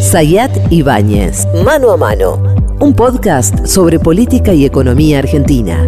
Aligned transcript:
Sayat 0.00 0.50
Ibáñez, 0.70 1.46
Mano 1.64 1.90
a 1.92 1.96
Mano, 1.96 2.42
un 2.80 2.94
podcast 2.94 3.66
sobre 3.66 3.98
política 3.98 4.52
y 4.52 4.64
economía 4.64 5.18
argentina. 5.18 5.86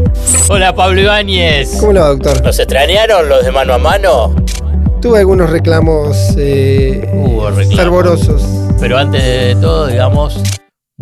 Hola 0.49 0.74
Pablo 0.74 1.01
Ibáñez. 1.01 1.77
¿Cómo 1.81 1.92
le 1.92 2.01
va, 2.01 2.08
doctor? 2.08 2.43
¿Nos 2.43 2.59
extrañaron 2.59 3.29
los 3.29 3.45
de 3.45 3.51
mano 3.51 3.75
a 3.75 3.79
mano? 3.79 4.35
Tuve 5.01 5.19
algunos 5.21 5.51
reclamos, 5.51 6.17
eh, 6.37 7.11
Hubo 7.14 7.48
reclamos. 7.51 7.75
fervorosos. 7.77 8.43
Pero 8.79 8.98
antes 8.98 9.22
de 9.22 9.56
todo, 9.61 9.87
digamos, 9.87 10.40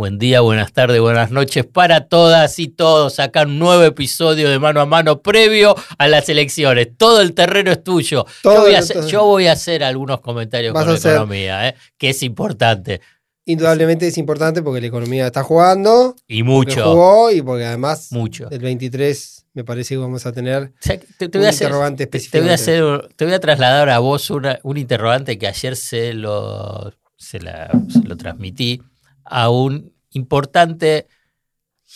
buen 0.00 0.18
día, 0.18 0.40
buenas 0.40 0.72
tardes, 0.72 0.98
buenas 0.98 1.30
noches 1.30 1.66
para 1.66 2.06
todas 2.08 2.58
y 2.58 2.68
todos. 2.68 3.20
Acá 3.20 3.42
un 3.42 3.58
nuevo 3.58 3.82
episodio 3.82 4.48
de 4.48 4.58
mano 4.58 4.80
a 4.80 4.86
mano 4.86 5.20
previo 5.20 5.74
a 5.98 6.08
las 6.08 6.26
elecciones. 6.30 6.88
Todo 6.96 7.20
el 7.20 7.34
terreno 7.34 7.70
es 7.70 7.84
tuyo. 7.84 8.24
Yo, 8.42 8.60
voy 8.62 8.72
a 8.74 8.78
hacer, 8.78 8.94
terreno. 8.96 9.08
yo 9.12 9.24
voy 9.26 9.46
a 9.48 9.52
hacer 9.52 9.84
algunos 9.84 10.22
comentarios 10.22 10.72
con 10.72 10.88
a 10.88 10.92
hacer. 10.94 11.12
economía, 11.12 11.68
¿eh? 11.68 11.74
que 11.98 12.08
es 12.08 12.22
importante. 12.22 13.02
Indudablemente 13.44 14.06
es 14.06 14.16
importante 14.16 14.62
porque 14.62 14.80
la 14.80 14.86
economía 14.86 15.26
está 15.26 15.42
jugando. 15.42 16.16
Y 16.26 16.44
mucho, 16.44 16.82
jugó 16.82 17.30
y 17.30 17.42
porque 17.42 17.66
además 17.66 18.08
mucho. 18.10 18.48
el 18.50 18.60
23 18.60 19.44
me 19.52 19.64
parece 19.64 19.96
que 19.96 19.98
vamos 19.98 20.24
a 20.24 20.32
tener 20.32 20.62
O 20.62 20.70
sea, 20.80 20.98
te, 20.98 21.28
te 21.28 21.36
un 21.36 21.42
voy 21.42 21.44
a 21.44 21.50
hacer, 21.50 21.66
interrogante 21.66 22.06
te, 22.06 22.18
te 22.20 22.40
voy 22.40 22.48
a 22.48 22.54
específicamente. 22.54 23.02
hacer, 23.04 23.14
te 23.16 23.24
voy 23.26 23.34
a 23.34 23.40
trasladar 23.40 23.90
a 23.90 23.98
vos 23.98 24.30
una- 24.30 24.60
un 24.62 24.78
interrogante 24.78 25.36
que 25.36 25.46
ayer 25.46 25.76
se 25.76 26.14
lo, 26.14 26.90
se, 27.18 27.38
la- 27.40 27.70
se 27.90 28.02
lo 28.08 28.16
transmití 28.16 28.80
a 29.24 29.50
un 29.50 29.92
importante, 30.12 31.06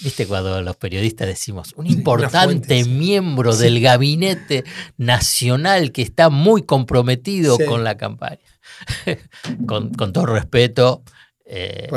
viste 0.00 0.26
cuando 0.26 0.60
los 0.62 0.76
periodistas 0.76 1.26
decimos, 1.28 1.72
un 1.76 1.86
importante 1.86 2.84
sí. 2.84 2.90
miembro 2.90 3.52
Sí. 3.52 3.64
del 3.64 3.80
gabinete 3.80 4.64
nacional 4.96 5.92
que 5.92 6.02
está 6.02 6.30
muy 6.30 6.62
comprometido 6.62 7.56
Sí. 7.56 7.64
con 7.66 7.84
la 7.84 7.96
campaña. 7.96 8.38
con, 9.66 9.92
con 9.94 10.12
todo 10.12 10.26
respeto 10.26 11.02
eh, 11.44 11.88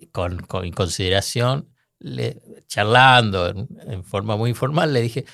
y 0.00 0.06
con, 0.06 0.38
con 0.42 0.70
consideración, 0.70 1.68
le- 1.98 2.40
charlando 2.68 3.48
en- 3.48 3.68
en 3.86 4.04
forma 4.04 4.36
muy 4.36 4.50
informal, 4.50 4.92
le 4.92 5.00
dije, 5.02 5.24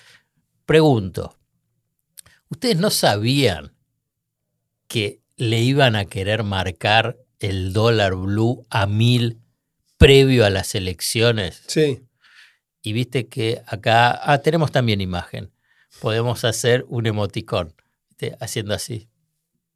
Pregunto, 0.64 1.34
¿ustedes 2.50 2.76
no 2.78 2.90
sabían 2.90 3.72
que 4.86 5.20
le 5.36 5.60
iban 5.60 5.96
a 5.96 6.04
querer 6.06 6.42
marcar 6.42 7.16
el 7.38 7.72
dólar 7.72 8.14
blue 8.16 8.66
a 8.68 8.86
mil 8.86 9.38
previo 9.98 10.46
a 10.46 10.50
las 10.50 10.74
elecciones? 10.74 11.62
Sí, 11.66 12.02
Y 12.82 12.92
viste 12.92 13.26
que 13.28 13.60
acá, 13.66 14.18
ah, 14.22 14.38
tenemos 14.38 14.70
también 14.72 15.00
imagen. 15.00 15.50
Podemos 16.00 16.44
hacer 16.44 16.84
un 16.88 17.06
emoticón, 17.06 17.74
¿viste? 18.08 18.36
haciendo 18.40 18.72
así. 18.74 19.08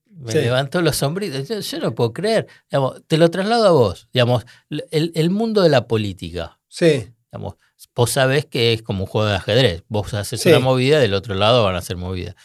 Me 0.07 0.31
Sí. 0.33 0.39
levantó 0.39 0.81
los 0.83 0.97
sombritos. 0.97 1.49
Yo, 1.49 1.59
yo 1.61 1.79
no 1.81 1.95
puedo 1.95 2.13
creer. 2.13 2.47
Digamos, 2.71 3.03
te 3.07 3.19
lo 3.19 3.31
traslado 3.31 3.67
a 3.67 3.71
vos. 3.73 4.09
Digamos, 4.13 4.45
el, 4.71 5.11
el 5.15 5.31
mundo 5.31 5.63
de 5.63 5.69
la 5.71 5.87
política. 5.89 6.59
sí, 6.69 7.13
Digamos, 7.33 7.55
vos 7.95 8.11
sabés 8.11 8.45
que 8.47 8.73
es 8.75 8.83
como 8.83 9.05
un 9.05 9.07
juego 9.11 9.27
de 9.29 9.37
ajedrez. 9.37 9.83
Vos 9.89 10.13
haces 10.15 10.41
Sí. 10.43 10.51
una 10.51 10.59
movida, 10.61 11.01
del 11.01 11.15
otro 11.15 11.35
lado 11.35 11.65
van 11.65 11.75
a 11.75 11.79
hacer 11.79 11.97
movida. 11.97 12.37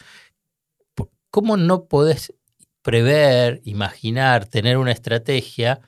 ¿Cómo 1.29 1.57
no 1.57 1.85
podés 1.85 2.33
prever, 2.81 3.61
imaginar, 3.65 4.45
tener 4.47 4.77
una 4.77 4.91
estrategia 4.93 5.81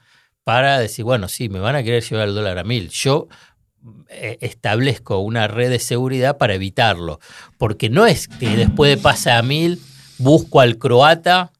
para 0.50 0.80
decir, 0.80 1.04
bueno, 1.04 1.28
sí, 1.28 1.48
me 1.48 1.60
van 1.60 1.76
a 1.76 1.84
querer 1.84 2.02
llevar 2.02 2.26
el 2.26 2.34
dólar 2.34 2.58
a 2.58 2.64
mil? 2.64 2.88
Yo 2.88 3.28
eh, 4.08 4.36
establezco 4.40 5.20
una 5.20 5.46
red 5.46 5.70
de 5.70 5.78
seguridad 5.78 6.38
para 6.38 6.54
evitarlo. 6.54 7.20
Porque 7.56 7.88
no 7.88 8.04
es 8.04 8.26
que 8.26 8.56
después 8.56 8.90
de 8.90 9.00
pasar 9.00 9.38
a 9.38 9.42
mil, 9.42 9.80
busco 10.18 10.58
al 10.58 10.76
croata 10.76 11.52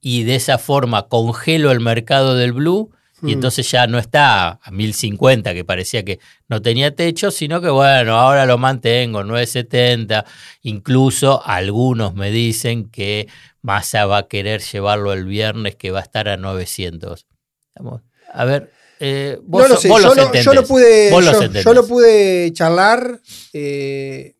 y 0.00 0.24
de 0.24 0.34
esa 0.34 0.58
forma 0.58 1.06
congelo 1.06 1.70
el 1.70 1.78
mercado 1.78 2.34
del 2.34 2.52
blue 2.52 2.90
y 3.22 3.26
Mm. 3.26 3.28
entonces 3.28 3.70
ya 3.70 3.86
no 3.86 4.00
está 4.00 4.58
a 4.60 4.70
1050 4.72 5.54
que 5.54 5.64
parecía 5.64 6.04
que 6.04 6.18
no 6.48 6.60
tenía 6.60 6.96
techo, 6.96 7.30
sino 7.30 7.60
que 7.60 7.70
bueno, 7.70 8.16
ahora 8.16 8.46
lo 8.46 8.58
mantengo 8.58 9.22
970, 9.22 10.24
incluso 10.62 11.40
algunos 11.46 12.14
me 12.16 12.32
dicen 12.32 12.90
que 12.90 13.28
Massa 13.60 14.06
va 14.06 14.18
a 14.18 14.26
querer 14.26 14.60
llevarlo 14.60 15.12
el 15.12 15.24
viernes 15.24 15.76
que 15.76 15.92
va 15.92 16.00
a 16.00 16.02
estar 16.02 16.28
a 16.28 16.36
900. 16.36 17.26
A 18.32 18.44
ver, 18.44 18.72
eh, 19.00 19.38
vos, 19.42 19.62
no 19.62 19.68
lo 19.68 19.76
sé, 19.76 19.88
vos 19.88 20.02
yo, 20.02 20.14
los 20.14 20.16
lo, 20.16 20.32
yo 20.34 20.54
lo 20.54 20.64
pude, 20.66 21.10
Vos 21.10 21.24
yo, 21.64 21.74
lo 21.74 21.86
pude 21.86 22.52
charlar 22.52 23.20
eh, 23.52 24.36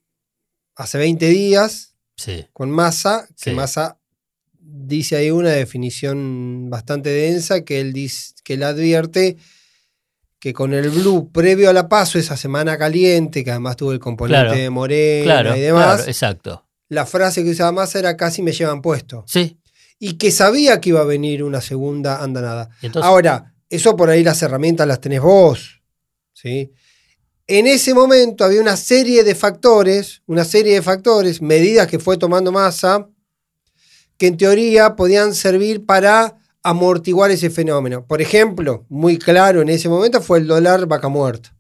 hace 0.77 0.99
20 0.99 1.27
días 1.29 1.97
Sí, 2.17 2.47
con 2.53 2.71
Massa, 2.71 3.27
que 3.43 3.51
Sí. 3.51 3.57
Massa 3.57 3.99
dice 4.61 5.17
ahí 5.17 5.31
una 5.31 5.51
definición 5.51 6.69
bastante 6.71 7.11
densa 7.11 7.65
que 7.65 7.81
él, 7.81 7.93
dice, 7.93 8.35
que 8.45 8.55
él 8.55 8.63
advierte 8.63 9.37
que 10.39 10.53
con 10.53 10.73
el 10.75 10.91
blue 10.91 11.31
previo 11.33 11.71
a 11.71 11.73
la 11.73 11.89
paso, 11.89 12.19
esa 12.19 12.37
semana 12.37 12.77
caliente, 12.79 13.45
que 13.45 13.51
además 13.51 13.77
tuvo 13.77 13.93
el 13.93 13.99
componente 14.01 14.45
Claro, 14.47 14.59
de 14.59 14.71
Morena 14.71 15.25
claro, 15.25 15.57
y 15.57 15.61
demás, 15.61 15.97
claro, 15.97 16.03
exacto. 16.11 16.67
la 16.89 17.07
frase 17.07 17.43
que 17.45 17.51
usaba 17.51 17.73
Massa 17.73 17.99
era 17.99 18.17
casi 18.17 18.43
me 18.43 18.53
llevan 18.53 18.83
puesto. 18.83 19.25
Sí, 19.27 19.59
Y 20.05 20.15
que 20.15 20.33
sabía 20.33 20.81
que 20.81 20.89
iba 20.89 21.01
a 21.01 21.05
venir 21.05 21.45
una 21.45 21.61
segunda 21.61 22.25
andanada. 22.25 22.71
Ahora, 23.01 23.55
eso 23.71 23.97
por 23.97 24.11
ahí 24.11 24.25
las 24.25 24.43
herramientas 24.43 24.89
las 24.89 25.01
tenés 25.01 25.21
vos. 25.21 25.81
¿sí? 26.33 26.73
En 27.47 27.69
ese 27.69 27.95
momento 27.95 28.45
había 28.45 28.61
una 28.61 28.77
serie 28.77 29.23
de 29.23 29.37
factores, 29.37 30.23
una 30.27 30.45
serie 30.45 30.75
de 30.75 30.83
factores, 30.83 31.41
medidas 31.41 31.87
que 31.87 32.01
fue 32.01 32.17
tomando 32.19 32.51
masa, 32.51 33.11
que 34.17 34.27
en 34.27 34.37
teoría 34.37 34.97
podían 34.97 35.37
servir 35.37 35.87
para 35.87 36.37
amortiguar 36.65 37.31
ese 37.31 37.49
fenómeno. 37.51 38.05
Por 38.05 38.21
ejemplo, 38.21 38.85
muy 38.89 39.19
claro 39.19 39.63
en 39.63 39.69
ese 39.69 39.89
momento 39.89 40.21
fue 40.21 40.39
el 40.39 40.49
dólar 40.49 40.87
vaca 40.87 41.07
muerta, 41.07 41.57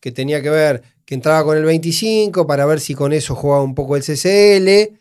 que 0.00 0.10
tenía 0.10 0.42
que 0.42 0.50
ver, 0.50 0.82
que 1.04 1.14
entraba 1.14 1.44
con 1.44 1.56
el 1.56 1.64
25 1.64 2.48
para 2.48 2.66
ver 2.66 2.80
si 2.80 2.96
con 2.96 3.12
eso 3.12 3.36
jugaba 3.36 3.62
un 3.62 3.76
poco 3.76 3.94
el 3.94 4.02
CCL. 4.02 4.98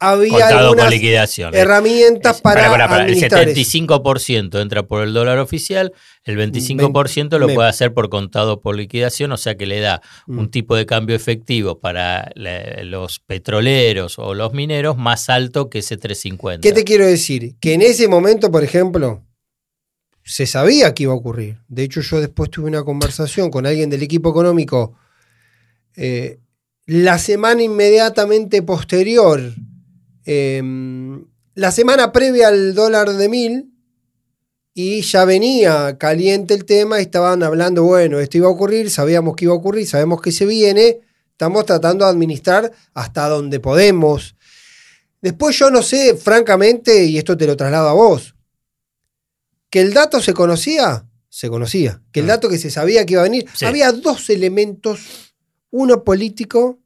Había 0.00 0.30
contado 0.30 0.58
algunas 0.70 0.90
liquidación. 0.90 1.54
herramientas 1.56 2.36
Es- 2.36 2.42
para 2.42 2.70
pará. 2.70 2.84
El 2.86 2.90
administrar 3.02 3.48
eso. 3.48 3.54
75% 3.60 4.60
entra 4.60 4.84
por 4.84 5.02
el 5.02 5.12
dólar 5.12 5.38
oficial, 5.38 5.92
el 6.24 6.36
25% 6.36 7.38
lo 7.40 7.48
me- 7.48 7.54
puede 7.54 7.68
hacer 7.68 7.92
por 7.94 8.08
contado 8.08 8.60
por 8.60 8.76
liquidación, 8.76 9.32
o 9.32 9.36
sea 9.36 9.56
que 9.56 9.66
le 9.66 9.80
da 9.80 10.00
Mm. 10.28 10.38
un 10.38 10.50
tipo 10.50 10.76
de 10.76 10.86
cambio 10.86 11.16
efectivo 11.16 11.80
para 11.80 12.30
los 12.36 13.18
petroleros 13.18 14.18
o 14.20 14.34
los 14.34 14.52
mineros 14.52 14.96
más 14.96 15.28
alto 15.28 15.68
que 15.68 15.80
ese 15.80 15.96
350. 15.96 16.60
¿Qué 16.62 16.72
te 16.72 16.84
quiero 16.84 17.04
decir? 17.04 17.56
Que 17.60 17.74
en 17.74 17.82
ese 17.82 18.06
momento, 18.06 18.50
por 18.52 18.62
ejemplo, 18.62 19.24
se 20.22 20.46
sabía 20.46 20.94
que 20.94 21.04
iba 21.04 21.12
a 21.12 21.16
ocurrir. 21.16 21.58
De 21.68 21.82
hecho, 21.82 22.02
yo 22.02 22.20
después 22.20 22.50
tuve 22.50 22.68
una 22.68 22.84
conversación 22.84 23.50
con 23.50 23.66
alguien 23.66 23.90
del 23.90 24.02
equipo 24.02 24.30
económico 24.30 24.94
eh, 25.96 26.38
la 26.86 27.18
semana 27.18 27.62
inmediatamente 27.62 28.62
posterior, 28.62 29.40
eh, 30.30 30.62
la 31.54 31.72
semana 31.72 32.12
previa 32.12 32.48
al 32.48 32.74
dólar 32.74 33.08
de 33.14 33.28
mil, 33.28 33.72
y 34.74 35.00
ya 35.00 35.24
venía 35.24 35.96
caliente 35.98 36.52
el 36.54 36.64
tema, 36.64 36.98
y 36.98 37.02
estaban 37.02 37.42
hablando, 37.42 37.82
bueno, 37.82 38.20
esto 38.20 38.36
iba 38.36 38.46
a 38.46 38.50
ocurrir, 38.50 38.90
sabíamos 38.90 39.34
que 39.34 39.46
iba 39.46 39.54
a 39.54 39.56
ocurrir, 39.56 39.86
sabemos 39.88 40.20
que 40.20 40.30
se 40.30 40.44
viene, 40.46 41.00
estamos 41.32 41.64
tratando 41.66 42.04
de 42.04 42.10
administrar 42.12 42.70
hasta 42.94 43.28
donde 43.28 43.58
podemos. 43.58 44.36
Después 45.20 45.58
yo 45.58 45.70
no 45.70 45.82
sé, 45.82 46.14
francamente, 46.16 47.04
y 47.06 47.18
esto 47.18 47.36
te 47.36 47.46
lo 47.46 47.56
traslado 47.56 47.88
a 47.88 47.92
vos, 47.94 48.36
que 49.70 49.80
el 49.80 49.92
dato 49.92 50.20
se 50.20 50.32
conocía, 50.34 51.06
se 51.28 51.48
conocía, 51.48 52.00
que 52.12 52.20
el 52.20 52.26
Mm. 52.26 52.28
dato 52.28 52.48
que 52.48 52.58
se 52.58 52.70
sabía 52.70 53.04
que 53.04 53.14
iba 53.14 53.22
a 53.22 53.24
venir, 53.24 53.46
Sí. 53.54 53.64
había 53.64 53.90
dos 53.92 54.30
elementos, 54.30 55.00
uno 55.70 56.04
político, 56.04 56.78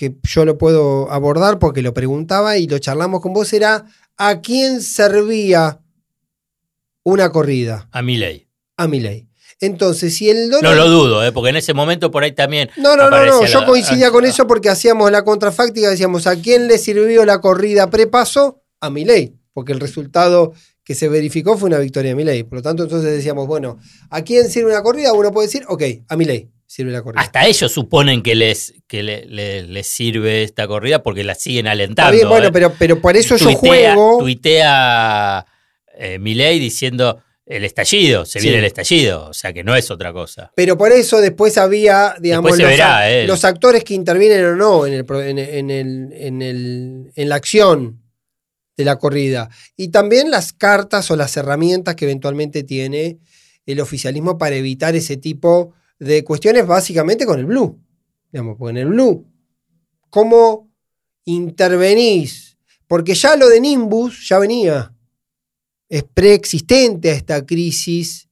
que 0.00 0.16
yo 0.22 0.46
lo 0.46 0.56
puedo 0.56 1.10
abordar 1.12 1.58
porque 1.58 1.82
lo 1.82 1.92
preguntaba 1.92 2.56
y 2.56 2.66
lo 2.66 2.78
charlamos 2.78 3.20
con 3.20 3.34
vos, 3.34 3.52
era 3.52 3.84
a 4.16 4.40
quién 4.40 4.80
servía 4.80 5.80
una 7.04 7.30
corrida, 7.30 7.86
A 7.92 8.00
mi 8.00 8.16
ley. 8.16 8.48
a 8.78 8.88
mi 8.88 8.98
ley. 8.98 9.28
Entonces, 9.60 10.16
si 10.16 10.30
el 10.30 10.48
dólar... 10.48 10.74
No 10.74 10.74
lo 10.74 10.88
dudo, 10.88 11.22
¿eh? 11.22 11.32
porque 11.32 11.50
en 11.50 11.56
ese 11.56 11.74
momento 11.74 12.10
por 12.10 12.22
ahí 12.22 12.32
también. 12.32 12.70
No, 12.78 12.96
no, 12.96 13.10
no, 13.10 13.26
no. 13.26 13.44
Yo 13.44 13.60
la- 13.60 13.66
coincidía 13.66 14.10
con 14.10 14.24
ah, 14.24 14.28
eso 14.28 14.46
porque 14.46 14.70
hacíamos 14.70 15.10
la 15.10 15.22
contrafáctica, 15.22 15.90
decíamos, 15.90 16.26
¿a 16.26 16.36
quién 16.36 16.66
le 16.66 16.78
sirvió 16.78 17.26
la 17.26 17.42
corrida 17.42 17.90
prepaso? 17.90 18.62
A 18.80 18.88
Milei, 18.88 19.34
porque 19.52 19.72
el 19.72 19.80
resultado 19.80 20.54
que 20.82 20.94
se 20.94 21.10
verificó 21.10 21.58
fue 21.58 21.68
una 21.68 21.78
victoria 21.78 22.12
de 22.12 22.14
Milei. 22.14 22.44
Por 22.44 22.60
lo 22.60 22.62
tanto, 22.62 22.84
entonces 22.84 23.12
decíamos, 23.12 23.46
bueno, 23.46 23.76
¿a 24.08 24.22
quién 24.22 24.48
sirve 24.48 24.70
una 24.70 24.82
corrida? 24.82 25.12
Uno 25.12 25.30
puede 25.30 25.48
decir, 25.48 25.64
ok, 25.68 25.82
a 26.08 26.16
Milei 26.16 26.48
sirve 26.70 26.92
la 26.92 27.02
corrida. 27.02 27.20
Hasta 27.22 27.46
ellos 27.48 27.72
suponen 27.72 28.22
que 28.22 28.36
les, 28.36 28.74
que 28.86 29.02
le- 29.02 29.24
le- 29.26 29.64
les 29.64 29.86
sirve 29.88 30.44
esta 30.44 30.68
corrida 30.68 31.02
porque 31.02 31.24
la 31.24 31.34
siguen 31.34 31.66
Está 31.66 31.72
alentando. 31.72 32.12
bien, 32.12 32.28
bueno, 32.28 32.46
¿eh? 32.46 32.52
pero, 32.52 32.72
pero 32.78 33.00
por 33.00 33.16
eso 33.16 33.36
yo 33.36 33.46
tuitea, 33.46 33.94
juego. 33.94 34.18
tuitea 34.20 35.46
eh, 35.98 36.18
Milei 36.20 36.60
diciendo 36.60 37.20
el 37.44 37.64
estallido, 37.64 38.24
se 38.24 38.38
Sí. 38.38 38.44
viene 38.46 38.60
el 38.60 38.66
estallido, 38.66 39.26
o 39.30 39.34
sea 39.34 39.52
que 39.52 39.64
no 39.64 39.74
es 39.74 39.90
otra 39.90 40.12
cosa. 40.12 40.52
Pero 40.54 40.78
por 40.78 40.92
eso 40.92 41.20
después 41.20 41.58
había, 41.58 42.14
digamos, 42.20 42.52
Después 42.52 42.56
se 42.58 42.62
los, 42.62 42.70
verá, 42.70 43.00
ac- 43.00 43.10
eh. 43.24 43.26
los 43.26 43.44
actores 43.44 43.82
que 43.82 43.94
intervienen 43.94 44.44
o 44.44 44.54
no 44.54 44.86
en, 44.86 44.92
el, 44.94 45.04
en, 45.10 45.38
en 45.40 45.70
el- 45.70 46.12
en 46.12 46.42
el- 46.42 47.12
en 47.16 47.28
la 47.28 47.34
acción 47.34 48.00
de 48.76 48.84
la 48.84 48.96
corrida. 48.96 49.50
Y 49.76 49.88
también 49.88 50.30
las 50.30 50.52
cartas 50.52 51.10
o 51.10 51.16
las 51.16 51.36
herramientas 51.36 51.96
que 51.96 52.04
eventualmente 52.04 52.62
tiene 52.62 53.18
el 53.66 53.80
oficialismo 53.80 54.38
para 54.38 54.54
evitar 54.54 54.94
ese 54.94 55.16
tipo 55.16 55.74
de 56.00 56.24
cuestiones, 56.24 56.66
básicamente 56.66 57.24
con 57.24 57.38
el 57.38 57.46
blue. 57.46 57.78
Digamos, 58.32 58.56
en 58.68 58.76
el 58.76 58.86
blue, 58.86 59.26
¿cómo 60.08 60.68
intervenís? 61.24 62.56
Porque 62.88 63.14
ya 63.14 63.36
lo 63.36 63.48
de 63.48 63.60
Nimbus 63.60 64.28
ya 64.28 64.38
venía. 64.40 64.92
Es 65.88 66.02
preexistente 66.02 67.10
a 67.10 67.14
esta 67.14 67.46
crisis 67.46 68.28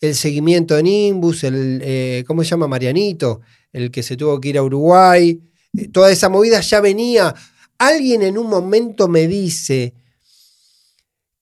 el 0.00 0.14
seguimiento 0.14 0.74
de 0.74 0.82
Nimbus, 0.82 1.44
el, 1.44 1.80
eh, 1.82 2.24
¿cómo 2.26 2.42
se 2.42 2.50
llama? 2.50 2.68
Marianito, 2.68 3.40
el 3.72 3.90
que 3.90 4.02
se 4.02 4.16
tuvo 4.16 4.40
que 4.40 4.50
ir 4.50 4.58
a 4.58 4.62
Uruguay. 4.62 5.40
Eh, 5.76 5.88
toda 5.88 6.10
esa 6.10 6.28
movida 6.28 6.60
ya 6.60 6.80
venía. 6.80 7.34
Alguien 7.78 8.22
en 8.22 8.38
un 8.38 8.48
momento 8.48 9.08
me 9.08 9.26
dice 9.26 9.94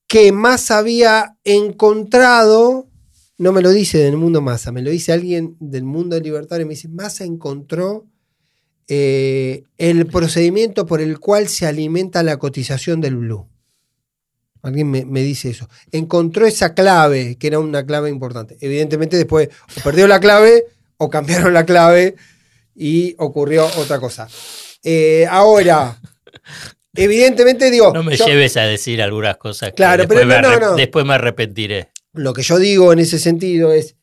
que 0.06 0.32
más 0.32 0.70
había 0.70 1.36
encontrado, 1.44 2.88
no 3.38 3.52
me 3.52 3.62
lo 3.62 3.70
dice 3.70 3.98
del 3.98 4.16
mundo 4.16 4.40
Massa, 4.40 4.72
me 4.72 4.82
lo 4.82 4.90
dice 4.90 5.12
alguien 5.12 5.56
del 5.60 5.84
mundo 5.84 6.18
libertario, 6.18 6.66
me 6.66 6.74
dice, 6.74 6.88
Massa 6.88 7.24
encontró 7.24 8.06
eh, 8.88 9.64
el 9.78 10.06
procedimiento 10.06 10.86
por 10.86 11.00
el 11.00 11.18
cual 11.18 11.48
se 11.48 11.66
alimenta 11.66 12.22
la 12.22 12.38
cotización 12.38 13.00
del 13.00 13.16
blue. 13.16 13.48
Alguien 14.62 14.90
me, 14.90 15.04
me, 15.04 15.22
dice 15.22 15.50
eso. 15.50 15.68
Encontró 15.90 16.46
esa 16.46 16.72
clave, 16.72 17.36
que 17.36 17.48
era 17.48 17.58
una 17.58 17.84
clave 17.84 18.10
importante. 18.10 18.56
Evidentemente 18.60 19.16
después 19.16 19.48
o 19.76 19.80
perdió 19.82 20.06
la 20.06 20.20
clave 20.20 20.66
o 20.98 21.10
cambiaron 21.10 21.52
la 21.52 21.66
clave 21.66 22.14
y 22.74 23.14
ocurrió 23.18 23.66
otra 23.76 23.98
cosa. 23.98 24.28
Eh, 24.84 25.26
ahora, 25.28 26.00
evidentemente 26.94 27.70
digo... 27.70 27.92
No 27.92 28.02
me 28.02 28.16
yo, 28.16 28.26
lleves 28.26 28.56
a 28.56 28.62
decir 28.62 29.02
algunas 29.02 29.36
cosas. 29.36 29.72
Claro, 29.74 30.06
pero 30.06 30.24
no, 30.24 30.40
no, 30.40 30.60
no. 30.60 30.74
Después 30.74 31.04
me 31.04 31.14
arrepentiré. 31.14 31.90
Lo 32.14 32.32
que 32.32 32.42
yo 32.42 32.58
digo 32.58 32.92
en 32.92 32.98
ese 32.98 33.18
sentido 33.18 33.72
es 33.72 33.96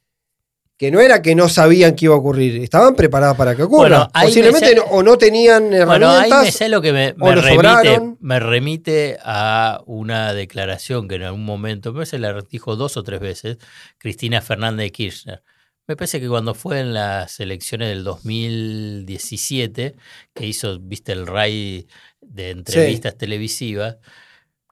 que 0.79 0.91
no 0.91 1.01
era 1.01 1.21
que 1.21 1.35
no 1.35 1.49
sabían 1.49 1.93
que 1.93 2.05
iba 2.05 2.15
a 2.15 2.17
ocurrir, 2.17 2.63
estaban 2.63 2.95
preparados 2.95 3.35
para 3.35 3.53
que 3.53 3.63
ocurra. 3.63 4.09
Bueno, 4.09 4.09
Posiblemente 4.13 4.69
sé, 4.69 4.75
no, 4.75 4.83
o 4.83 5.03
no 5.03 5.17
tenían 5.17 5.73
herramientas. 5.73 6.19
Bueno, 6.19 6.37
ahí 6.37 6.45
me 6.45 6.51
sé 6.53 6.69
lo 6.69 6.81
que 6.81 6.93
me, 6.93 7.13
me 7.17 7.35
remite, 7.35 8.01
me 8.21 8.39
remite 8.39 9.17
a 9.21 9.81
una 9.85 10.33
declaración 10.33 11.09
que 11.09 11.15
en 11.15 11.23
algún 11.23 11.43
momento, 11.43 11.91
me 11.91 12.05
se 12.05 12.17
la 12.17 12.33
dijo 12.49 12.77
dos 12.77 12.95
o 12.95 13.03
tres 13.03 13.19
veces, 13.19 13.57
Cristina 13.97 14.39
Fernández 14.41 14.85
de 14.85 14.91
Kirchner. 14.91 15.43
Me 15.85 15.97
parece 15.97 16.21
que 16.21 16.29
cuando 16.29 16.53
fue 16.53 16.79
en 16.79 16.93
las 16.93 17.41
elecciones 17.41 17.89
del 17.89 18.05
2017, 18.05 19.95
que 20.33 20.45
hizo, 20.45 20.79
viste, 20.79 21.11
el 21.11 21.27
RAI 21.27 21.87
de 22.21 22.51
entrevistas 22.51 23.13
sí. 23.13 23.17
televisivas, 23.17 23.97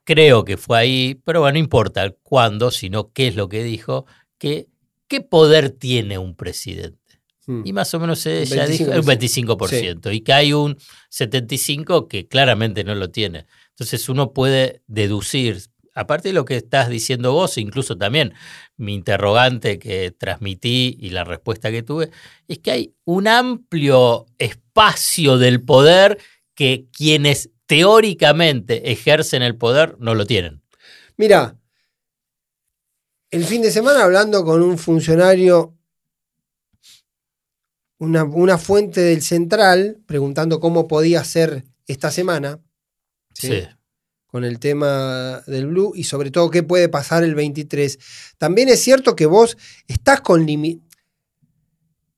creo 0.08 0.42
que 0.46 0.56
fue 0.56 0.78
ahí, 0.78 1.20
pero 1.22 1.40
bueno, 1.40 1.52
no 1.52 1.58
importa 1.58 2.10
cuándo, 2.22 2.70
sino 2.70 3.12
qué 3.12 3.28
es 3.28 3.36
lo 3.36 3.50
que 3.50 3.62
dijo, 3.62 4.06
que 4.38 4.68
¿qué 5.06 5.20
poder 5.20 5.68
tiene 5.68 6.16
un 6.16 6.34
presidente? 6.34 7.20
Hmm. 7.44 7.60
Y 7.66 7.74
más 7.74 7.92
o 7.92 8.00
menos 8.00 8.24
ella 8.24 8.66
25%. 8.66 8.68
dijo 8.68 8.90
un 8.90 9.58
25%, 9.58 10.10
sí. 10.10 10.16
y 10.16 10.20
que 10.22 10.32
hay 10.32 10.54
un 10.54 10.78
75% 11.10 12.08
que 12.08 12.26
claramente 12.26 12.84
no 12.84 12.94
lo 12.94 13.10
tiene. 13.10 13.44
Entonces 13.68 14.08
uno 14.08 14.32
puede 14.32 14.80
deducir, 14.86 15.60
aparte 15.94 16.28
de 16.28 16.32
lo 16.32 16.46
que 16.46 16.56
estás 16.56 16.88
diciendo 16.88 17.34
vos, 17.34 17.58
incluso 17.58 17.98
también 17.98 18.32
mi 18.78 18.94
interrogante 18.94 19.78
que 19.78 20.10
transmití 20.10 20.96
y 20.98 21.10
la 21.10 21.24
respuesta 21.24 21.70
que 21.70 21.82
tuve, 21.82 22.08
es 22.46 22.60
que 22.60 22.70
hay 22.70 22.94
un 23.04 23.28
amplio 23.28 24.24
espacio 24.38 25.36
del 25.36 25.62
poder 25.62 26.16
que 26.54 26.86
quienes 26.92 27.50
teóricamente 27.68 28.90
ejercen 28.90 29.42
el 29.42 29.54
poder 29.54 29.96
no 30.00 30.14
lo 30.14 30.26
tienen. 30.26 30.62
Mira, 31.18 31.56
el 33.30 33.44
fin 33.44 33.60
de 33.60 33.70
semana 33.70 34.04
hablando 34.04 34.42
con 34.42 34.62
un 34.62 34.78
funcionario, 34.78 35.76
una, 37.98 38.24
una 38.24 38.56
fuente 38.56 39.02
del 39.02 39.20
central, 39.20 39.98
preguntando 40.06 40.60
cómo 40.60 40.88
podía 40.88 41.22
ser 41.24 41.64
esta 41.86 42.10
semana. 42.10 42.58
¿sí? 43.34 43.48
sí. 43.48 43.68
Con 44.26 44.44
el 44.44 44.58
tema 44.58 45.42
del 45.46 45.66
blue 45.66 45.92
y 45.94 46.04
sobre 46.04 46.30
todo 46.30 46.50
qué 46.50 46.62
puede 46.62 46.88
pasar 46.88 47.22
el 47.22 47.34
23. 47.34 47.98
También 48.38 48.70
es 48.70 48.82
cierto 48.82 49.14
que 49.14 49.26
vos 49.26 49.58
estás 49.88 50.22
con 50.22 50.46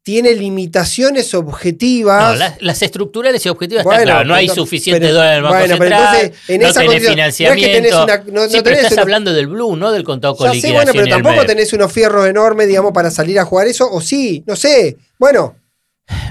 tiene 0.02 0.35
limitaciones 0.35 1.35
objetivas. 1.35 2.32
No, 2.32 2.37
las, 2.37 2.62
las, 2.62 2.82
estructurales 2.82 3.44
y 3.44 3.49
objetivas 3.49 3.85
bueno, 3.85 4.00
están 4.00 4.12
claras. 4.12 4.26
No 4.26 4.35
hay 4.35 4.49
suficiente 4.49 5.00
pero, 5.00 5.14
dólar 5.14 5.32
en 5.32 5.37
el 5.37 5.43
Banco 5.43 5.56
bueno, 5.58 5.76
Central, 5.76 6.08
pero 6.11 6.25
entonces, 6.25 6.49
en 6.49 6.61
no 6.61 6.69
esa 6.69 6.81
tenés 6.81 7.08
financiamiento. 7.08 7.61
No 7.61 7.67
es 7.67 7.75
que 7.75 7.82
tenés 7.82 7.94
una, 7.94 8.32
no, 8.32 8.49
sí, 8.49 8.56
estás 8.56 8.93
una, 8.93 9.02
hablando 9.02 9.32
del 9.32 9.47
blue, 9.47 9.76
no 9.76 9.93
del 9.93 10.05
contado 10.05 10.37
con 10.37 10.50
liquidación. 10.50 10.73
Sé, 10.73 10.76
bueno, 10.76 10.93
pero 10.93 11.23
tampoco 11.23 11.47
tenés 11.47 11.73
unos 11.73 11.93
fierros 11.93 12.26
enormes, 12.26 12.67
digamos, 12.67 12.93
para 12.93 13.11
salir 13.11 13.38
a 13.38 13.44
jugar 13.44 13.67
eso, 13.67 13.91
o 13.91 14.00
sí, 14.00 14.43
no 14.47 14.56
sé. 14.56 14.97
Bueno, 15.19 15.56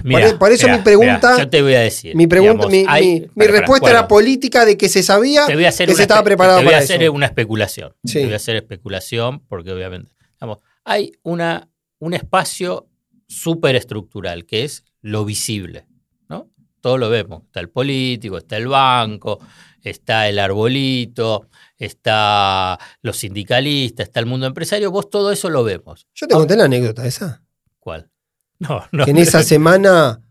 Mirá, 0.03 0.27
por, 0.27 0.39
por, 0.39 0.51
eso 0.51 0.67
mirá, 0.67 0.77
mi 0.77 0.83
pregunta. 0.83 1.31
Mirá, 1.31 1.37
yo 1.37 1.49
te 1.49 1.61
voy 1.61 1.75
a 1.75 1.79
decir. 1.79 2.13
Mi, 2.13 2.27
pregunta, 2.27 2.67
digamos, 2.67 2.71
mi, 2.71 2.85
hay, 2.87 3.05
mi, 3.05 3.19
mi 3.21 3.27
para, 3.45 3.51
respuesta 3.51 3.85
para, 3.85 3.99
era 3.99 4.07
política 4.09 4.65
de 4.65 4.75
que 4.75 4.89
se 4.89 5.03
sabía 5.03 5.45
que 5.47 5.71
se 5.71 5.83
estaba 5.83 6.21
preparado 6.23 6.57
te 6.57 6.63
voy 6.65 6.71
para 6.71 6.81
a 6.81 6.83
hacer 6.83 7.01
eso. 7.01 7.13
una 7.13 7.27
especulación. 7.27 7.95
Sí. 8.03 8.13
Te 8.13 8.25
voy 8.25 8.33
a 8.33 8.37
hacer 8.37 8.57
especulación 8.57 9.39
porque 9.47 9.71
obviamente. 9.71 10.11
Digamos, 10.33 10.59
hay 10.83 11.13
una, 11.23 11.69
un 11.99 12.13
espacio 12.13 12.88
superestructural, 13.29 14.45
que 14.45 14.65
es 14.65 14.83
lo 15.01 15.23
visible. 15.23 15.87
¿no? 16.27 16.49
Todo 16.81 16.97
lo 16.97 17.09
vemos. 17.09 17.43
Está 17.45 17.61
el 17.61 17.69
político, 17.69 18.37
está 18.37 18.57
el 18.57 18.67
banco, 18.67 19.39
está 19.81 20.27
el 20.27 20.39
arbolito, 20.39 21.47
está 21.77 22.77
los 23.01 23.17
sindicalistas, 23.17 24.07
está 24.07 24.19
el 24.19 24.25
mundo 24.25 24.47
empresario. 24.47 24.91
Vos 24.91 25.09
todo 25.09 25.31
eso 25.31 25.49
lo 25.49 25.63
vemos. 25.63 26.07
Yo 26.13 26.27
te 26.27 26.33
conté 26.33 26.57
la 26.57 26.65
anécdota 26.65 27.05
esa. 27.05 27.43
¿Cuál? 27.79 28.09
No, 28.61 28.83
no. 28.91 29.05
Que 29.05 29.11
en 29.11 29.17
esa 29.19 29.41
semana 29.43 30.21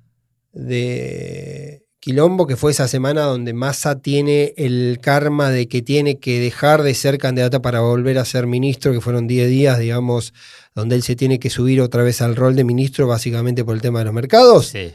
de 0.53 1.88
Quilombo, 2.01 2.47
que 2.47 2.57
fue 2.57 2.71
esa 2.71 2.87
semana 2.87 3.23
donde 3.23 3.53
Massa 3.53 4.01
tiene 4.01 4.55
el 4.57 4.99
karma 5.03 5.51
de 5.51 5.67
que 5.67 5.83
tiene 5.83 6.19
que 6.19 6.39
dejar 6.39 6.83
de 6.83 6.95
ser 6.95 7.19
candidata 7.19 7.61
para 7.61 7.81
volver 7.81 8.19
a 8.19 8.25
ser 8.25 8.47
ministro, 8.47 8.93
que 8.93 9.01
fueron 9.01 9.27
10 9.27 9.49
días, 9.49 9.79
digamos, 9.79 10.33
donde 10.75 10.95
él 10.95 11.03
se 11.03 11.17
tiene 11.17 11.41
que 11.41 11.51
subir 11.51 11.81
otra 11.81 12.05
vez 12.05 12.23
al 12.23 12.37
rol 12.37 12.55
de 12.55 12.63
ministro, 12.65 13.09
básicamente 13.09 13.65
por 13.65 13.75
el 13.75 13.83
tema 13.83 13.99
de 13.99 14.05
los 14.05 14.15
mercados. 14.15 14.69
Sí. 14.69 14.93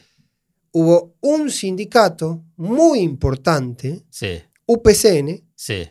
Hubo 0.72 1.16
un 1.20 1.52
sindicato 1.52 2.42
muy 2.56 3.00
importante, 3.00 4.04
sí. 4.10 4.42
UPCN, 4.66 5.44
sí. 5.56 5.90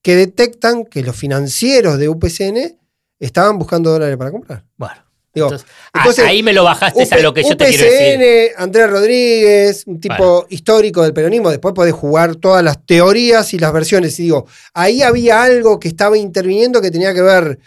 que 0.00 0.16
detectan 0.16 0.86
que 0.86 1.02
los 1.02 1.14
financieros 1.14 1.98
de 1.98 2.08
UPCN 2.08 2.78
estaban 3.18 3.58
buscando 3.58 3.90
dólares 3.90 4.16
para 4.16 4.30
comprar. 4.30 4.64
Bueno. 4.78 5.09
Digo, 5.32 5.46
entonces, 5.46 5.68
entonces, 5.94 6.24
ahí 6.24 6.42
me 6.42 6.52
lo 6.52 6.64
bajaste 6.64 7.04
UP, 7.04 7.12
a 7.12 7.18
lo 7.18 7.32
que 7.32 7.42
yo 7.42 7.50
UPCN, 7.50 7.56
te 7.58 7.66
quiero 7.68 7.84
decir. 7.84 8.52
Andrés 8.56 8.90
Rodríguez, 8.90 9.84
un 9.86 10.00
tipo 10.00 10.16
bueno. 10.16 10.46
histórico 10.48 11.02
del 11.02 11.12
peronismo, 11.12 11.50
después 11.50 11.72
podés 11.72 11.94
jugar 11.94 12.34
todas 12.34 12.64
las 12.64 12.84
teorías 12.84 13.54
y 13.54 13.58
las 13.60 13.72
versiones. 13.72 14.18
Y 14.18 14.24
digo, 14.24 14.46
ahí 14.74 15.02
había 15.02 15.42
algo 15.42 15.78
que 15.78 15.86
estaba 15.86 16.18
interviniendo 16.18 16.80
que 16.80 16.90
tenía 16.90 17.14
que 17.14 17.22
ver 17.22 17.60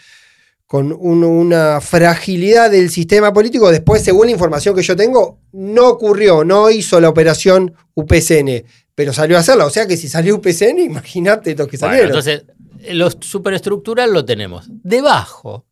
con 0.66 0.92
un, 0.92 1.24
una 1.24 1.80
fragilidad 1.80 2.70
del 2.70 2.90
sistema 2.90 3.32
político. 3.32 3.70
Después, 3.70 4.02
según 4.02 4.26
la 4.26 4.32
información 4.32 4.74
que 4.74 4.82
yo 4.82 4.94
tengo, 4.94 5.38
no 5.52 5.88
ocurrió, 5.88 6.44
no 6.44 6.68
hizo 6.68 7.00
la 7.00 7.08
operación 7.08 7.74
UPCN, 7.94 8.64
pero 8.94 9.14
salió 9.14 9.38
a 9.38 9.40
hacerla. 9.40 9.64
O 9.64 9.70
sea 9.70 9.86
que 9.86 9.96
si 9.96 10.08
salió 10.08 10.36
UPCN, 10.36 10.78
imagínate 10.80 11.54
los 11.54 11.68
que 11.68 11.78
salieron. 11.78 12.10
Bueno, 12.10 12.28
entonces, 12.28 12.94
lo 12.94 13.10
superestructural 13.10 14.12
lo 14.12 14.24
tenemos. 14.24 14.66
Debajo 14.68 15.64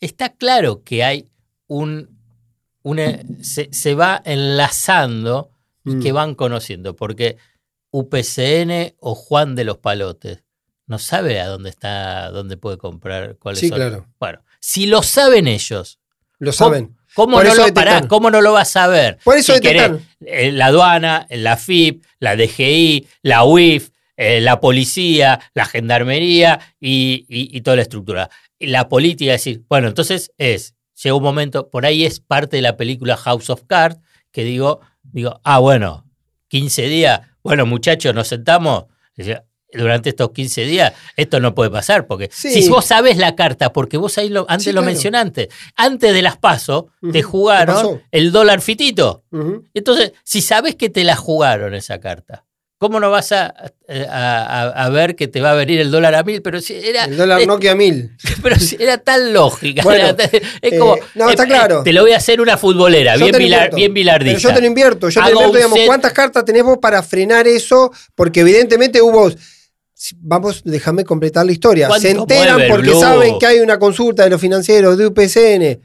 está 0.00 0.30
claro 0.30 0.82
que 0.84 1.04
hay 1.04 1.28
un. 1.66 2.14
Una, 2.82 3.18
se, 3.42 3.68
se, 3.72 3.96
va 3.96 4.22
enlazando 4.24 5.50
y 5.84 5.96
mm. 5.96 6.02
que 6.02 6.12
van 6.12 6.36
conociendo, 6.36 6.94
porque 6.94 7.36
UPCN 7.90 8.94
o 9.00 9.16
Juan 9.16 9.56
de 9.56 9.64
los 9.64 9.78
Palotes 9.78 10.44
no 10.86 10.98
sabe 10.98 11.40
a 11.40 11.48
dónde 11.48 11.70
está, 11.70 12.30
dónde 12.30 12.56
puede 12.56 12.78
comprar, 12.78 13.36
cuáles 13.38 13.60
sí, 13.60 13.68
son. 13.68 13.78
claro. 13.78 14.06
Bueno, 14.20 14.44
si 14.60 14.86
lo 14.86 15.02
saben 15.02 15.48
ellos. 15.48 15.98
Lo 16.38 16.52
saben. 16.52 16.96
¿Cómo, 17.14 17.42
no 17.42 17.54
lo, 17.54 17.72
pará, 17.72 18.06
¿Cómo 18.08 18.30
no 18.30 18.42
lo 18.42 18.52
vas 18.52 18.68
a 18.68 18.72
saber? 18.72 19.18
Por 19.24 19.38
eso 19.38 19.54
si 19.54 19.60
querés, 19.60 19.90
eh, 20.20 20.52
la 20.52 20.66
aduana, 20.66 21.26
la 21.30 21.56
FIP, 21.56 22.04
la 22.18 22.36
DGI, 22.36 23.08
la 23.22 23.44
UIF, 23.44 23.88
eh, 24.18 24.42
la 24.42 24.60
policía, 24.60 25.40
la 25.54 25.64
gendarmería 25.64 26.60
y, 26.78 27.24
y, 27.28 27.56
y 27.56 27.60
toda 27.62 27.76
la 27.76 27.82
estructura 27.82 28.28
la 28.58 28.88
política, 28.88 29.34
es 29.34 29.44
decir, 29.44 29.64
bueno, 29.68 29.88
entonces 29.88 30.32
es, 30.38 30.74
llega 31.02 31.14
un 31.14 31.22
momento, 31.22 31.68
por 31.70 31.86
ahí 31.86 32.04
es 32.04 32.20
parte 32.20 32.56
de 32.56 32.62
la 32.62 32.76
película 32.76 33.16
House 33.16 33.50
of 33.50 33.64
Cards, 33.66 34.00
que 34.32 34.44
digo, 34.44 34.80
digo, 35.02 35.40
ah, 35.44 35.58
bueno, 35.58 36.06
15 36.48 36.88
días, 36.88 37.20
bueno, 37.42 37.66
muchachos, 37.66 38.14
nos 38.14 38.28
sentamos, 38.28 38.86
durante 39.72 40.10
estos 40.10 40.30
15 40.30 40.64
días, 40.64 40.92
esto 41.16 41.40
no 41.40 41.54
puede 41.54 41.70
pasar, 41.70 42.06
porque 42.06 42.30
sí. 42.32 42.62
si 42.62 42.68
vos 42.68 42.84
sabes 42.84 43.18
la 43.18 43.34
carta, 43.34 43.72
porque 43.72 43.96
vos 43.96 44.16
ahí 44.18 44.28
lo, 44.28 44.46
antes 44.48 44.64
sí, 44.64 44.72
lo 44.72 44.80
claro. 44.80 44.86
mencionaste, 44.86 45.48
antes 45.76 46.14
de 46.14 46.22
las 46.22 46.36
pasos, 46.38 46.84
uh 47.02 47.08
-huh. 47.08 47.12
te 47.12 47.22
jugaron 47.22 48.02
el 48.10 48.32
dólar 48.32 48.60
fitito. 48.60 49.24
Uh 49.30 49.38
-huh. 49.38 49.64
Entonces, 49.74 50.12
si 50.24 50.40
sabes 50.40 50.76
que 50.76 50.88
te 50.88 51.04
la 51.04 51.16
jugaron 51.16 51.74
esa 51.74 52.00
carta, 52.00 52.45
¿Cómo 52.78 53.00
no 53.00 53.10
vas 53.10 53.32
a, 53.32 53.46
a- 53.46 53.62
a- 53.88 54.84
a 54.84 54.88
ver 54.90 55.16
que 55.16 55.28
te 55.28 55.40
va 55.40 55.52
a 55.52 55.54
venir 55.54 55.80
el 55.80 55.90
dólar 55.90 56.14
a 56.14 56.22
mil? 56.22 56.42
Pero 56.42 56.60
si 56.60 56.74
era, 56.74 57.04
El 57.04 57.16
dólar 57.16 57.46
Nokia 57.46 57.74
1000. 57.74 58.10
pero 58.42 58.56
si 58.56 58.76
era 58.78 58.98
tan 58.98 59.32
lógica. 59.32 59.82
Bueno, 59.82 60.08
era 60.08 60.24
es 60.24 60.42
eh, 60.60 60.78
como, 60.78 60.96
no, 61.14 61.30
está 61.30 61.44
eh, 61.44 61.46
claro. 61.48 61.82
Te 61.82 61.92
lo 61.94 62.02
voy 62.02 62.12
a 62.12 62.18
hacer 62.18 62.38
una 62.40 62.58
futbolera, 62.58 63.16
Yo 63.16 63.24
bien, 63.26 63.38
bilar, 63.38 63.74
bien 63.74 63.94
bilardista. 63.94 64.36
Pero 64.38 64.48
yo 64.50 64.54
te 64.54 64.60
lo 64.60 64.66
invierto, 64.66 65.08
yo 65.08 65.20
te 65.22 65.26
lo 65.30 65.32
invierto, 65.32 65.56
digamos, 65.56 65.78
set- 65.78 65.86
¿cuántas 65.86 66.12
cartas 66.12 66.44
tenés 66.44 66.64
vos 66.64 66.76
para 66.78 67.02
frenar 67.02 67.48
eso? 67.48 67.90
Porque 68.14 68.40
evidentemente 68.40 69.00
hubo. 69.00 69.30
Vamos, 70.18 70.60
déjame 70.62 71.04
completar 71.04 71.46
la 71.46 71.52
historia. 71.52 71.88
¿Cuánto 71.88 72.02
Se 72.06 72.10
enteran 72.10 72.56
mueve 72.56 72.68
porque 72.70 72.94
saben 72.94 73.38
que 73.38 73.46
hay 73.46 73.60
una 73.60 73.78
consulta 73.78 74.24
de 74.24 74.30
los 74.30 74.40
financieros 74.40 74.98
de 74.98 75.06
UPCN 75.06 75.80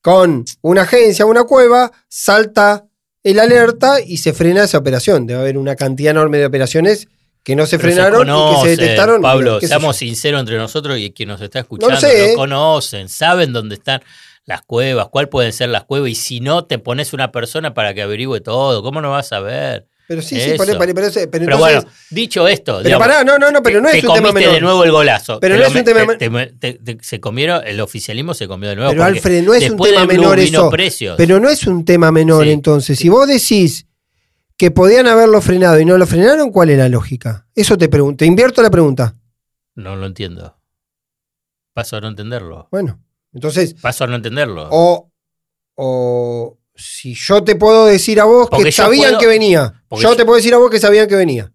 con 0.00 0.42
una 0.62 0.82
agencia, 0.82 1.26
una 1.26 1.44
cueva, 1.44 1.92
salta 2.08 2.86
el 3.22 3.38
alerta 3.38 4.00
y 4.00 4.18
se 4.18 4.32
frena 4.32 4.64
esa 4.64 4.78
operación. 4.78 5.26
Debe 5.26 5.40
haber 5.40 5.58
una 5.58 5.76
cantidad 5.76 6.12
enorme 6.12 6.38
de 6.38 6.46
operaciones 6.46 7.08
que 7.42 7.56
no 7.56 7.66
se 7.66 7.78
Pero 7.78 7.92
frenaron 7.92 8.28
y 8.28 8.54
que 8.54 8.62
se 8.62 8.76
detectaron. 8.76 9.22
Pablo, 9.22 9.60
sé 9.60 9.68
seamos 9.68 9.96
sinceros 9.96 10.40
entre 10.40 10.56
nosotros 10.58 10.98
y 10.98 11.10
quien 11.12 11.28
nos 11.28 11.40
está 11.40 11.60
escuchando, 11.60 11.94
No 11.94 12.00
lo 12.00 12.00
sé, 12.00 12.32
¿eh? 12.32 12.34
conocen, 12.34 13.08
saben 13.08 13.52
dónde 13.52 13.76
están 13.76 14.02
las 14.44 14.62
cuevas, 14.62 15.08
cuál 15.10 15.28
pueden 15.28 15.52
ser 15.52 15.68
las 15.68 15.84
cuevas, 15.84 16.10
y 16.10 16.14
si 16.14 16.40
no, 16.40 16.64
te 16.64 16.78
pones 16.78 17.12
una 17.12 17.30
persona 17.30 17.72
para 17.72 17.94
que 17.94 18.02
averigüe 18.02 18.40
todo. 18.40 18.82
¿Cómo 18.82 19.00
no 19.00 19.10
vas 19.10 19.32
a 19.32 19.40
ver? 19.40 19.86
Pero 20.10 20.22
sí, 20.22 20.34
sí, 20.40 20.50
Eso. 20.50 20.64
pero, 20.64 20.76
pero, 20.76 20.92
pero, 20.92 21.06
pero 21.12 21.30
Pero 21.30 21.44
entonces- 21.44 21.74
bueno, 21.84 21.90
dicho 22.10 22.48
esto, 22.48 22.72
pero 22.78 22.84
digamos, 22.84 23.06
pará, 23.06 23.22
no, 23.22 23.38
no, 23.38 23.52
no, 23.52 23.62
pero 23.62 23.76
te- 23.78 23.82
no 23.82 23.88
es 23.90 24.00
te 24.00 24.08
un 24.08 24.14
tema 24.14 24.32
menor. 24.32 24.54
de 24.54 24.60
nuevo 24.60 24.82
el 24.82 24.90
golazo. 24.90 25.38
Pero 25.38 25.56
no 25.56 25.62
es 25.64 25.72
un 25.72 25.84
tema 25.84 26.00
te- 26.18 26.28
men- 26.28 26.58
te- 26.58 26.72
te- 26.72 26.94
te- 26.96 27.04
se 27.04 27.20
comieron, 27.20 27.64
el 27.64 27.80
oficialismo 27.80 28.34
se 28.34 28.48
comió 28.48 28.70
de 28.70 28.74
nuevo. 28.74 28.90
Pero 28.90 29.04
Alfred, 29.04 29.44
no 29.44 29.54
es 29.54 29.70
un 29.70 29.76
tema 29.78 30.06
menor 30.06 30.40
eso. 30.40 30.68
precios. 30.68 31.14
Pero 31.16 31.38
no 31.38 31.48
es 31.48 31.64
un 31.68 31.84
tema 31.84 32.10
menor 32.10 32.42
Sí. 32.46 32.50
entonces. 32.50 32.98
Si 32.98 33.08
vos 33.08 33.28
decís 33.28 33.86
que 34.56 34.72
podían 34.72 35.06
haberlo 35.06 35.40
frenado 35.40 35.78
y 35.78 35.84
no 35.84 35.96
lo 35.96 36.06
frenaron, 36.08 36.50
¿cuál 36.50 36.70
es 36.70 36.78
la 36.78 36.88
lógica? 36.88 37.46
Eso 37.54 37.78
te 37.78 37.88
pregunto. 37.88 38.16
Te 38.18 38.26
invierto 38.26 38.62
la 38.62 38.70
pregunta. 38.70 39.14
No 39.76 39.94
lo 39.94 40.06
entiendo. 40.06 40.56
Paso 41.72 41.98
a 41.98 42.00
no 42.00 42.08
entenderlo. 42.08 42.66
Bueno, 42.72 43.00
entonces, 43.32 43.74
Paso 43.74 44.02
a 44.02 44.06
no 44.08 44.16
entenderlo. 44.16 44.66
o, 44.72 45.08
o 45.76 46.58
si 46.74 47.14
yo 47.14 47.44
te 47.44 47.54
puedo 47.54 47.86
decir 47.86 48.18
a 48.20 48.24
vos 48.24 48.48
Porque 48.50 48.64
que 48.64 48.72
sabían 48.72 49.10
puedo- 49.10 49.20
que 49.20 49.26
venía. 49.28 49.76
Porque 49.90 50.02
Yo 50.04 50.10
yo- 50.12 50.16
te 50.16 50.24
puedo 50.24 50.36
decir 50.36 50.54
a 50.54 50.58
vos 50.58 50.70
que 50.70 50.78
sabían 50.78 51.06
que 51.08 51.16
venía. 51.16 51.52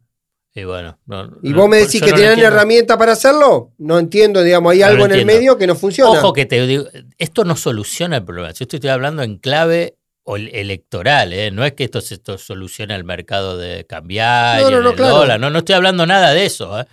Y 0.54 0.64
bueno, 0.64 1.00
no- 1.08 1.32
Y 1.42 1.50
no- 1.50 1.58
vos 1.58 1.70
me 1.70 1.78
decís 1.78 2.00
no 2.02 2.06
que 2.08 2.14
tenían 2.14 2.34
entiendo. 2.34 2.56
herramienta 2.56 2.98
para 2.98 3.14
hacerlo. 3.14 3.74
No 3.80 3.98
entiendo, 3.98 4.44
digamos, 4.44 4.72
hay 4.74 4.80
No 4.82 4.86
algo 4.86 5.06
en 5.06 5.12
el 5.14 5.26
medio 5.26 5.58
que 5.58 5.66
no 5.68 5.76
funciona. 5.76 6.12
Ojo 6.12 6.32
que 6.34 6.46
te 6.46 6.66
digo, 6.68 6.86
esto 7.18 7.44
no 7.44 7.56
soluciona 7.56 8.18
el 8.18 8.24
problema. 8.24 8.52
Yo 8.52 8.64
estoy 8.70 8.88
hablando 8.90 9.24
en 9.24 9.38
clave 9.38 9.98
electoral, 10.28 11.34
¿eh? 11.34 11.52
no 11.52 11.64
es 11.66 11.74
que 11.74 11.84
esto, 11.86 12.00
esto 12.00 12.38
solucione 12.38 12.96
el 12.96 13.04
mercado 13.04 13.58
de 13.58 13.86
cambiar 13.86 14.62
No, 14.62 14.68
y 14.70 14.72
no, 14.72 14.78
el 14.80 14.84
no, 14.84 14.94
claro. 14.96 15.16
dólar. 15.18 15.40
No, 15.40 15.50
no 15.50 15.60
estoy 15.60 15.76
hablando 15.76 16.06
nada 16.06 16.32
de 16.34 16.46
eso. 16.46 16.80
¿eh? 16.80 16.86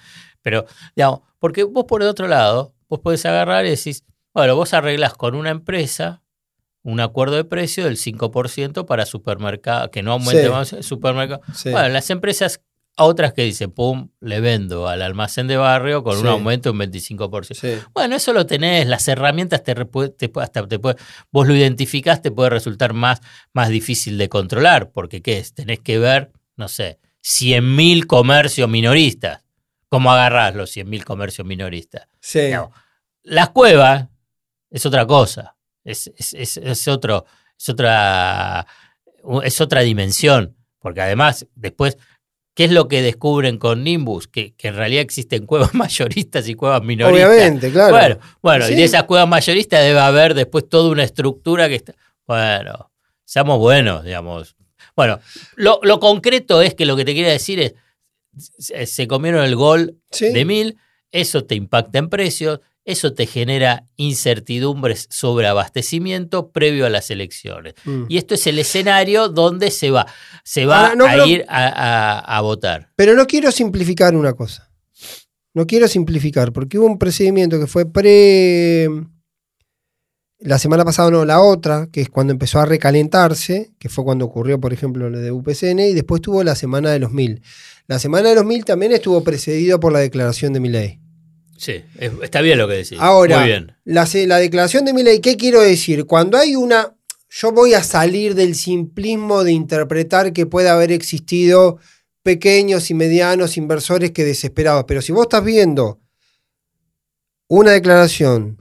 Pero, 0.43 0.67
digamos, 0.97 1.21
porque 1.39 1.65
vos 1.65 1.85
por 1.87 2.03
el 2.03 2.09
otro 2.09 2.29
lado, 2.29 2.75
vos 2.89 3.01
podés 3.01 3.25
agarrar 3.27 3.65
y 3.67 3.71
decís, 3.71 4.05
bueno, 4.35 4.57
vos 4.57 4.73
arreglás 4.75 5.15
con 5.15 5.35
una 5.35 5.51
empresa 5.51 6.22
un 6.83 7.01
acuerdo 7.01 7.37
de 7.37 7.45
precio 7.45 7.85
del 7.85 7.97
5% 7.97 8.87
para 8.87 9.07
supermercados, 9.07 9.91
que 9.91 10.03
no 10.03 10.13
aumente 10.13 10.45
Sí. 10.45 10.49
más 10.51 10.73
el 10.73 10.83
supermercado. 10.83 11.41
Sí. 11.55 11.71
Bueno, 11.71 11.89
las 11.91 12.11
empresas, 12.11 12.61
otras 12.99 13.33
que 13.33 13.43
dicen, 13.45 13.71
pum, 13.71 14.11
le 14.21 14.41
vendo 14.41 14.89
al 14.89 15.01
almacén 15.03 15.47
de 15.49 15.57
barrio 15.57 16.03
con 16.03 16.17
Sí. 16.17 16.23
un 16.23 16.27
aumento 16.29 16.69
de 16.69 16.73
un 16.73 16.79
25%. 16.79 17.61
Sí. 17.61 17.75
Bueno, 17.95 18.17
eso 18.17 18.33
lo 18.33 18.45
tenés, 18.47 18.87
las 18.87 19.07
herramientas 19.09 19.63
te, 19.63 19.75
te 19.75 20.31
hasta 20.41 20.67
te 20.67 20.79
puede- 20.79 20.97
vos 21.31 21.47
lo 21.47 21.55
identificás, 21.55 22.21
te 22.21 22.31
puede 22.31 22.51
resultar 22.51 22.93
más, 22.93 23.21
más 23.53 23.69
difícil 23.69 24.19
de 24.19 24.29
controlar, 24.29 24.91
porque 24.91 25.23
¿qué 25.23 25.39
es? 25.39 25.55
Tenés 25.55 25.79
que 25.81 25.99
ver, 25.99 26.33
no 26.57 26.69
sé, 26.69 26.99
100.000 27.23 28.07
comercios 28.07 28.69
minoristas. 28.69 29.43
¿Cómo 29.89 30.11
agarrás 30.11 30.55
los 30.55 30.71
100.000 30.71 31.05
comercios 31.05 31.47
minoristas? 31.47 32.09
Digamos, 32.35 32.71
Las 33.23 33.51
cuevas 33.51 34.09
es 34.71 34.85
otra 34.85 35.07
cosa, 35.07 35.55
es, 35.85 36.11
es- 36.17 36.35
es- 36.35 36.57
es 36.59 36.89
otro, 36.89 37.25
es, 37.59 37.69
otra, 37.69 38.67
es 39.45 39.61
otra 39.61 39.81
dimensión, 39.83 40.57
porque 40.79 41.01
además 41.01 41.47
después, 41.55 41.97
¿qué 42.55 42.65
es 42.65 42.71
lo 42.73 42.89
que 42.89 43.03
descubren 43.03 43.59
con 43.59 43.83
Nimbus? 43.85 44.29
Que, 44.29 44.55
que 44.55 44.69
en 44.69 44.77
realidad 44.77 45.03
existen 45.03 45.47
cuevas 45.47 45.75
mayoristas 45.75 46.49
y 46.49 46.55
cuevas 46.55 46.83
minoristas. 46.83 47.29
Obviamente, 47.31 47.71
claro. 47.71 47.91
Bueno, 47.97 48.19
bueno, 48.43 48.69
y 48.69 48.75
de 48.75 48.85
esas 48.85 49.05
cuevas 49.05 49.29
mayoristas 49.29 49.83
debe 49.83 50.01
haber 50.01 50.35
después 50.35 50.69
toda 50.69 50.91
una 50.91 51.05
estructura 51.05 51.69
que 51.69 51.77
está. 51.77 51.95
Bueno, 52.27 52.91
seamos 53.25 53.59
buenos, 53.59 54.05
digamos. 54.05 54.55
Bueno, 54.95 55.21
lo, 55.57 55.81
lo 55.83 55.99
concreto 56.01 56.61
es 56.63 56.75
que 56.75 56.85
lo 56.87 56.97
que 56.97 57.05
te 57.05 57.15
quería 57.15 57.31
decir 57.33 57.59
es: 57.61 57.75
se, 58.37 58.87
se 58.87 59.07
comieron 59.09 59.45
el 59.45 59.57
gol 59.57 59.99
Sí. 60.11 60.33
de 60.33 60.45
mil, 60.45 60.77
eso 61.11 61.45
te 61.45 61.55
impacta 61.55 61.99
en 61.99 62.09
precios, 62.09 62.61
eso 62.85 63.13
te 63.15 63.27
genera 63.27 63.87
incertidumbres 63.97 65.07
sobre 65.11 65.47
abastecimiento 65.47 66.51
previo 66.51 66.85
a 66.87 66.91
las 66.91 67.11
elecciones. 67.11 67.75
Mm. 67.85 68.05
Y 68.09 68.17
esto 68.19 68.35
es 68.35 68.47
el 68.47 68.59
escenario 68.59 69.29
donde 69.29 69.71
se 69.71 69.91
va, 69.91 70.07
se 70.45 70.67
va 70.67 70.81
Ahora, 70.87 70.95
no, 70.97 71.07
a 71.07 71.11
pero- 71.13 71.27
ir 71.27 71.45
a, 71.49 71.67
a- 71.69 72.37
a 72.39 72.41
votar. 72.41 72.91
Pero 72.97 73.15
no 73.15 73.27
quiero 73.27 73.53
simplificar 73.53 74.17
una 74.17 74.33
cosa. 74.33 74.69
No 75.55 75.67
quiero 75.67 75.87
simplificar, 75.87 76.51
porque 76.53 76.79
hubo 76.79 76.87
un 76.87 76.99
procedimiento 76.99 77.61
que 77.61 77.67
fue 77.67 77.85
pre. 77.85 78.89
La 80.39 80.59
semana 80.59 80.85
pasada, 80.85 81.11
no, 81.11 81.25
la 81.25 81.41
otra, 81.41 81.89
que 81.93 82.01
es 82.01 82.09
cuando 82.09 82.33
empezó 82.33 82.59
a 82.59 82.65
recalentarse, 82.67 83.75
que 83.79 83.89
fue 83.89 84.03
cuando 84.03 84.25
ocurrió, 84.25 84.59
por 84.61 84.73
ejemplo, 84.73 85.09
lo 85.09 85.21
de 85.21 85.31
UPCN, 85.31 85.79
y 85.91 85.93
después 85.95 86.21
tuvo 86.21 86.43
la 86.43 86.57
semana 86.57 86.91
de 86.91 86.99
los 86.99 87.13
mil. 87.13 87.43
La 87.87 87.99
semana 88.01 88.31
de 88.31 88.35
los 88.35 88.45
mil 88.45 88.65
también 88.65 88.91
estuvo 88.93 89.23
precedido 89.23 89.79
por 89.79 89.93
la 89.93 90.01
declaración 90.01 90.53
de 90.53 90.61
Milei. 90.61 91.01
Sí, 91.63 91.81
es- 91.99 92.11
está 92.23 92.41
bien 92.41 92.59
lo 92.59 92.67
que 92.67 92.75
decís. 92.75 92.99
Ahora, 93.01 93.39
Muy 93.39 93.47
bien. 93.49 93.77
La, 93.85 94.05
se- 94.07 94.27
la 94.27 94.39
declaración 94.39 94.85
de 94.85 94.93
Milei, 94.93 95.21
¿qué 95.21 95.37
quiero 95.37 95.61
decir? 95.61 96.07
Cuando 96.07 96.37
hay 96.37 96.57
una. 96.57 96.97
Yo 97.31 97.53
voy 97.53 97.73
a 97.75 97.85
salir 97.85 98.35
del 98.35 98.57
simplismo 98.57 99.45
de 99.45 99.53
interpretar 99.53 100.33
que 100.33 100.45
puede 100.47 100.69
haber 100.69 100.91
existido 100.91 101.79
pequeños 102.25 102.91
y 102.91 102.95
medianos 102.95 103.57
inversores 103.57 104.11
que 104.11 104.25
desesperados. 104.25 104.85
Pero 104.89 105.01
si 105.03 105.13
vos 105.13 105.23
estás 105.23 105.45
viendo 105.45 106.01
una 107.49 107.71
declaración 107.71 108.59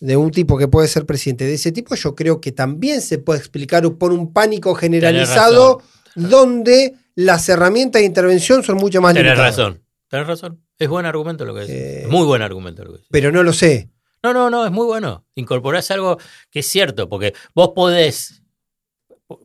de 0.00 0.16
un 0.16 0.30
tipo 0.30 0.56
que 0.56 0.68
puede 0.68 0.86
ser 0.88 1.06
presidente 1.06 1.44
de 1.44 1.54
ese 1.54 1.72
tipo, 1.72 1.94
yo 1.96 2.14
creo 2.14 2.40
que 2.40 2.52
también 2.52 3.00
se 3.00 3.18
puede 3.18 3.40
explicar 3.40 3.90
por 3.94 4.12
un 4.12 4.32
pánico 4.32 4.74
generalizado 4.74 5.82
donde 6.14 6.94
las 7.16 7.48
herramientas 7.48 8.00
de 8.00 8.06
intervención 8.06 8.62
son 8.62 8.76
mucho 8.76 9.00
más 9.00 9.14
Tenés 9.14 9.32
limitadas. 9.32 9.56
razón. 9.56 9.82
Tenés 10.08 10.26
razón. 10.28 10.63
Es 10.78 10.88
buen 10.88 11.06
argumento 11.06 11.44
lo 11.44 11.54
que 11.54 11.60
decís. 11.60 11.74
Eh, 11.74 12.06
muy 12.08 12.24
buen 12.26 12.42
argumento 12.42 12.82
lo 12.84 12.90
que 12.90 12.96
decís. 12.98 13.08
Pero 13.10 13.30
no 13.30 13.42
lo 13.42 13.52
sé. 13.52 13.90
No, 14.22 14.32
no, 14.32 14.50
no, 14.50 14.64
es 14.64 14.72
muy 14.72 14.86
bueno. 14.86 15.26
Incorporás 15.34 15.90
algo 15.90 16.18
que 16.50 16.60
es 16.60 16.66
cierto, 16.66 17.08
porque 17.08 17.34
vos 17.54 17.72
podés, 17.74 18.42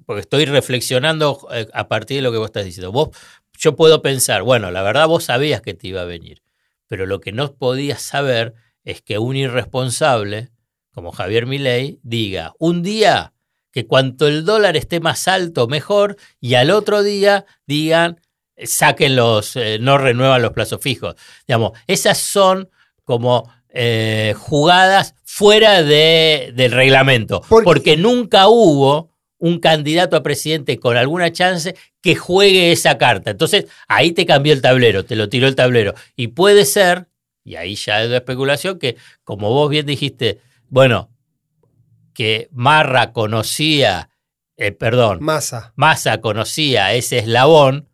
porque 0.05 0.21
estoy 0.21 0.45
reflexionando 0.45 1.47
eh, 1.51 1.67
a 1.73 1.87
partir 1.87 2.17
de 2.17 2.21
lo 2.21 2.31
que 2.31 2.37
vos 2.37 2.47
estás 2.47 2.65
diciendo. 2.65 2.91
Vos, 2.91 3.09
yo 3.57 3.75
puedo 3.75 4.01
pensar, 4.01 4.43
bueno, 4.43 4.71
la 4.71 4.81
verdad 4.81 5.07
vos 5.07 5.25
sabías 5.25 5.61
que 5.61 5.73
te 5.73 5.89
iba 5.89 6.01
a 6.01 6.05
venir, 6.05 6.41
pero 6.87 7.05
lo 7.05 7.19
que 7.19 7.33
no 7.33 7.53
podías 7.53 8.01
saber 8.01 8.53
es 8.85 9.01
que 9.01 9.19
un 9.19 9.35
irresponsable, 9.35 10.49
como 10.91 11.11
Javier 11.11 11.45
Milei, 11.45 11.99
diga, 12.03 12.53
un 12.57 12.81
día 12.81 13.33
que 13.71 13.85
cuanto 13.85 14.27
el 14.27 14.45
dólar 14.45 14.77
esté 14.77 14.99
más 14.99 15.27
alto, 15.27 15.67
mejor, 15.67 16.15
y 16.39 16.55
al 16.55 16.71
otro 16.71 17.03
día 17.03 17.45
digan, 17.67 18.19
saquen 18.65 19.15
los, 19.15 19.55
eh, 19.55 19.77
no 19.79 19.97
renuevan 19.97 20.41
los 20.41 20.53
plazos 20.53 20.81
fijos. 20.81 21.15
Digamos, 21.47 21.71
esas 21.87 22.17
son 22.17 22.69
como 23.03 23.51
eh, 23.71 24.33
jugadas 24.35 25.13
fuera 25.25 25.83
de- 25.83 26.51
del 26.55 26.71
reglamento, 26.71 27.41
Porque- 27.47 27.63
porque 27.65 27.97
nunca 27.97 28.47
hubo 28.47 29.11
un 29.37 29.59
candidato 29.59 30.15
a 30.17 30.23
presidente 30.23 30.79
con 30.79 30.97
alguna 30.97 31.31
chance 31.31 31.75
que 32.01 32.15
juegue 32.15 32.71
esa 32.71 32.97
carta. 32.97 33.29
Entonces, 33.29 33.67
ahí 33.87 34.11
te 34.11 34.25
cambió 34.25 34.53
el 34.53 34.61
tablero, 34.63 35.05
te 35.05 35.15
lo 35.15 35.29
tiró 35.29 35.47
el 35.47 35.55
tablero. 35.55 35.93
Y 36.15 36.29
puede 36.29 36.65
ser, 36.65 37.09
y 37.43 37.57
ahí 37.57 37.75
ya 37.75 38.01
es 38.03 38.09
de 38.09 38.17
especulación, 38.17 38.79
que 38.79 38.97
como 39.23 39.51
vos 39.51 39.69
bien 39.69 39.85
dijiste, 39.85 40.41
bueno, 40.67 41.11
que 42.13 42.49
Marra 42.51 43.11
conocía, 43.13 44.09
eh, 44.57 44.71
perdón, 44.71 45.19
Masa. 45.21 45.73
Massa 45.75 46.21
conocía 46.21 46.93
ese 46.93 47.19
eslabón, 47.19 47.87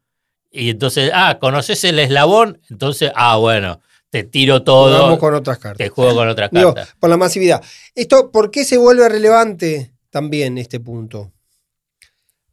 y 0.55 0.69
entonces, 0.69 1.11
ah, 1.13 1.37
conoces 1.39 1.83
el 1.83 1.99
eslabón, 1.99 2.59
entonces, 2.69 3.11
ah, 3.15 3.37
bueno, 3.37 3.81
te 4.09 4.23
tiro 4.23 4.63
todo, 4.63 5.01
Vamos 5.03 5.19
con 5.19 5.33
otras 5.33 5.57
cartas. 5.57 5.77
te 5.77 5.89
juego 5.89 6.15
con 6.15 6.27
otra 6.29 6.47
Digo, 6.51 6.73
carta. 6.73 6.93
por 6.99 7.09
la 7.09 7.17
masividad. 7.17 7.61
Esto, 7.93 8.31
¿por 8.31 8.49
qué 8.51 8.63
se 8.63 8.77
vuelve 8.77 9.07
relevante 9.09 9.91
también 10.09 10.57
este 10.57 10.79
punto? 10.79 11.31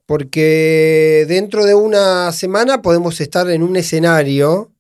Porque 0.07 1.25
dentro 1.29 1.65
de 1.65 1.75
una 1.75 2.33
semana 2.33 2.83
podemos 2.83 3.21
estar 3.21 3.49
en 3.51 3.63
un 3.63 3.77
escenario 3.77 4.73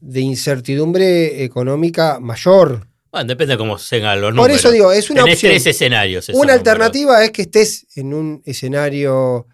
de 0.00 0.20
incertidumbre 0.20 1.42
económica 1.44 2.18
mayor. 2.20 2.86
Bueno, 3.10 3.26
depende 3.28 3.54
de 3.54 3.58
cómo 3.58 3.78
sean 3.78 4.20
los 4.20 4.28
Por 4.30 4.34
números. 4.36 4.58
eso 4.58 4.70
digo, 4.70 4.92
es 4.92 5.10
una 5.10 5.22
Tenés 5.22 5.36
opción. 5.36 5.52
tres 5.52 5.66
escenarios. 5.66 6.28
Una 6.28 6.34
números. 6.38 6.56
alternativa 6.58 7.24
es 7.24 7.30
que 7.30 7.42
estés 7.42 7.86
en 7.96 8.12
un 8.14 8.42
escenario 8.44 9.46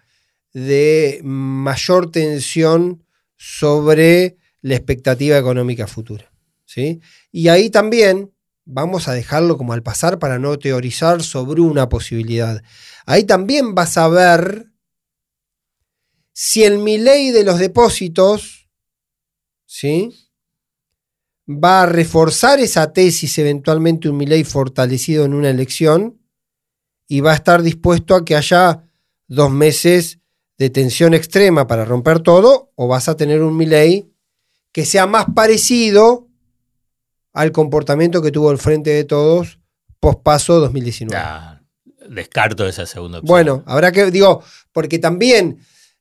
de 0.53 1.21
mayor 1.23 2.11
tensión 2.11 3.03
sobre 3.37 4.37
la 4.61 4.75
expectativa 4.75 5.37
económica 5.37 5.87
futura. 5.87 6.31
¿sí? 6.65 7.01
Y 7.31 7.47
ahí 7.47 7.69
también 7.69 8.33
vamos 8.65 9.07
a 9.07 9.13
dejarlo 9.13 9.57
como 9.57 9.73
al 9.73 9.83
pasar 9.83 10.19
para 10.19 10.37
no 10.39 10.57
teorizar 10.59 11.23
sobre 11.23 11.61
una 11.61 11.89
posibilidad. 11.89 12.61
Ahí 13.05 13.23
también 13.23 13.73
vas 13.73 13.97
a 13.97 14.07
ver 14.07 14.71
si 16.33 16.63
el 16.63 16.83
ley 16.83 17.31
de 17.31 17.43
los 17.43 17.59
depósitos 17.59 18.69
¿sí? 19.65 20.29
va 21.49 21.83
a 21.83 21.85
reforzar 21.87 22.59
esa 22.59 22.93
tesis, 22.93 23.37
eventualmente 23.39 24.07
un 24.07 24.19
ley 24.19 24.43
fortalecido 24.43 25.25
en 25.25 25.33
una 25.33 25.49
elección, 25.49 26.21
y 27.07 27.21
va 27.21 27.31
a 27.31 27.35
estar 27.35 27.63
dispuesto 27.63 28.13
a 28.13 28.23
que 28.23 28.35
haya 28.35 28.83
dos 29.27 29.49
meses 29.49 30.18
de 30.59 30.69
tensión 30.69 31.13
extrema 31.13 31.67
para 31.67 31.85
romper 31.85 32.19
todo, 32.19 32.71
o 32.75 32.87
vas 32.87 33.07
a 33.07 33.15
tener 33.15 33.41
un 33.41 33.57
ley 33.57 34.13
que 34.73 34.85
sea 34.85 35.07
más 35.07 35.27
parecido 35.33 36.27
al 37.33 37.53
comportamiento 37.53 38.21
que 38.21 38.31
tuvo 38.31 38.51
el 38.51 38.57
Frente 38.57 38.89
de 38.89 39.05
Todos 39.05 39.59
pospaso 40.01 40.59
2019. 40.59 41.17
descarto 42.09 42.67
esa 42.67 42.85
segunda 42.85 43.19
opción. 43.19 43.29
Bueno, 43.29 43.63
habrá 43.67 43.91
que, 43.91 44.11
digo, 44.11 44.43
porque 44.73 44.99
también, 44.99 45.59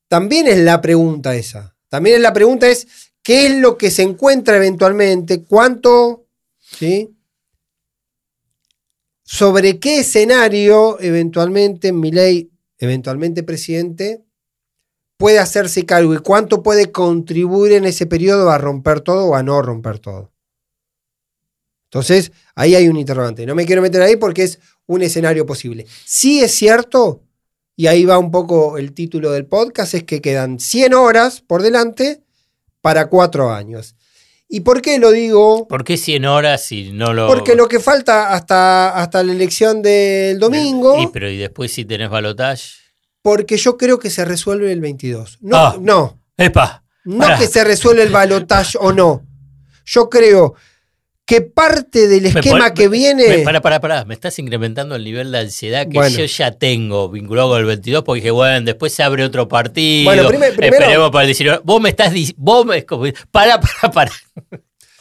también 0.09 0.49
es 0.49 0.59
la 0.59 0.81
pregunta 0.81 1.37
esa. 1.37 1.77
También 1.89 2.17
es 2.17 2.23
la 2.23 2.33
pregunta 2.33 2.69
es, 2.69 3.13
¿qué 3.23 3.47
es 3.47 3.57
lo 3.57 3.79
que 3.79 3.91
se 3.93 4.03
encuentra 4.03 4.57
eventualmente? 4.57 5.45
¿Cuánto? 5.45 6.27
¿Sí? 6.59 7.17
¿Sobre 9.23 9.79
qué 9.79 10.01
escenario 10.01 10.99
eventualmente 11.01 11.93
mi 11.93 12.11
ley, 12.11 12.51
eventualmente 12.79 13.43
presidente, 13.43 14.25
puede 15.19 15.39
hacerse 15.39 15.85
cargo 15.85 16.15
y 16.15 16.19
cuánto 16.19 16.63
puede 16.63 16.91
contribuir 16.91 17.73
en 17.73 17.85
ese 17.85 18.07
periodo 18.07 18.51
a 18.51 18.57
romper 18.57 19.03
todo 19.03 19.27
o 19.27 19.35
a 19.35 19.43
no 19.43 19.61
romper 19.61 19.99
todo? 19.99 20.33
Entonces, 21.91 22.33
ahí 22.55 22.75
hay 22.75 22.89
un 22.89 22.97
interrogante. 22.97 23.45
No 23.45 23.55
me 23.55 23.67
quiero 23.67 23.83
meter 23.83 24.01
ahí 24.01 24.17
porque 24.17 24.45
es 24.45 24.59
un 24.87 25.03
escenario 25.03 25.45
posible. 25.45 25.87
Sí 26.05 26.41
es 26.41 26.53
cierto, 26.53 27.23
y 27.77 27.87
ahí 27.87 28.05
va 28.05 28.19
un 28.19 28.31
poco 28.31 28.77
el 28.77 28.93
título 28.93 29.31
del 29.31 29.47
podcast, 29.47 29.95
es 29.95 30.03
que 30.03 30.21
quedan 30.21 30.59
100 30.59 30.95
horas 30.95 31.41
por 31.41 31.63
delante 31.63 32.23
para 32.81 33.09
cuatro 33.09 33.53
años. 33.53 33.95
¿Y 34.49 34.61
por 34.61 34.83
qué 34.83 34.99
lo 34.99 35.11
digo? 35.11 35.69
¿Por 35.69 35.85
qué 35.85 35.97
100 35.97 36.25
horas 36.25 36.65
si 36.65 36.91
no 36.93 37.13
lo...? 37.13 37.27
Porque 37.29 37.55
lo 37.55 37.69
que 37.69 37.81
falta 37.81 38.33
hasta, 38.33 38.91
hasta 38.91 39.23
la 39.23 39.33
elección 39.33 39.83
del 39.83 40.39
domingo... 40.39 41.01
Y, 41.01 41.07
pero 41.09 41.31
¿y 41.31 41.37
después 41.37 41.73
si 41.73 41.85
tenés 41.85 42.11
balotaje? 42.11 42.65
Porque 43.29 43.59
yo 43.59 43.77
creo 43.77 43.99
que 43.99 44.09
se 44.09 44.25
resuelve 44.25 44.73
el 44.73 44.81
22. 44.81 45.41
No, 45.43 45.57
ah, 45.59 45.77
no. 45.79 46.19
Epa. 46.39 46.83
No 47.05 47.27
que 47.39 47.47
se 47.47 47.63
resuelve 47.63 48.03
el 48.05 48.09
balotaje 48.09 48.79
o 48.81 48.91
no. 48.91 49.23
Yo 49.85 50.09
creo 50.09 50.55
que 51.27 51.43
parte 51.43 52.09
del 52.09 52.25
esquema 52.25 52.73
que 52.73 52.89
viene. 52.89 53.41
para, 53.41 53.61
para, 53.61 53.83
para, 53.83 54.07
me 54.07 54.15
estás 54.15 54.39
incrementando 54.39 54.97
el 54.97 55.05
nivel 55.05 55.31
de 55.31 55.41
ansiedad 55.41 55.87
que 55.87 56.11
yo 56.11 56.25
ya 56.25 56.53
tengo 56.53 57.11
vinculado 57.11 57.51
con 57.51 57.61
el 57.61 57.67
22, 57.67 58.03
porque 58.03 58.23
dije, 58.23 58.31
bueno, 58.31 58.65
después 58.65 58.95
se 58.95 59.03
abre 59.03 59.23
otro 59.23 59.47
partido. 59.47 60.11
Bueno, 60.11 60.27
primero, 60.27 60.55
esperemos 60.59 61.11
para 61.11 61.25
el 61.25 61.29
19. 61.29 61.61
Vos 61.65 61.83
me 61.83 61.91
estás 61.91 62.15
vos 62.35 62.65
me, 62.65 62.83
para, 63.31 63.61
para, 63.61 63.93
para. 63.93 64.13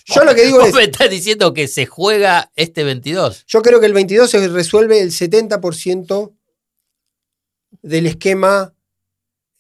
Yo 0.06 0.26
lo 0.26 0.36
que 0.36 0.44
digo 0.44 0.60
¿Vos 0.60 0.74
me 0.74 0.84
estás 0.84 1.10
diciendo 1.10 1.54
que 1.54 1.70
se 1.70 1.86
juega 1.86 2.52
este 2.58 2.84
22. 2.84 3.46
Yo 3.48 3.62
creo 3.62 3.80
que 3.80 3.86
el 3.86 3.94
22 3.94 4.30
se 4.30 4.46
resuelve 4.50 5.00
el 5.00 5.12
70% 5.12 6.37
del 7.88 8.06
esquema 8.06 8.74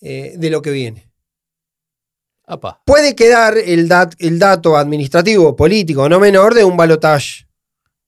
eh, 0.01 0.35
de 0.37 0.49
lo 0.49 0.61
que 0.61 0.71
viene. 0.71 1.07
Puede 2.85 3.15
quedar 3.15 3.57
el, 3.57 3.89
el, 4.19 4.39
dato 4.39 4.77
administrativo, 4.77 5.55
político, 5.55 6.07
no 6.07 6.19
menor, 6.19 6.53
de 6.53 6.63
un 6.63 6.77
balotaje, 6.77 7.45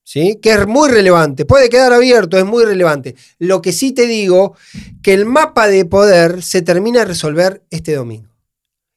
¿sí? 0.03 0.39
que 0.41 0.51
es 0.51 0.65
muy 0.65 0.89
relevante. 0.89 1.45
Puede 1.45 1.67
quedar 1.67 1.91
abierto, 1.91 2.37
es 2.37 2.45
muy 2.45 2.63
relevante. 2.63 3.15
Lo 3.37 3.61
que 3.61 3.73
sí 3.73 3.91
te 3.91 4.07
digo, 4.07 4.55
que 5.03 5.13
el 5.13 5.25
mapa 5.25 5.67
de 5.67 5.83
poder 5.83 6.41
se 6.41 6.61
termina 6.61 6.99
de 6.99 7.05
resolver 7.05 7.63
este 7.69 7.95
domingo. 7.95 8.29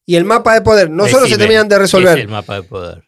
Y 0.07 0.15
el 0.15 0.25
mapa 0.25 0.55
de 0.55 0.61
poder 0.61 0.91
no 0.91 1.09
solo 1.09 1.27
se 1.27 1.39
terminan 1.39 1.69
de 1.69 1.79
resolver. 1.79 2.19
el 2.19 2.29
mapa 2.29 2.57
de 2.57 2.63
poder? 2.63 3.05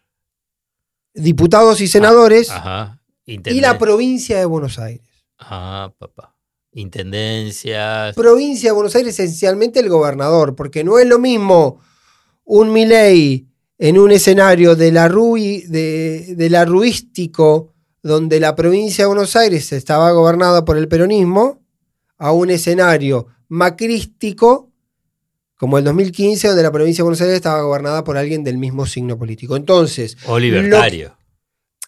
Diputados 1.13 1.79
y 1.79 1.87
senadores 1.87 2.49
ah, 2.51 2.97
y 3.25 3.61
la 3.61 3.77
provincia 3.77 4.37
de 4.37 4.45
Buenos 4.45 4.77
Aires. 4.77 5.07
Ah, 5.39 5.91
papá. 5.97 6.34
Intendencias. 6.75 8.13
Provincia 8.15 8.69
de 8.69 8.73
Buenos 8.73 8.95
Aires, 8.95 9.17
esencialmente 9.17 9.79
el 9.79 9.87
gobernador, 9.87 10.55
porque 10.55 10.83
no 10.83 10.99
es 10.99 11.07
lo 11.07 11.19
mismo 11.19 11.79
un 12.43 12.73
Milei 12.73 13.47
en 13.77 13.97
un 13.97 14.11
escenario 14.11 14.75
de 14.75 14.91
la, 14.91 15.07
de, 15.07 16.47
la 16.49 16.65
ruístico, 16.65 17.73
donde 18.03 18.41
la 18.41 18.55
provincia 18.55 19.05
de 19.05 19.07
Buenos 19.07 19.37
Aires 19.37 19.71
estaba 19.71 20.11
gobernada 20.11 20.65
por 20.65 20.77
el 20.77 20.89
peronismo, 20.89 21.61
a 22.17 22.33
un 22.33 22.49
escenario 22.49 23.27
macrístico, 23.47 24.69
como 25.55 25.77
el 25.77 25.85
2015, 25.85 26.49
donde 26.49 26.63
la 26.63 26.73
provincia 26.73 27.01
de 27.01 27.03
Buenos 27.03 27.21
Aires 27.21 27.37
estaba 27.37 27.61
gobernada 27.61 28.03
por 28.03 28.17
alguien 28.17 28.43
del 28.43 28.57
mismo 28.57 28.85
signo 28.85 29.17
político. 29.17 29.55
Entonces. 29.55 30.17
O 30.25 30.37
libertario. 30.37 31.17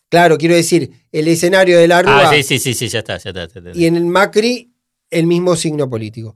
claro, 0.10 0.38
quiero 0.38 0.56
decir, 0.56 0.92
el 1.12 1.28
escenario 1.28 1.78
de 1.78 1.90
la 1.90 2.02
Rúa. 2.02 2.30
Ah, 2.30 2.34
sí, 2.34 2.44
sí, 2.44 2.58
sí, 2.58 2.74
sí, 2.74 2.88
ya 2.88 3.00
está, 3.00 3.18
ya 3.18 3.32
está. 3.32 3.48
y 3.74 3.86
en 3.86 3.98
el 3.98 4.06
Macri, 4.06 4.74
el 5.10 5.28
mismo 5.28 5.56
signo 5.56 5.90
político. 5.90 6.36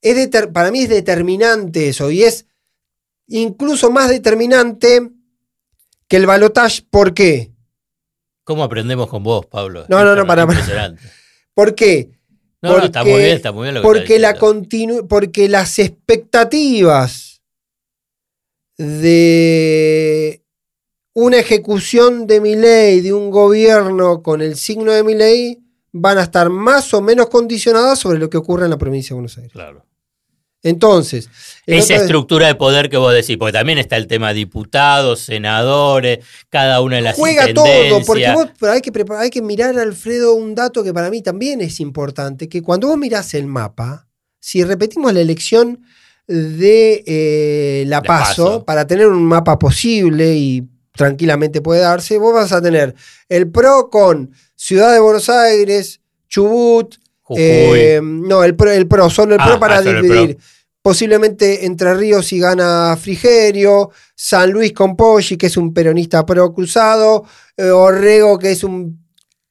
Es 0.00 0.28
para 0.52 0.70
mí 0.70 0.82
es 0.82 0.88
determinante 0.88 1.88
eso, 1.88 2.10
y 2.10 2.24
es 2.24 2.46
incluso 3.28 3.90
más 3.90 4.08
determinante 4.08 5.10
que 6.08 6.16
el 6.16 6.26
balotage. 6.26 6.82
¿Por 6.90 7.14
qué? 7.14 7.52
¿Cómo 8.44 8.64
aprendemos 8.64 9.08
con 9.08 9.22
vos, 9.22 9.46
Pablo? 9.46 9.86
No, 9.88 10.04
no, 10.04 10.16
no, 10.16 10.26
para, 10.26 10.46
para. 10.46 10.94
¿Por 11.54 11.74
qué? 11.74 12.10
No, 12.60 12.78
no, 12.78 12.84
está 12.84 13.02
muy 13.02 13.18
bien, 13.18 13.36
está 13.36 13.52
muy 13.52 13.64
bien 13.64 13.74
lo 13.74 13.80
que 13.80 13.84
porque, 13.84 14.18
la 14.18 14.36
porque 15.08 15.48
las 15.48 15.78
expectativas 15.78 17.42
de 18.76 20.42
una 21.14 21.38
ejecución 21.38 22.26
de 22.26 22.40
mi 22.40 22.56
ley, 22.56 23.00
de 23.00 23.12
un 23.12 23.30
gobierno 23.30 24.22
con 24.22 24.40
el 24.40 24.56
signo 24.56 24.92
de 24.92 25.04
mi 25.04 25.14
ley, 25.14 25.61
van 25.92 26.18
a 26.18 26.22
estar 26.22 26.48
más 26.48 26.92
o 26.94 27.00
menos 27.00 27.28
condicionadas 27.28 27.98
sobre 27.98 28.18
lo 28.18 28.28
que 28.28 28.38
ocurre 28.38 28.64
en 28.64 28.70
la 28.70 28.78
provincia 28.78 29.10
de 29.10 29.14
Buenos 29.14 29.36
Aires. 29.36 29.52
Claro. 29.52 29.86
Entonces. 30.62 31.28
Esa 31.66 31.96
estructura 31.96 32.46
de 32.46 32.54
poder 32.54 32.88
que 32.88 32.96
vos 32.96 33.12
decís, 33.12 33.36
porque 33.36 33.52
también 33.52 33.78
está 33.78 33.96
el 33.96 34.06
tema 34.06 34.32
diputados, 34.32 35.20
senadores, 35.20 36.24
cada 36.50 36.80
una 36.80 36.96
de 36.96 37.02
las 37.02 37.16
Juega 37.16 37.52
todo, 37.52 38.02
porque 38.06 38.32
vos, 38.32 38.48
pero 38.58 38.72
hay 38.72 38.80
que, 38.80 38.92
hay 39.16 39.30
que 39.30 39.42
mirar, 39.42 39.76
Alfredo, 39.78 40.34
un 40.34 40.54
dato 40.54 40.84
que 40.84 40.94
para 40.94 41.10
mí 41.10 41.20
también 41.20 41.60
es 41.60 41.80
importante, 41.80 42.48
que 42.48 42.62
cuando 42.62 42.88
vos 42.88 42.96
mirás 42.96 43.34
el 43.34 43.46
mapa, 43.46 44.06
si 44.38 44.62
repetimos 44.62 45.12
la 45.12 45.20
elección 45.20 45.82
de 46.26 47.02
eh, 47.06 47.84
La 47.86 48.02
Paso, 48.02 48.64
para 48.64 48.86
tener 48.86 49.08
un 49.08 49.24
mapa 49.24 49.58
posible 49.58 50.34
y 50.36 50.68
tranquilamente 50.92 51.60
puede 51.60 51.80
darse, 51.80 52.18
vos 52.18 52.34
vas 52.34 52.52
a 52.52 52.62
tener 52.62 52.94
el 53.28 53.50
PRO 53.50 53.90
con 53.90 54.32
Ciudad 54.64 54.92
de 54.92 55.00
Buenos 55.00 55.28
Aires, 55.28 56.00
Chubut, 56.28 56.94
eh, 57.36 57.98
no, 58.00 58.44
el 58.44 58.54
PRO, 58.54 58.70
el 58.70 58.86
PRO 58.86 59.10
solo 59.10 59.34
el 59.34 59.40
PRO 59.42 59.54
ah, 59.54 59.58
para 59.58 59.78
ah, 59.78 59.82
dividir. 59.82 60.38
Posiblemente 60.80 61.66
Entre 61.66 61.92
Ríos 61.94 62.32
y 62.32 62.38
gana 62.38 62.96
Frigerio, 62.96 63.90
San 64.14 64.52
Luis 64.52 64.72
con 64.72 64.94
Poggi, 64.94 65.36
que 65.36 65.46
es 65.46 65.56
un 65.56 65.74
peronista 65.74 66.24
pro 66.24 66.54
cruzado, 66.54 67.24
eh, 67.56 67.70
Orrego, 67.70 68.38
que 68.38 68.52
es 68.52 68.62
un 68.62 69.04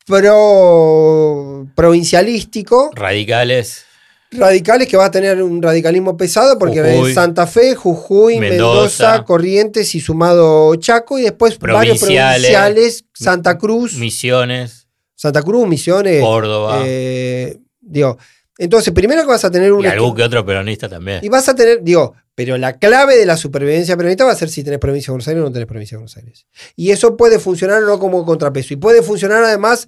pro 0.06 1.68
provincialístico. 1.76 2.92
Radicales. 2.96 3.84
Radicales 4.32 4.88
que 4.88 4.96
va 4.96 5.08
a 5.08 5.12
tener 5.12 5.44
un 5.44 5.62
radicalismo 5.62 6.16
pesado 6.16 6.58
porque 6.58 6.80
es 6.80 7.14
Santa 7.14 7.48
Fe, 7.48 7.76
Jujuy, 7.76 8.40
Mendoza, 8.40 9.26
Corrientes 9.26 9.94
y 9.94 10.00
sumado 10.00 10.74
Chaco 10.78 11.20
y 11.20 11.24
después 11.24 11.60
varios 11.60 12.00
provinciales, 12.00 13.04
Santa 13.14 13.58
Cruz. 13.58 13.96
Misiones. 13.96 14.81
Santa 15.22 15.44
Cruz, 15.44 15.68
Misiones. 15.68 16.20
Córdoba. 16.20 16.82
Eh, 16.84 17.60
Digo, 17.80 18.18
entonces, 18.58 18.92
primero 18.92 19.22
que 19.22 19.28
vas 19.28 19.46
a 19.46 19.52
tener 19.52 19.72
un. 19.72 19.84
Y 19.84 19.88
algún 19.88 20.16
que 20.16 20.24
otro 20.24 20.44
peronista 20.44 20.90
también. 20.90 21.20
Y 21.22 21.30
vas 21.30 21.48
a 21.48 21.54
tener, 21.54 21.84
digo, 21.84 22.16
pero 22.34 22.58
la 22.58 22.80
clave 22.80 23.18
de 23.18 23.28
la 23.28 23.38
supervivencia 23.38 23.96
peronista 23.96 24.26
va 24.26 24.32
a 24.32 24.36
ser 24.36 24.50
si 24.50 24.64
tenés 24.64 24.80
provincia 24.80 25.08
de 25.08 25.12
Buenos 25.12 25.28
Aires 25.28 25.44
o 25.44 25.46
no 25.46 25.52
tenés 25.52 25.68
provincia 25.68 25.96
de 25.96 26.00
Buenos 26.00 26.18
Aires. 26.18 26.48
Y 26.76 26.90
eso 26.90 27.18
puede 27.18 27.38
funcionar 27.38 27.84
no 27.84 28.00
como 28.00 28.26
contrapeso. 28.26 28.74
Y 28.74 28.78
puede 28.78 29.04
funcionar 29.04 29.44
además 29.44 29.88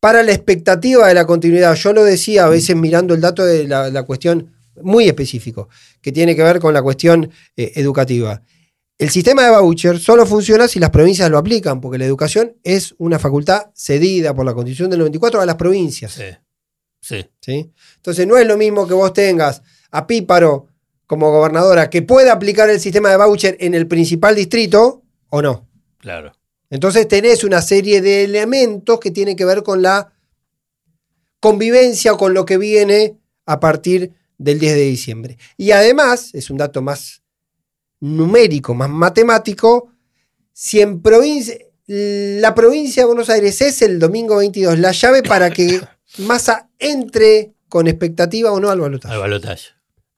para 0.00 0.24
la 0.24 0.32
expectativa 0.32 1.06
de 1.06 1.14
la 1.14 1.24
continuidad. 1.24 1.76
Yo 1.76 1.92
lo 1.92 2.02
decía 2.02 2.46
a 2.46 2.48
veces 2.48 2.74
mirando 2.74 3.14
el 3.14 3.20
dato 3.20 3.44
de 3.44 3.68
la, 3.68 4.02
cuestión 4.02 4.52
muy 4.82 5.06
específico, 5.06 5.68
que 6.00 6.10
tiene 6.10 6.34
que 6.34 6.42
ver 6.42 6.58
con 6.58 6.74
la 6.74 6.82
cuestión 6.82 7.30
eh, 7.56 7.70
educativa. 7.76 8.42
El 8.96 9.10
sistema 9.10 9.42
de 9.42 9.50
voucher 9.50 9.98
solo 9.98 10.24
funciona 10.24 10.68
si 10.68 10.78
las 10.78 10.90
provincias 10.90 11.28
lo 11.30 11.38
aplican, 11.38 11.80
porque 11.80 11.98
la 11.98 12.04
educación 12.04 12.56
es 12.62 12.94
una 12.98 13.18
facultad 13.18 13.70
cedida 13.74 14.34
por 14.34 14.46
la 14.46 14.54
Constitución 14.54 14.90
del 14.90 15.00
94 15.00 15.40
a 15.40 15.46
las 15.46 15.56
provincias. 15.56 16.12
Sí. 16.12 17.26
Sí. 17.40 17.72
Entonces 17.96 18.26
no 18.26 18.38
es 18.38 18.46
lo 18.46 18.56
mismo 18.56 18.86
que 18.86 18.94
vos 18.94 19.12
tengas 19.12 19.62
a 19.90 20.06
Píparo 20.06 20.68
como 21.06 21.30
gobernadora 21.30 21.90
que 21.90 22.00
pueda 22.00 22.32
aplicar 22.32 22.70
el 22.70 22.80
sistema 22.80 23.10
de 23.10 23.16
voucher 23.16 23.56
en 23.60 23.74
el 23.74 23.86
principal 23.86 24.34
distrito 24.34 25.02
o 25.28 25.42
no. 25.42 25.68
Claro. 25.98 26.32
Entonces 26.70 27.06
tenés 27.06 27.44
una 27.44 27.60
serie 27.60 28.00
de 28.00 28.24
elementos 28.24 29.00
que 29.00 29.10
tienen 29.10 29.36
que 29.36 29.44
ver 29.44 29.62
con 29.62 29.82
la 29.82 30.12
convivencia 31.40 32.14
o 32.14 32.16
con 32.16 32.32
lo 32.32 32.46
que 32.46 32.56
viene 32.56 33.18
a 33.44 33.60
partir 33.60 34.12
del 34.38 34.58
10 34.58 34.74
de 34.74 34.80
diciembre. 34.80 35.38
Y 35.58 35.72
además, 35.72 36.30
es 36.32 36.48
un 36.48 36.56
dato 36.56 36.80
más 36.80 37.23
numérico, 38.04 38.74
más 38.74 38.90
matemático, 38.90 39.88
si 40.52 40.80
en 40.80 41.00
provincia, 41.00 41.56
la 41.86 42.54
provincia 42.54 43.02
de 43.02 43.06
Buenos 43.06 43.30
Aires 43.30 43.60
es 43.62 43.82
el 43.82 43.98
domingo 43.98 44.36
22 44.36 44.78
la 44.78 44.92
llave 44.92 45.22
para 45.22 45.50
que 45.50 45.80
Massa 46.18 46.68
entre 46.78 47.54
con 47.68 47.88
expectativa 47.88 48.52
o 48.52 48.60
no 48.60 48.70
al 48.70 48.78
balotaje. 48.78 49.14
Al 49.14 49.20
balotaje. 49.20 49.70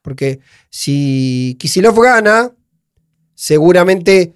Porque 0.03 0.41
si 0.69 1.57
Kisilov 1.59 1.99
gana, 2.03 2.53
seguramente 3.35 4.35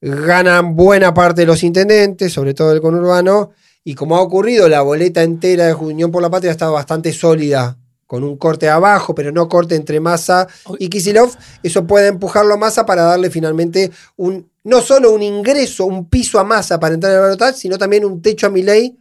ganan 0.00 0.74
buena 0.74 1.14
parte 1.14 1.42
de 1.42 1.46
los 1.46 1.62
intendentes, 1.62 2.32
sobre 2.32 2.54
todo 2.54 2.72
el 2.72 2.80
conurbano, 2.80 3.52
y 3.84 3.94
como 3.94 4.16
ha 4.16 4.20
ocurrido, 4.20 4.68
la 4.68 4.82
boleta 4.82 5.22
entera 5.22 5.66
de 5.66 5.74
Unión 5.74 6.10
por 6.10 6.22
la 6.22 6.30
Patria 6.30 6.50
está 6.50 6.68
bastante 6.70 7.12
sólida, 7.12 7.78
con 8.06 8.22
un 8.24 8.36
corte 8.36 8.68
abajo, 8.68 9.14
pero 9.14 9.32
no 9.32 9.48
corte 9.48 9.74
entre 9.74 9.98
Massa 10.00 10.46
y 10.78 10.88
Kisilov, 10.88 11.34
eso 11.62 11.86
puede 11.86 12.08
empujarlo 12.08 12.54
a 12.54 12.56
Massa 12.56 12.86
para 12.86 13.02
darle 13.02 13.30
finalmente 13.30 13.90
un, 14.16 14.48
no 14.64 14.80
solo 14.80 15.12
un 15.12 15.22
ingreso, 15.22 15.86
un 15.86 16.08
piso 16.08 16.38
a 16.38 16.44
Massa 16.44 16.78
para 16.78 16.94
entrar 16.94 17.12
en 17.12 17.18
el 17.18 17.22
balotaje, 17.24 17.54
sino 17.58 17.78
también 17.78 18.04
un 18.04 18.22
techo 18.22 18.46
a 18.46 18.50
Milei 18.50 18.96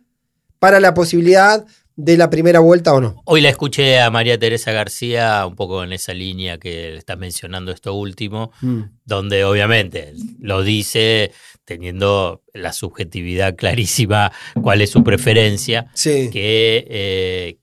para 0.60 0.80
la 0.80 0.94
posibilidad 0.94 1.64
de 1.98 2.18
la 2.18 2.30
primera 2.30 2.60
vuelta 2.60 2.94
o 2.94 3.00
no. 3.00 3.22
Hoy 3.26 3.40
la 3.40 3.50
escuché 3.50 4.02
a 4.02 4.10
María 4.10 4.38
Teresa 4.38 4.72
García 4.74 5.46
un 5.48 5.56
poco 5.56 5.82
en 5.84 5.94
esa 5.94 6.14
línea 6.14 6.58
que 6.58 6.98
está 6.98 7.16
mencionando 7.16 7.72
esto 7.72 7.94
último, 7.94 8.52
Mm. 8.62 8.82
donde 9.06 9.46
obviamente 9.46 10.14
lo 10.40 10.62
dice 10.64 11.32
teniendo 11.64 12.42
la 12.54 12.74
subjetividad 12.74 13.56
clarísima 13.56 14.32
cuál 14.62 14.82
es 14.82 14.90
su 14.90 15.04
preferencia, 15.04 15.88
Sí. 15.94 16.30
que, 16.32 16.86
eh, 16.90 17.58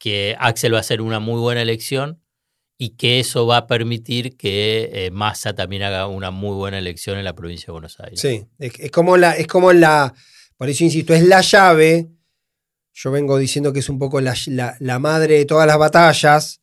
que 0.00 0.34
Axel 0.40 0.72
va 0.74 0.78
a 0.78 0.80
hacer 0.80 1.00
una 1.00 1.20
muy 1.20 1.38
buena 1.40 1.62
elección 1.62 2.20
y 2.78 2.96
que 2.96 3.20
eso 3.20 3.46
va 3.46 3.58
a 3.58 3.66
permitir 3.66 4.36
que 4.36 4.88
eh, 4.92 5.10
Massa 5.12 5.54
también 5.54 5.82
haga 5.82 6.06
una 6.08 6.30
muy 6.30 6.56
buena 6.56 6.78
elección 6.78 7.18
en 7.18 7.24
la 7.24 7.34
provincia 7.34 7.66
de 7.66 7.72
Buenos 7.72 8.00
Aires. 8.00 8.18
Sí, 8.20 8.46
es, 8.58 8.72
es 8.80 8.90
como 8.90 9.16
la, 9.18 9.36
es 9.36 9.46
como 9.46 9.72
la, 9.74 10.12
por 10.56 10.68
eso 10.70 10.82
insisto, 10.82 11.12
es 11.14 11.22
la 11.24 11.42
llave. 11.42 12.08
Yo 12.94 13.10
vengo 13.10 13.36
diciendo 13.38 13.72
que 13.72 13.80
es 13.80 13.88
un 13.90 13.98
poco 13.98 14.20
la, 14.20 14.34
la- 14.46 14.76
la 14.80 14.98
madre 14.98 15.34
de 15.38 15.44
todas 15.44 15.66
las 15.66 15.76
batallas, 15.78 16.60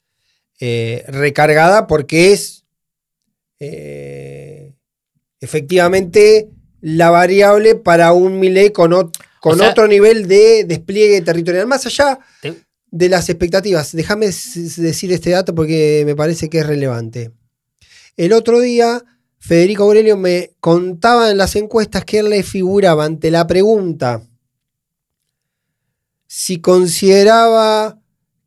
eh, 0.59 1.05
recargada 1.07 1.85
porque 1.85 2.33
es 2.33 2.65
eh, 3.59 4.73
efectivamente 5.39 6.49
la 6.81 7.09
variable 7.09 7.75
para 7.75 8.13
un 8.13 8.39
Milei 8.39 8.71
con, 8.71 8.91
ot- 8.91 9.15
con 9.39 9.53
O 9.53 9.57
sea- 9.57 9.69
otro 9.71 9.87
nivel 9.87 10.27
de 10.27 10.63
despliegue 10.63 11.21
territorial. 11.21 11.67
Más 11.67 11.85
allá 11.85 12.19
Te- 12.41 12.55
de 12.91 13.09
las 13.09 13.29
expectativas, 13.29 13.91
déjame 13.91 14.27
decir 14.27 15.11
este 15.11 15.29
dato 15.31 15.53
porque 15.53 16.03
me 16.05 16.15
parece 16.15 16.49
que 16.49 16.59
es 16.59 16.65
relevante. 16.67 17.31
El 18.15 18.33
otro 18.33 18.59
día, 18.59 19.03
Federico 19.39 19.83
Aurelio 19.83 20.17
me 20.17 20.51
contaba 20.59 21.29
en 21.29 21.37
las 21.37 21.55
encuestas 21.55 22.05
que 22.05 22.19
él 22.19 22.29
le 22.29 22.43
figuraba 22.43 23.05
ante 23.05 23.29
la 23.31 23.45
pregunta 23.45 24.21
si 26.27 26.59
consideraba 26.59 27.99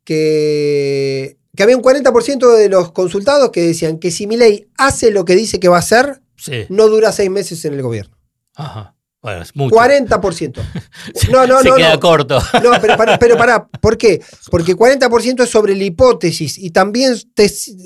que, 0.04 1.38
que 1.56 1.62
había 1.62 1.76
un 1.76 1.82
40% 1.82 2.56
de 2.56 2.68
los 2.68 2.92
consultados 2.92 3.50
que 3.50 3.62
decían 3.62 3.98
que 3.98 4.10
si 4.10 4.26
Milei 4.26 4.68
hace 4.76 5.10
lo 5.10 5.24
que 5.24 5.36
dice 5.36 5.60
que 5.60 5.68
va 5.68 5.76
a 5.76 5.80
hacer, 5.80 6.20
Sí. 6.36 6.64
no 6.70 6.88
dura 6.88 7.12
seis 7.12 7.30
meses 7.30 7.62
en 7.66 7.74
el 7.74 7.82
gobierno. 7.82 8.16
Ajá. 8.54 8.96
Bueno, 9.22 9.42
es 9.42 9.54
mucho. 9.54 9.76
40%. 9.76 10.60
No, 11.30 11.46
no, 11.46 11.60
Se 11.62 11.68
no. 11.68 11.76
queda 11.76 11.94
no. 11.94 12.00
corto. 12.00 12.42
No, 12.62 12.72
pero 12.80 12.96
pará, 12.96 13.18
pero 13.18 13.36
pará, 13.36 13.66
¿por 13.66 13.96
qué? 13.98 14.20
Porque 14.50 14.74
40% 14.74 15.42
es 15.44 15.50
sobre 15.50 15.74
la 15.76 15.84
hipótesis 15.84 16.58
y 16.58 16.70
también 16.70 17.14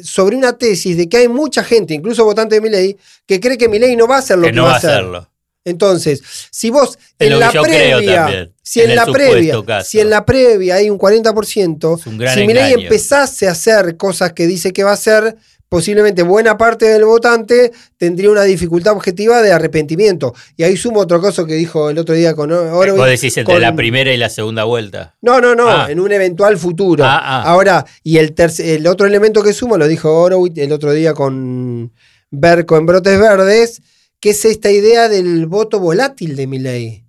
sobre 0.05 0.37
una 0.37 0.57
tesis 0.57 0.97
de 0.97 1.09
que 1.09 1.19
hay 1.19 1.29
mucha 1.29 1.65
gente, 1.65 1.95
incluso 1.95 2.25
votantes 2.25 2.57
de 2.57 2.61
Milei, 2.61 2.97
que 3.27 3.41
cree 3.41 3.59
que 3.59 3.69
Milei 3.69 3.97
no 3.97 4.07
va 4.07 4.17
a 4.17 4.19
hacer 4.21 4.39
lo 4.39 4.45
que 4.45 4.51
que, 4.51 4.57
no 4.57 4.65
va 4.65 4.75
a 4.75 4.77
hacer. 4.77 4.91
hacerlo. 4.91 5.31
Entonces, 5.65 6.23
si 6.51 6.71
vos 6.71 6.99
en 7.19 7.39
la 7.41 7.51
previa, 7.51 8.51
si 8.63 8.83
en 8.83 8.95
la 8.95 9.07
previa, 9.07 9.63
caso. 9.65 9.91
si 9.91 9.99
en 9.99 10.11
la 10.11 10.25
previa 10.27 10.75
hay 10.77 10.91
un 10.91 10.99
40%, 10.99 11.99
Es 11.99 12.07
un 12.07 12.29
si 12.29 12.47
Milei 12.47 12.75
empezase 12.75 13.49
a 13.49 13.53
hacer 13.53 13.97
cosas 13.97 14.35
que 14.35 14.47
dice 14.47 14.73
que 14.75 14.85
va 14.85 14.91
a 14.91 14.95
hacer, 14.95 15.37
posiblemente 15.75 16.23
buena 16.23 16.57
parte 16.57 16.87
del 16.87 17.05
votante 17.05 17.73
tendría 17.97 18.31
una 18.31 18.45
dificultad 18.45 18.93
objetiva 18.93 19.43
de 19.43 19.51
arrepentimiento. 19.51 20.33
Y 20.57 20.63
ahí 20.63 20.77
sumo 20.77 21.01
otro 21.01 21.21
cosa 21.21 21.45
que 21.47 21.55
dijo 21.55 21.91
el 21.91 21.99
otro 21.99 22.15
día 22.15 22.33
con 22.37 22.53
Horowitz. 22.53 22.97
Vos 22.97 23.09
decís 23.09 23.37
entre 23.39 23.55
con- 23.55 23.61
la 23.63 23.75
primera 23.75 24.13
y 24.13 24.17
la 24.17 24.29
segunda 24.29 24.63
vuelta. 24.63 25.17
no, 25.21 25.41
no, 25.41 25.57
no, 25.57 25.69
Ah. 25.69 25.89
en 25.91 25.99
un 25.99 26.13
eventual 26.13 26.57
futuro. 26.59 27.03
Ah, 27.05 27.19
ah. 27.23 27.43
Ahora, 27.43 27.85
y 28.05 28.19
el, 28.19 28.35
el 28.59 28.87
otro 28.87 29.09
elemento 29.09 29.43
que 29.43 29.53
sumo, 29.53 29.77
lo 29.77 29.89
dijo 29.89 30.15
Horowitz 30.15 30.59
el 30.59 30.71
otro 30.71 30.93
día 30.93 31.13
con 31.13 31.93
Berco 32.31 32.77
en 32.77 32.87
Brotes 32.87 33.19
Verdes, 33.19 33.83
que 34.21 34.31
es 34.31 34.45
esta 34.45 34.71
idea 34.71 35.09
del 35.09 35.47
voto 35.47 35.81
volátil 35.81 36.37
de 36.37 36.47
Milei. 36.47 37.05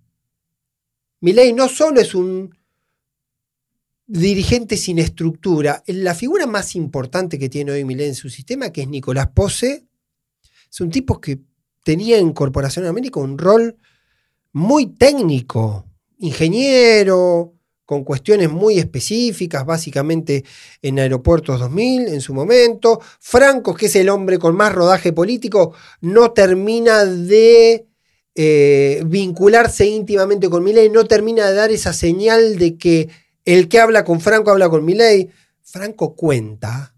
Milei 1.21 1.53
no 1.53 1.69
solo 1.69 2.01
es 2.01 2.15
un 2.15 2.49
dirigente 4.07 4.77
sin 4.77 4.99
estructura, 4.99 5.83
la 5.87 6.13
figura 6.13 6.45
más 6.45 6.75
importante 6.75 7.39
que 7.39 7.49
tiene 7.49 7.71
hoy 7.71 7.85
Milei 7.85 8.09
en 8.09 8.15
su 8.15 8.29
sistema, 8.29 8.71
que 8.71 8.81
es 8.81 8.87
Nicolás 8.87 9.29
Pose, 9.33 9.85
es 10.69 10.81
un 10.81 10.91
tipo 10.91 11.19
que 11.19 11.39
tenía 11.83 12.17
en 12.17 12.33
Corporación 12.33 12.85
América 12.85 13.19
un 13.19 13.37
rol 13.37 13.77
muy 14.51 14.87
técnico, 14.87 15.85
ingeniero, 16.17 17.53
con 17.85 18.03
cuestiones 18.03 18.49
muy 18.49 18.79
específicas, 18.79 19.65
básicamente 19.65 20.43
en 20.81 20.99
Aeropuertos 20.99 21.59
2000 21.59 22.07
en 22.07 22.21
su 22.21 22.33
momento. 22.33 22.99
Franco, 23.19 23.75
que 23.75 23.85
es 23.85 23.95
el 23.95 24.09
hombre 24.09 24.39
con 24.39 24.55
más 24.55 24.73
rodaje 24.73 25.13
político, 25.13 25.73
no 26.01 26.31
termina 26.31 27.05
de 27.05 27.85
eh, 28.33 29.03
vincularse 29.05 29.85
íntimamente 29.85 30.49
con 30.49 30.63
Milei, 30.63 30.89
no 30.89 31.05
termina 31.05 31.47
de 31.47 31.53
dar 31.53 31.71
esa 31.71 31.93
señal 31.93 32.57
de 32.57 32.77
que 32.77 33.09
el 33.45 33.69
que 33.69 33.79
habla 33.79 34.03
con 34.03 34.19
Franco 34.21 34.51
habla 34.51 34.69
con 34.69 34.83
Milei. 34.83 35.29
Franco 35.63 36.15
cuenta 36.15 36.93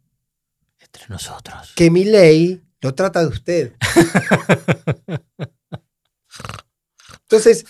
Entre 0.79 1.03
nosotros. 1.09 1.73
que 1.75 1.89
Milei 1.91 2.61
lo 2.81 2.93
trata 2.95 3.21
de 3.21 3.27
usted. 3.27 3.73
Entonces, 7.23 7.65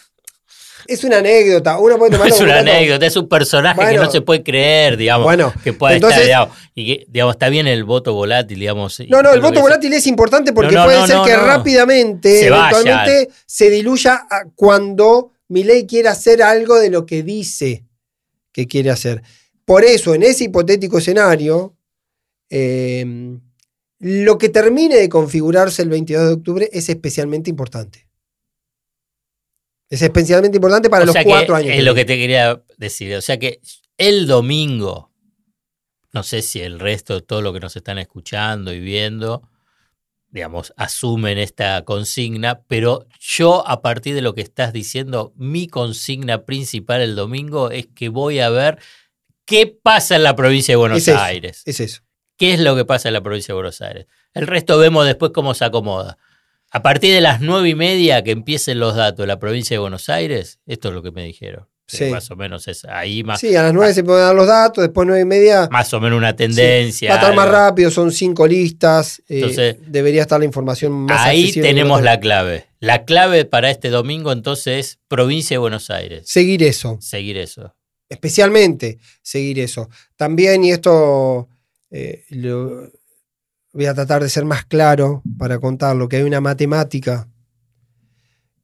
es 0.88 1.04
una 1.04 1.18
anécdota. 1.18 1.78
Uno 1.80 1.98
puede 1.98 2.12
tomarlo 2.12 2.34
es 2.34 2.40
como 2.40 2.52
una 2.52 2.60
anécdota, 2.60 3.06
es 3.06 3.16
un 3.16 3.28
personaje 3.28 3.82
que 3.90 3.98
no 3.98 4.12
se 4.12 4.22
puede 4.22 4.44
creer, 4.44 4.98
digamos. 4.98 5.26
Bueno, 5.26 5.54
que 5.64 5.74
pueda 5.74 5.96
entonces- 5.96 6.22
estar, 6.22 6.26
digamos, 6.28 6.58
y 6.76 6.86
que, 6.86 7.06
digamos, 7.10 7.36
está 7.36 7.50
bien 7.50 7.68
el 7.68 7.84
voto 7.84 8.14
volátil, 8.14 8.60
digamos. 8.60 9.00
No, 9.10 9.22
no, 9.22 9.34
el 9.34 9.42
voto 9.42 9.62
volátil 9.62 9.94
es 9.94 10.06
importante 10.08 10.54
porque 10.54 10.74
No, 10.76 10.82
no, 10.82 10.86
puede 10.86 11.00
no, 11.00 11.08
ser 11.08 11.16
no, 11.18 11.26
que 11.26 11.34
no. 11.34 11.46
rápidamente, 11.46 12.40
Se 12.40 12.50
vaya. 12.50 12.70
eventualmente, 12.80 13.30
se 13.46 13.70
diluya 13.70 14.26
cuando 14.56 15.32
Milei 15.50 15.86
quiera 15.88 16.12
hacer 16.12 16.42
algo 16.44 16.76
de 16.80 16.90
lo 16.90 17.06
que 17.06 17.24
dice 17.24 17.84
que 18.58 18.66
quiere 18.66 18.90
hacer. 18.90 19.22
Por 19.66 19.84
eso, 19.84 20.16
en 20.16 20.24
ese 20.24 20.46
hipotético 20.46 20.98
escenario, 20.98 21.78
eh, 22.50 23.06
lo 24.00 24.38
que 24.40 24.50
termine 24.50 24.96
de 24.96 25.10
configurarse 25.10 25.84
el 25.84 25.90
22 25.90 26.26
de 26.26 26.34
octubre 26.34 26.70
es 26.74 26.90
especialmente 26.90 27.52
importante. 27.52 28.08
Es 29.92 30.02
especialmente 30.02 30.58
importante 30.58 30.90
para 30.90 31.04
O 31.04 31.06
los 31.06 31.16
cuatro 31.24 31.56
años. 31.56 31.76
Es 31.76 31.84
lo 31.84 31.94
que 31.94 32.04
te 32.04 32.18
quería 32.18 32.64
decir. 32.80 33.16
O 33.16 33.22
sea 33.22 33.38
que 33.38 33.62
el 33.96 34.26
domingo, 34.26 35.12
no 36.14 36.24
sé 36.24 36.42
si 36.42 36.60
el 36.60 36.80
resto, 36.80 37.22
todo 37.22 37.44
lo 37.44 37.54
que 37.54 37.60
nos 37.60 37.76
están 37.76 38.00
escuchando 38.00 38.74
y 38.74 38.80
viendo, 38.80 39.48
digamos, 40.30 40.74
asumen 40.78 41.38
esta 41.38 41.84
consigna, 41.84 42.62
pero 42.68 43.06
yo 43.20 43.68
a 43.68 43.82
partir 43.82 44.14
de 44.16 44.22
lo 44.22 44.34
que 44.34 44.42
estás 44.42 44.74
diciendo, 44.74 45.34
mi 45.36 45.68
consigna 45.68 46.46
principal 46.46 47.02
el 47.02 47.16
domingo 47.16 47.72
es 47.72 47.88
que 47.88 48.10
voy 48.10 48.40
a 48.40 48.50
ver 48.50 48.80
qué 49.46 49.68
pasa 49.68 50.16
en 50.16 50.24
la 50.24 50.36
provincia 50.36 50.74
de 50.74 50.78
Buenos 50.78 51.00
Es 51.00 51.08
eso. 51.08 51.20
Aires. 51.20 51.64
Es 51.66 51.80
eso. 51.80 52.02
¿Qué 52.38 52.54
es 52.54 52.60
lo 52.60 52.76
que 52.76 52.86
pasa 52.86 53.10
en 53.10 53.14
la 53.14 53.22
provincia 53.22 53.54
de 53.54 53.56
Buenos 53.56 53.82
Aires? 53.82 54.06
El 54.34 54.46
resto 54.46 54.78
vemos 54.78 55.06
después 55.06 55.32
cómo 55.34 55.54
se 55.54 55.66
acomoda. 55.66 56.18
A 56.70 56.84
partir 56.84 57.14
de 57.14 57.22
las 57.22 57.42
nueve 57.42 57.70
y 57.70 57.76
media 57.76 58.24
que 58.24 58.32
empiecen 58.32 58.80
los 58.80 58.96
datos 58.96 59.24
de 59.24 59.28
la 59.28 59.40
provincia 59.40 59.76
de 59.76 59.80
Buenos 59.80 60.10
Aires, 60.10 60.60
esto 60.66 60.90
es 60.90 60.94
lo 60.94 61.02
que 61.02 61.12
me 61.12 61.24
dijeron. 61.24 61.68
Sí. 61.90 62.06
Más 62.10 62.30
o 62.32 62.36
menos 62.36 62.68
es 62.68 62.84
ahí 62.86 63.24
más, 63.24 63.40
Sí, 63.40 63.56
a 63.56 63.64
las 63.64 63.74
nueve 63.74 63.94
se 63.94 64.04
pueden 64.04 64.22
dar 64.26 64.36
los 64.36 64.46
datos, 64.48 64.82
después 64.84 65.08
nueve 65.08 65.22
y 65.22 65.26
media. 65.26 65.70
más 65.72 65.94
o 65.94 66.02
menos 66.02 66.18
una 66.18 66.36
tendencia. 66.36 67.10
Va 67.12 67.16
a 67.16 67.20
estar 67.20 67.34
más 67.36 67.48
rápido, 67.50 67.90
son 67.92 68.12
cinco 68.12 68.46
listas. 68.46 69.20
eh, 69.30 69.36
Entonces, 69.38 69.78
debería 69.88 70.22
estar 70.24 70.38
la 70.38 70.46
información 70.46 70.92
más 70.92 71.26
Ahí 71.26 71.52
tenemos 71.54 72.02
la 72.02 72.20
clave. 72.20 72.66
La 72.82 73.06
clave 73.06 73.46
para 73.46 73.72
este 73.72 73.90
domingo 73.90 74.32
entonces 74.34 74.78
es 74.86 75.00
provincia 75.08 75.56
de 75.56 75.60
Buenos 75.60 75.90
Aires. 75.90 76.24
Seguir 76.30 76.62
eso, 76.64 76.98
Seguir 77.00 77.38
eso. 77.38 77.74
especialmente 78.10 78.98
seguir 79.22 79.60
eso. 79.60 79.90
También, 80.18 80.64
y 80.66 80.72
esto 80.72 81.48
eh, 81.90 82.26
lo- 82.30 82.92
voy 83.72 83.86
a 83.86 83.94
tratar 83.94 84.22
de 84.24 84.30
ser 84.30 84.44
más 84.44 84.66
claro 84.66 85.22
para 85.38 85.60
contarlo, 85.60 86.10
que 86.10 86.18
hay 86.18 86.24
una 86.24 86.42
matemática 86.42 87.30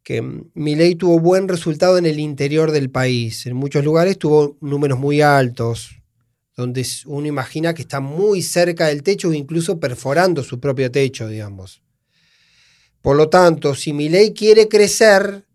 que 0.03 0.21
mm, 0.21 0.51
Milei 0.53 0.95
tuvo 0.95 1.19
buen 1.19 1.47
resultado 1.47 1.97
en 1.97 2.05
el 2.05 2.19
interior 2.19 2.71
del 2.71 2.89
país. 2.89 3.45
En 3.45 3.55
muchos 3.55 3.83
lugares 3.83 4.19
tuvo 4.19 4.57
números 4.61 4.99
muy 4.99 5.21
altos, 5.21 6.01
donde 6.55 6.85
uno 7.05 7.27
imagina 7.27 7.73
que 7.73 7.81
está 7.81 7.99
muy 7.99 8.41
cerca 8.41 8.87
del 8.87 9.03
techo 9.03 9.29
o 9.29 9.33
incluso 9.33 9.79
perforando 9.79 10.43
su 10.43 10.59
propio 10.59 10.91
techo, 10.91 11.27
digamos. 11.27 11.81
Por 13.01 13.17
lo 13.17 13.29
tanto, 13.29 13.75
si 13.75 13.91
Milei 13.91 14.33
quiere 14.33 14.67
crecer, 14.67 15.45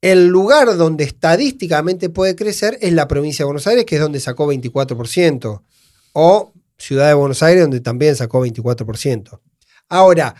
el 0.00 0.26
lugar 0.26 0.76
donde 0.76 1.04
estadísticamente 1.04 2.10
puede 2.10 2.36
crecer 2.36 2.78
es 2.80 2.92
la 2.92 3.08
provincia 3.08 3.42
de 3.42 3.46
Buenos 3.46 3.66
Aires, 3.66 3.84
que 3.84 3.96
es 3.96 4.00
donde 4.00 4.20
sacó 4.20 4.46
24%, 4.46 5.62
o 6.12 6.52
Ciudad 6.76 7.08
de 7.08 7.14
Buenos 7.14 7.42
Aires, 7.42 7.62
donde 7.62 7.80
también 7.80 8.14
sacó 8.16 8.46
24%. 8.46 9.40
Ahora, 9.88 10.34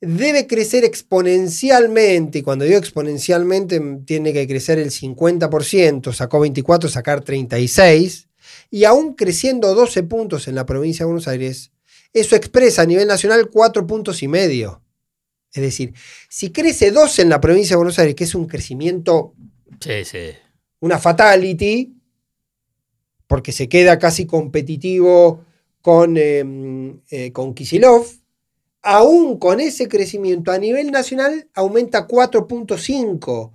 debe 0.00 0.46
crecer 0.46 0.84
exponencialmente, 0.84 2.38
y 2.38 2.42
cuando 2.42 2.64
digo 2.64 2.78
exponencialmente 2.78 3.80
tiene 4.04 4.32
que 4.32 4.46
crecer 4.46 4.78
el 4.78 4.90
50%, 4.90 6.12
sacó 6.12 6.40
24, 6.40 6.88
sacar 6.88 7.22
36, 7.22 8.28
y 8.70 8.84
aún 8.84 9.14
creciendo 9.14 9.74
12 9.74 10.02
puntos 10.04 10.48
en 10.48 10.54
la 10.54 10.66
provincia 10.66 11.04
de 11.04 11.06
Buenos 11.06 11.28
Aires, 11.28 11.72
eso 12.12 12.36
expresa 12.36 12.82
a 12.82 12.86
nivel 12.86 13.08
nacional 13.08 13.48
4 13.50 13.86
puntos 13.86 14.22
y 14.22 14.28
medio. 14.28 14.82
Es 15.52 15.62
decir, 15.62 15.94
si 16.28 16.50
crece 16.50 16.90
12 16.90 17.22
en 17.22 17.28
la 17.30 17.40
provincia 17.40 17.74
de 17.74 17.78
Buenos 17.78 17.98
Aires, 17.98 18.14
que 18.14 18.24
es 18.24 18.34
un 18.34 18.46
crecimiento, 18.46 19.34
sí, 19.80 20.04
sí. 20.04 20.30
una 20.80 20.98
fatality, 20.98 21.94
porque 23.26 23.52
se 23.52 23.68
queda 23.68 23.98
casi 23.98 24.26
competitivo 24.26 25.44
con, 25.80 26.16
eh, 26.16 26.44
eh, 27.10 27.32
con 27.32 27.54
Kisilov, 27.54 28.06
aún 28.86 29.36
con 29.38 29.58
ese 29.58 29.88
crecimiento 29.88 30.52
a 30.52 30.58
nivel 30.58 30.92
nacional 30.92 31.50
aumenta 31.54 32.06
4.5. 32.06 33.52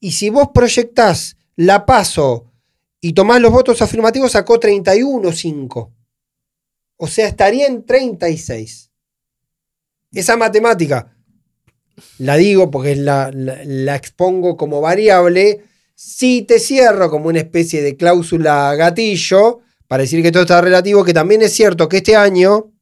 Y 0.00 0.12
si 0.12 0.30
vos 0.30 0.48
proyectás 0.52 1.36
la 1.54 1.86
paso 1.86 2.50
y 3.00 3.12
tomás 3.12 3.40
los 3.40 3.52
votos 3.52 3.80
afirmativos, 3.82 4.32
sacó 4.32 4.58
31.5. 4.58 5.92
O 6.96 7.06
sea, 7.06 7.28
estaría 7.28 7.68
en 7.68 7.86
36. 7.86 8.90
Esa 10.12 10.36
matemática, 10.36 11.16
la 12.18 12.36
digo 12.36 12.72
porque 12.72 12.96
la, 12.96 13.30
la, 13.32 13.94
expongo 13.94 14.56
como 14.56 14.80
variable, 14.80 15.62
si 15.94 16.42
te 16.42 16.58
cierro 16.58 17.10
como 17.10 17.28
una 17.28 17.38
especie 17.38 17.80
de 17.80 17.96
cláusula 17.96 18.74
gatillo, 18.74 19.60
para 19.86 20.02
decir 20.02 20.20
que 20.20 20.32
todo 20.32 20.42
está 20.42 20.60
relativo, 20.60 21.04
que 21.04 21.14
también 21.14 21.42
es 21.42 21.52
cierto 21.52 21.88
que 21.88 21.98
este 21.98 22.16
año 22.16 22.73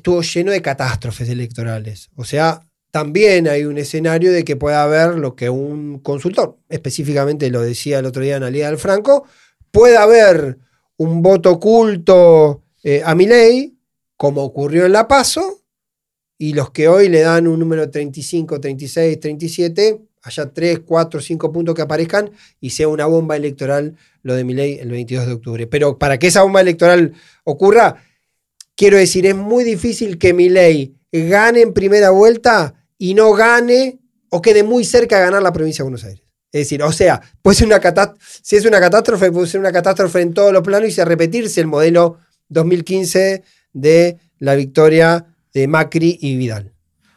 estuvo 0.00 0.22
lleno 0.22 0.50
de 0.50 0.62
catástrofes 0.62 1.28
electorales. 1.28 2.08
O 2.16 2.24
sea, 2.24 2.66
también 2.90 3.46
hay 3.48 3.66
un 3.66 3.76
escenario 3.76 4.32
de 4.32 4.44
que 4.44 4.56
pueda 4.56 4.82
haber 4.82 5.16
lo 5.16 5.36
que 5.36 5.50
un 5.50 5.98
consultor, 5.98 6.58
específicamente 6.70 7.50
lo 7.50 7.60
decía 7.60 7.98
el 7.98 8.06
otro 8.06 8.22
día 8.22 8.36
Analia 8.36 8.68
del 8.68 8.78
Franco, 8.78 9.26
puede 9.70 9.98
haber 9.98 10.58
un 10.96 11.20
voto 11.20 11.52
oculto 11.52 12.62
eh, 12.82 13.02
a 13.04 13.14
mi 13.14 13.26
ley, 13.26 13.76
como 14.16 14.42
ocurrió 14.42 14.86
en 14.86 14.92
La 14.92 15.06
Paso, 15.06 15.62
y 16.38 16.54
los 16.54 16.70
que 16.70 16.88
hoy 16.88 17.10
le 17.10 17.20
dan 17.20 17.46
un 17.46 17.58
número 17.58 17.90
35, 17.90 18.58
36, 18.58 19.20
37, 19.20 20.00
haya 20.22 20.50
3, 20.50 20.80
4, 20.80 21.20
5 21.20 21.52
puntos 21.52 21.74
que 21.74 21.82
aparezcan 21.82 22.30
y 22.58 22.70
sea 22.70 22.88
una 22.88 23.04
bomba 23.04 23.36
electoral 23.36 23.96
lo 24.22 24.34
de 24.34 24.44
mi 24.44 24.54
ley 24.54 24.78
el 24.80 24.90
22 24.90 25.26
de 25.26 25.32
octubre. 25.34 25.66
Pero 25.66 25.98
para 25.98 26.18
que 26.18 26.28
esa 26.28 26.42
bomba 26.42 26.62
electoral 26.62 27.12
ocurra, 27.44 28.02
Quiero 28.80 28.96
decir, 28.96 29.26
es 29.26 29.36
muy 29.36 29.62
difícil 29.62 30.16
que 30.16 30.32
mi 30.32 30.48
ley 30.48 30.94
gane 31.12 31.60
en 31.60 31.74
primera 31.74 32.08
vuelta 32.08 32.72
y 32.96 33.12
no 33.12 33.30
gane 33.34 33.98
o 34.30 34.40
quede 34.40 34.62
muy 34.62 34.84
cerca 34.84 35.18
de 35.18 35.24
ganar 35.24 35.42
la 35.42 35.52
provincia 35.52 35.82
de 35.82 35.90
Buenos 35.90 36.04
Aires. 36.04 36.24
Es 36.50 36.62
decir, 36.62 36.82
o 36.82 36.90
sea, 36.90 37.20
puede 37.42 37.56
ser 37.56 37.66
una 37.66 37.78
si 38.42 38.56
es 38.56 38.64
una 38.64 38.80
catástrofe, 38.80 39.30
puede 39.32 39.48
ser 39.48 39.60
una 39.60 39.70
catástrofe 39.70 40.22
en 40.22 40.32
todos 40.32 40.50
los 40.50 40.62
planos 40.62 40.88
y 40.88 40.92
se 40.92 41.04
repetirse 41.04 41.60
el 41.60 41.66
modelo 41.66 42.20
2015 42.48 43.42
de 43.74 44.16
la 44.38 44.54
victoria 44.54 45.26
de 45.52 45.68
Macri 45.68 46.16
y 46.18 46.36
Vidal. 46.36 46.72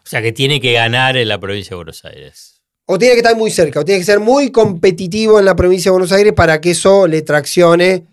O 0.05 0.09
sea, 0.09 0.21
que 0.21 0.33
tiene 0.33 0.59
que 0.59 0.73
ganar 0.73 1.15
en 1.15 1.29
la 1.29 1.39
provincia 1.39 1.69
de 1.69 1.75
Buenos 1.77 2.03
Aires. 2.03 2.61
O 2.87 2.99
tiene 2.99 3.13
que 3.13 3.21
estar 3.21 3.37
muy 3.37 3.51
cerca, 3.51 3.79
o 3.79 3.85
tiene 3.85 4.01
que 4.01 4.05
ser 4.05 4.19
muy 4.19 4.51
competitivo 4.51 5.39
en 5.39 5.45
la 5.45 5.55
provincia 5.55 5.91
de 5.91 5.93
Buenos 5.93 6.11
Aires 6.11 6.33
para 6.33 6.59
que 6.59 6.71
eso 6.71 7.07
le 7.07 7.21
traccione 7.21 8.03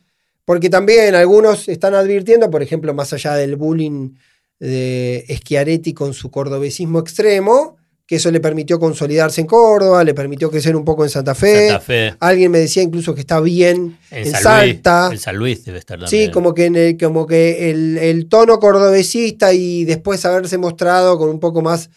porque 0.50 0.68
también 0.68 1.14
algunos 1.14 1.68
están 1.68 1.94
advirtiendo, 1.94 2.50
por 2.50 2.60
ejemplo, 2.60 2.92
más 2.92 3.12
allá 3.12 3.34
del 3.34 3.54
bullying 3.54 4.14
de 4.58 5.24
Schiaretti 5.28 5.94
con 5.94 6.12
su 6.12 6.28
cordobesismo 6.32 6.98
extremo, 6.98 7.76
que 8.04 8.16
eso 8.16 8.32
le 8.32 8.40
permitió 8.40 8.80
consolidarse 8.80 9.42
en 9.42 9.46
Córdoba, 9.46 10.02
le 10.02 10.12
permitió 10.12 10.50
crecer 10.50 10.74
un 10.74 10.84
poco 10.84 11.04
en 11.04 11.10
Santa 11.10 11.36
Fe. 11.36 11.68
Santa 11.68 11.80
Fe. 11.80 12.14
Alguien 12.18 12.50
me 12.50 12.58
decía 12.58 12.82
incluso 12.82 13.14
que 13.14 13.20
está 13.20 13.38
bien 13.38 13.96
en, 14.10 14.32
Salta. 14.32 15.10
en 15.12 15.20
San 15.20 15.36
Luis 15.36 15.64
debe 15.64 15.78
estar 15.78 16.00
también. 16.00 16.26
Sí, 16.26 16.32
como 16.32 16.52
que, 16.52 16.64
en 16.64 16.74
el, 16.74 16.98
como 16.98 17.28
que 17.28 17.70
el, 17.70 17.96
el 17.98 18.28
tono 18.28 18.58
cordobesista 18.58 19.52
y 19.52 19.84
después 19.84 20.24
haberse 20.24 20.58
mostrado 20.58 21.16
con 21.16 21.28
un 21.28 21.38
poco 21.38 21.62
más 21.62 21.90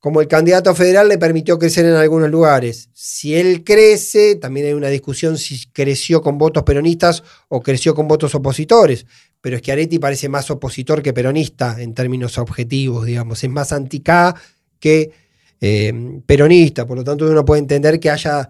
como 0.00 0.22
el 0.22 0.28
candidato 0.28 0.74
federal 0.74 1.08
le 1.08 1.18
permitió 1.18 1.58
crecer 1.58 1.84
en 1.84 1.92
algunos 1.92 2.30
lugares. 2.30 2.88
Si 2.94 3.34
él 3.34 3.62
crece, 3.62 4.34
también 4.36 4.66
hay 4.66 4.72
una 4.72 4.88
discusión 4.88 5.36
si 5.36 5.70
creció 5.70 6.22
con 6.22 6.38
votos 6.38 6.62
peronistas 6.62 7.22
o 7.48 7.62
creció 7.62 7.94
con 7.94 8.08
votos 8.08 8.34
opositores. 8.34 9.04
Pero 9.42 9.56
es 9.56 9.62
que 9.62 9.72
Areti 9.72 9.98
parece 9.98 10.30
más 10.30 10.50
opositor 10.50 11.02
que 11.02 11.12
peronista 11.12 11.76
en 11.80 11.92
términos 11.94 12.38
objetivos, 12.38 13.04
digamos. 13.04 13.44
Es 13.44 13.50
más 13.50 13.72
anti-K 13.72 14.34
que 14.78 15.12
eh, 15.60 15.92
peronista. 16.24 16.86
Por 16.86 16.96
lo 16.96 17.04
tanto, 17.04 17.26
uno 17.26 17.44
puede 17.44 17.60
entender 17.60 18.00
que 18.00 18.08
haya, 18.08 18.48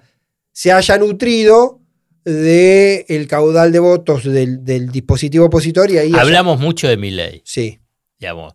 se 0.52 0.70
haya 0.70 0.98
nutrido 0.98 1.80
del 2.24 3.26
caudal 3.26 3.72
de 3.72 3.78
votos 3.80 4.22
del, 4.22 4.90
dispositivo 4.92 5.46
opositor 5.46 5.90
y 5.90 5.98
ahí... 5.98 6.12
Hablamos 6.14 6.60
mucho 6.60 6.86
de 6.86 6.96
mi 6.96 7.10
ley. 7.10 7.42
Sí. 7.44 7.80
Digamos, 8.20 8.54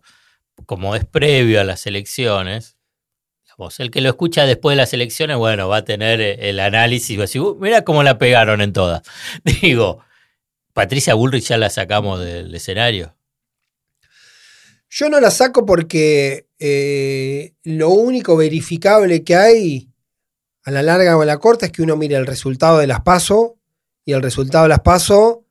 como 0.64 0.96
es 0.96 1.04
previo 1.04 1.60
a 1.60 1.64
las 1.64 1.86
elecciones, 1.86 2.75
el 3.78 3.90
que 3.90 4.00
lo 4.00 4.10
escucha 4.10 4.44
después 4.44 4.72
de 4.72 4.76
las 4.76 4.92
elecciones, 4.92 5.36
bueno, 5.36 5.68
va 5.68 5.78
a 5.78 5.84
tener 5.84 6.20
eh, 6.20 6.50
el 6.50 6.60
análisis 6.60 7.16
va 7.16 7.22
a 7.22 7.24
decir, 7.24 7.40
uh, 7.40 7.56
mira 7.56 7.82
cómo 7.84 8.02
la 8.02 8.18
pegaron 8.18 8.60
en 8.60 8.72
todas. 8.72 9.02
Digo, 9.62 10.00
Patricia 10.72 11.14
Bullrich 11.14 11.48
ya 11.48 11.56
la 11.56 11.70
sacamos 11.70 12.20
del 12.20 12.54
escenario. 12.54 13.16
Yo 14.88 15.08
no 15.08 15.20
la 15.20 15.30
saco 15.30 15.64
porque 15.66 16.48
eh, 16.58 17.54
lo 17.64 17.90
único 17.90 18.36
verificable 18.36 19.24
que 19.24 19.36
hay 19.36 19.90
a 20.64 20.70
la 20.70 20.82
larga 20.82 21.16
o 21.16 21.22
a 21.22 21.26
la 21.26 21.38
corta 21.38 21.66
es 21.66 21.72
que 21.72 21.82
uno 21.82 21.96
mire 21.96 22.16
el 22.16 22.26
resultado 22.26 22.78
de 22.78 22.86
las 22.86 23.00
PASO 23.00 23.58
y 24.04 24.12
el 24.12 24.22
resultado 24.22 24.64
de 24.64 24.68
las 24.70 24.80
PASO 24.80 25.44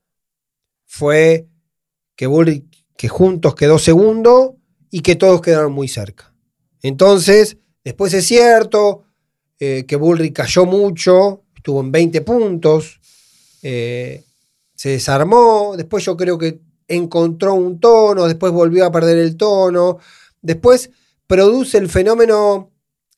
fue 0.85 1.47
que 2.15 2.27
Bullrich 2.27 2.85
que 2.95 3.09
juntos 3.09 3.55
quedó 3.55 3.77
segundo 3.77 4.57
y 4.89 5.01
que 5.01 5.15
todos 5.15 5.41
quedaron 5.41 5.73
muy 5.73 5.87
cerca. 5.87 6.33
Entonces, 6.81 7.57
Después 7.85 8.13
es 8.15 8.25
cierto 8.25 9.03
eh, 9.59 9.85
que 9.87 9.95
Bullrich 9.95 10.33
cayó 10.33 10.65
mucho, 10.65 11.43
estuvo 11.55 11.81
en 11.81 11.91
20 11.91 12.21
puntos, 12.21 12.99
eh, 13.61 14.23
se 14.73 14.89
desarmó, 14.89 15.75
después 15.77 16.03
yo 16.03 16.17
creo 16.17 16.39
que 16.39 16.59
encontró 16.87 17.53
un 17.53 17.79
tono, 17.79 18.25
después 18.25 18.51
volvió 18.51 18.85
a 18.85 18.91
perder 18.91 19.19
el 19.19 19.37
tono, 19.37 19.99
después 20.41 20.89
produce 21.27 21.77
el 21.77 21.87
fenómeno 21.87 22.71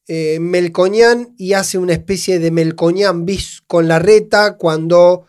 eh, 0.05 0.37
Melcoñán 0.41 1.33
y 1.37 1.53
hace 1.53 1.77
una 1.77 1.93
especie 1.93 2.37
de 2.37 2.51
Melcoñán 2.51 3.25
bis 3.25 3.63
con 3.67 3.87
la 3.87 3.99
reta 3.99 4.57
cuando 4.57 5.25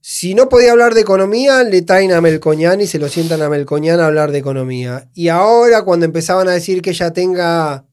si 0.00 0.34
no 0.34 0.48
podía 0.48 0.72
hablar 0.72 0.94
de 0.94 1.02
economía, 1.02 1.62
le 1.62 1.82
traen 1.82 2.12
a 2.12 2.20
Melcoñán 2.20 2.80
y 2.80 2.86
se 2.86 2.98
lo 2.98 3.08
sientan 3.08 3.42
a 3.42 3.48
Melcoñán 3.48 4.00
a 4.00 4.06
hablar 4.06 4.32
de 4.32 4.38
economía. 4.38 5.08
Y 5.14 5.28
ahora 5.28 5.82
cuando 5.82 6.06
empezaban 6.06 6.48
a 6.48 6.52
decir 6.52 6.82
que 6.82 6.90
ella 6.90 7.12
tenga 7.12 7.87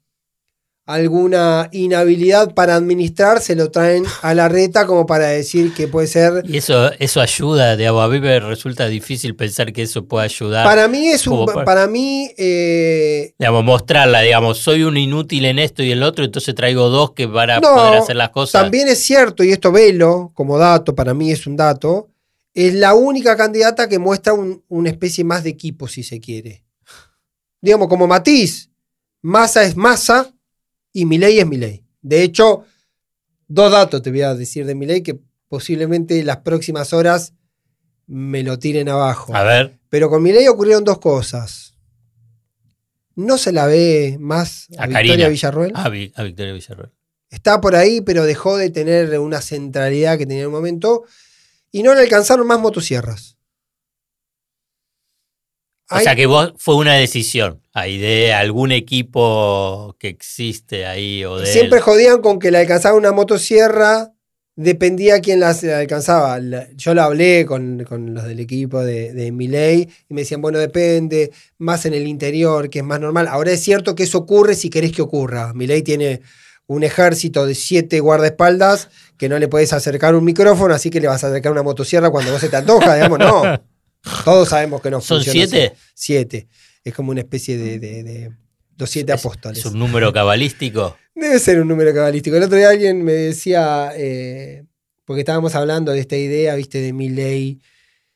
alguna 0.86 1.68
inhabilidad 1.72 2.54
para 2.54 2.76
administrar, 2.76 3.42
se 3.42 3.56
lo 3.56 3.72
traen 3.72 4.06
a 4.22 4.36
la 4.36 4.48
reta 4.50 4.86
como 4.86 5.08
para 5.08 5.28
decir 5.28 5.74
que 5.74 5.88
puede 5.88 6.06
ser... 6.06 6.44
Y 6.48 6.58
eso, 6.58 6.92
eso 7.00 7.22
ayuda, 7.22 7.76
digamos, 7.76 8.04
a 8.04 8.08
mí 8.08 8.20
me 8.20 8.40
resulta 8.40 8.88
difícil 8.88 9.36
pensar 9.36 9.74
que 9.74 9.82
eso 9.82 10.06
pueda 10.06 10.26
ayudar. 10.26 10.64
Para 10.64 10.88
mí 10.88 11.08
es 11.08 11.26
un... 11.26 11.48
Para, 11.48 11.88
mí... 11.88 12.30
Eh, 12.38 13.34
digamos, 13.40 13.64
mostrarla, 13.64 14.22
digamos, 14.22 14.60
soy 14.60 14.84
un 14.84 14.96
inútil 14.98 15.46
en 15.46 15.58
esto 15.58 15.82
y 15.82 15.92
el 15.92 16.04
otro, 16.04 16.24
entonces 16.24 16.54
traigo 16.54 16.90
dos 16.90 17.14
que 17.14 17.26
van 17.26 17.50
a 17.50 17.62
poder 17.62 18.02
hacer 18.02 18.16
las 18.16 18.30
cosas. 18.30 18.62
También 18.62 18.88
es 18.88 19.02
cierto, 19.02 19.44
y 19.44 19.52
esto 19.52 19.72
velo 19.72 20.32
como 20.36 20.60
dato, 20.60 20.94
para 20.94 21.16
mí 21.16 21.32
es 21.32 21.48
un 21.48 21.56
dato, 21.56 22.10
es 22.54 22.76
la 22.76 22.94
única 22.94 23.36
candidata 23.36 23.90
que 23.90 23.98
muestra 23.98 24.34
una 24.68 24.90
especie 24.90 25.24
más 25.24 25.44
de 25.44 25.50
equipo, 25.50 25.88
si 25.88 26.04
se 26.04 26.20
quiere. 26.20 26.64
Digamos, 27.60 27.88
como 27.88 28.06
matiz, 28.06 28.70
masa 29.24 29.64
es 29.64 29.76
masa, 29.76 30.35
y 30.96 31.06
mi 31.06 31.18
ley 31.18 31.40
es 31.40 31.46
mi 31.46 31.58
ley. 31.58 31.84
De 32.02 32.24
hecho, 32.24 32.64
dos 33.48 33.72
datos 33.72 34.02
te 34.02 34.10
voy 34.12 34.22
a 34.22 34.34
decir 34.34 34.66
de 34.66 34.76
mi 34.76 34.86
ley 34.86 35.02
que 35.04 35.20
posiblemente 35.50 36.24
las 36.24 36.38
próximas 36.38 36.94
horas 36.94 37.34
me 38.08 38.44
lo 38.44 38.58
tiren 38.60 38.88
abajo. 38.90 39.36
A 39.36 39.44
ver, 39.44 39.78
Pero 39.90 40.10
con 40.10 40.24
Milei 40.24 40.48
ocurrieron 40.48 40.84
dos 40.84 41.00
cosas. 41.00 41.76
No 43.16 43.38
se 43.38 43.52
la 43.52 43.66
ve 43.66 44.18
más 44.20 44.68
a, 44.78 44.84
A 44.84 44.88
Victoria 44.88 45.12
Karina. 45.12 45.28
Villarroel. 45.30 45.72
a, 45.76 45.90
Vi- 45.90 46.12
a 46.16 46.24
Victoria 46.24 46.54
Villarroel. 46.54 46.92
Está 47.30 47.60
por 47.62 47.76
ahí, 47.76 48.02
pero 48.02 48.24
dejó 48.26 48.56
de 48.58 48.70
tener 48.70 49.18
una 49.20 49.42
centralidad 49.42 50.18
que 50.18 50.26
tenía 50.26 50.44
en 50.44 50.48
un 50.48 50.54
momento. 50.54 51.04
Y 51.72 51.84
no 51.84 51.94
le 51.94 52.02
alcanzaron 52.02 52.48
más 52.48 52.60
motosierras. 52.60 53.35
O 55.92 55.96
Hay- 55.96 56.04
sea 56.04 56.16
que 56.16 56.26
vos 56.26 56.54
fue 56.58 56.76
una 56.76 56.96
decisión 56.96 57.62
ahí 57.74 57.98
de 58.00 58.34
algún 58.34 58.72
equipo 58.72 59.96
que 60.00 60.08
existe 60.08 60.86
ahí 60.86 61.24
o 61.26 61.38
de 61.38 61.46
Siempre 61.46 61.78
él. 61.78 61.84
jodían 61.84 62.22
con 62.22 62.40
que 62.40 62.50
le 62.52 62.58
alcanzaba 62.60 62.96
una 62.98 63.12
motosierra, 63.12 64.12
dependía 64.56 65.20
quién 65.22 65.40
la 65.40 65.50
alcanzaba. 65.78 66.40
Yo 66.76 66.94
lo 66.94 67.04
hablé 67.04 67.46
con, 67.46 67.84
con 67.84 68.14
los 68.14 68.24
del 68.24 68.40
equipo 68.40 68.82
de, 68.84 69.14
de 69.14 69.32
Milei 69.32 69.88
y 70.10 70.14
me 70.14 70.22
decían, 70.22 70.42
bueno, 70.42 70.58
depende, 70.60 71.32
más 71.60 71.86
en 71.86 71.94
el 71.94 72.08
interior, 72.08 72.70
que 72.70 72.80
es 72.80 72.86
más 72.86 73.00
normal. 73.00 73.28
Ahora 73.28 73.52
es 73.52 73.62
cierto 73.62 73.94
que 73.96 74.04
eso 74.04 74.18
ocurre 74.20 74.56
si 74.56 74.70
querés 74.70 74.92
que 74.92 75.02
ocurra. 75.02 75.54
Milei 75.54 75.82
tiene 75.84 76.22
un 76.68 76.84
ejército 76.84 77.46
de 77.46 77.54
siete 77.54 78.00
guardaespaldas 78.00 78.90
que 79.18 79.30
no 79.30 79.38
le 79.38 79.48
podés 79.48 79.72
acercar 79.72 80.16
un 80.16 80.24
micrófono, 80.26 80.74
así 80.74 80.90
que 80.90 81.00
le 81.00 81.08
vas 81.08 81.24
a 81.24 81.28
acercar 81.28 81.52
una 81.52 81.62
motosierra 81.62 82.10
cuando 82.10 82.32
vos 82.32 82.42
se 82.42 82.50
te 82.50 82.56
antoja, 82.56 82.96
digamos, 82.96 83.20
no. 83.20 83.44
Todos 84.24 84.50
sabemos 84.50 84.82
que 84.82 84.92
no 84.92 85.02
¿Son 85.02 85.18
funciona 85.18 85.44
así. 85.44 85.50
siete? 85.52 85.76
Siete. 85.94 86.48
Es 86.84 86.94
como 86.94 87.12
una 87.12 87.22
especie 87.22 87.58
de, 87.58 87.80
de- 87.80 88.04
de 88.04 88.32
los 88.78 88.90
siete 88.90 89.14
Es- 89.14 89.20
apóstoles. 89.20 89.60
¿Es 89.60 89.66
un 89.66 89.80
número 89.80 90.12
cabalístico? 90.14 90.98
Debe 91.16 91.40
ser 91.40 91.62
un 91.62 91.68
número 91.68 91.94
cabalístico. 91.94 92.36
El 92.36 92.44
otro 92.44 92.58
día 92.58 92.70
alguien 92.70 93.04
me 93.04 93.14
decía, 93.14 93.92
eh, 93.96 94.64
porque 95.06 95.22
estábamos 95.22 95.56
hablando 95.56 95.92
de 95.92 96.00
esta 96.00 96.18
idea, 96.18 96.56
viste, 96.56 96.80
de 96.82 96.92
Milley, 96.94 97.62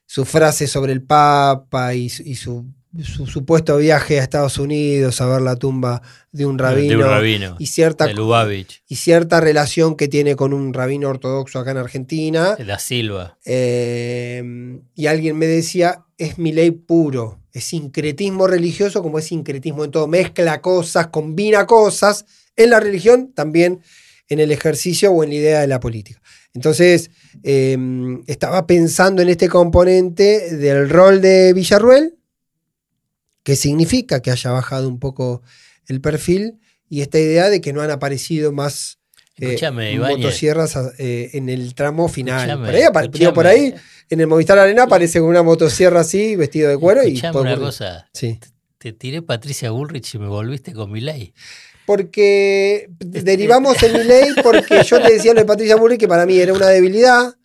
su 0.06 0.25
frase 0.25 0.67
sobre 0.67 0.91
el 0.91 1.02
Papa 1.04 1.93
y 1.93 2.10
su, 2.10 2.65
su 3.04 3.28
supuesto 3.28 3.78
viaje 3.78 4.19
a 4.19 4.23
Estados 4.23 4.58
Unidos 4.58 5.21
a 5.21 5.28
ver 5.28 5.41
la 5.41 5.56
tumba 5.56 6.02
de 6.32 6.45
un 6.45 6.58
rabino, 6.58 6.89
de 6.89 7.04
un 7.04 7.10
rabino. 7.10 7.56
y 7.60 7.67
cierta 7.67 8.08
de 8.08 8.13
Lubavitch, 8.13 8.84
y 8.88 8.95
cierta 8.95 9.39
relación 9.39 9.95
que 9.95 10.08
tiene 10.08 10.36
con 10.36 10.54
un 10.54 10.73
rabino 10.73 11.10
ortodoxo 11.10 11.60
acá 11.60 11.71
en 11.71 11.78
Argentina. 11.78 12.56
de 12.56 12.65
la 12.65 12.80
Silva. 12.80 13.38
Eh, 13.45 14.82
y 14.95 15.08
alguien 15.08 15.38
me 15.38 15.45
decía, 15.45 16.06
es 16.17 16.38
mi 16.39 16.52
ley 16.52 16.71
puro, 16.71 17.39
es 17.54 17.65
sincretismo 17.65 18.47
religioso 18.47 19.04
como 19.04 19.19
es 19.19 19.25
sincretismo 19.25 19.86
en 19.86 19.91
todo, 19.91 20.08
mezcla 20.08 20.62
cosas, 20.62 21.08
combina 21.08 21.65
cosas 21.67 22.25
en 22.56 22.71
la 22.71 22.80
religión, 22.80 23.32
también 23.34 23.82
en 24.28 24.39
el 24.39 24.52
ejercicio 24.52 25.12
o 25.12 25.23
en 25.23 25.30
la 25.30 25.36
idea 25.36 25.60
de 25.62 25.67
la 25.67 25.80
política. 25.80 26.21
Entonces, 26.54 27.12
eh, 27.43 27.78
estaba 28.28 28.65
pensando 28.65 29.21
en 29.21 29.30
este 29.30 29.47
componente 29.47 30.56
del 30.56 30.89
rol 30.89 31.21
de 31.21 31.54
Villarruel, 31.54 32.18
que 33.50 33.56
significa 33.56 34.22
que 34.22 34.30
haya 34.30 34.52
bajado 34.52 34.88
un 34.88 35.00
poco 35.00 35.42
el 35.88 36.02
perfil, 36.02 36.60
y 36.88 37.02
esta 37.02 37.18
idea 37.18 37.50
de 37.50 37.62
que 37.62 37.74
no 37.74 37.82
han 37.82 37.90
aparecido 37.90 38.52
más 38.52 39.00
eh, 39.40 39.58
motosierras 39.98 40.78
eh, 41.00 41.32
en 41.34 41.50
el 41.50 41.74
tramo 41.74 42.10
final. 42.10 42.48
Escuchame, 42.48 42.68
por, 42.68 42.76
ahí, 42.76 42.84
escuchame. 42.84 43.34
por 43.34 43.48
ahí, 43.48 43.74
en 44.08 44.20
el 44.20 44.28
Movistar 44.28 44.60
Arena 44.60 44.84
aparece 44.84 45.20
con 45.20 45.30
una 45.30 45.42
motosierra 45.42 46.02
así, 46.02 46.36
vestido 46.36 46.70
de 46.70 46.78
cuero. 46.78 47.04
y 47.08 47.18
una 47.18 47.32
ocurrir. 47.32 47.58
cosa. 47.58 48.08
Sí. 48.14 48.40
Te 48.78 48.94
tiré 48.94 49.24
Patricia 49.24 49.72
Bullrich 49.72 50.14
y 50.14 50.20
me 50.20 50.28
volviste 50.28 50.72
con 50.72 50.92
mi 50.92 51.02
ley. 51.02 51.34
Porque 51.88 52.88
derivamos 53.00 53.82
en 53.82 53.94
mi 53.94 54.04
ley 54.04 54.30
porque 54.44 54.84
yo 54.84 55.02
te 55.02 55.12
decía 55.12 55.34
lo 55.34 55.40
de 55.40 55.48
Patricia 55.48 55.76
Bullrich 55.76 56.02
que 56.02 56.08
para 56.08 56.28
mí 56.28 56.38
era 56.38 56.54
una 56.54 56.68
debilidad, 56.68 57.36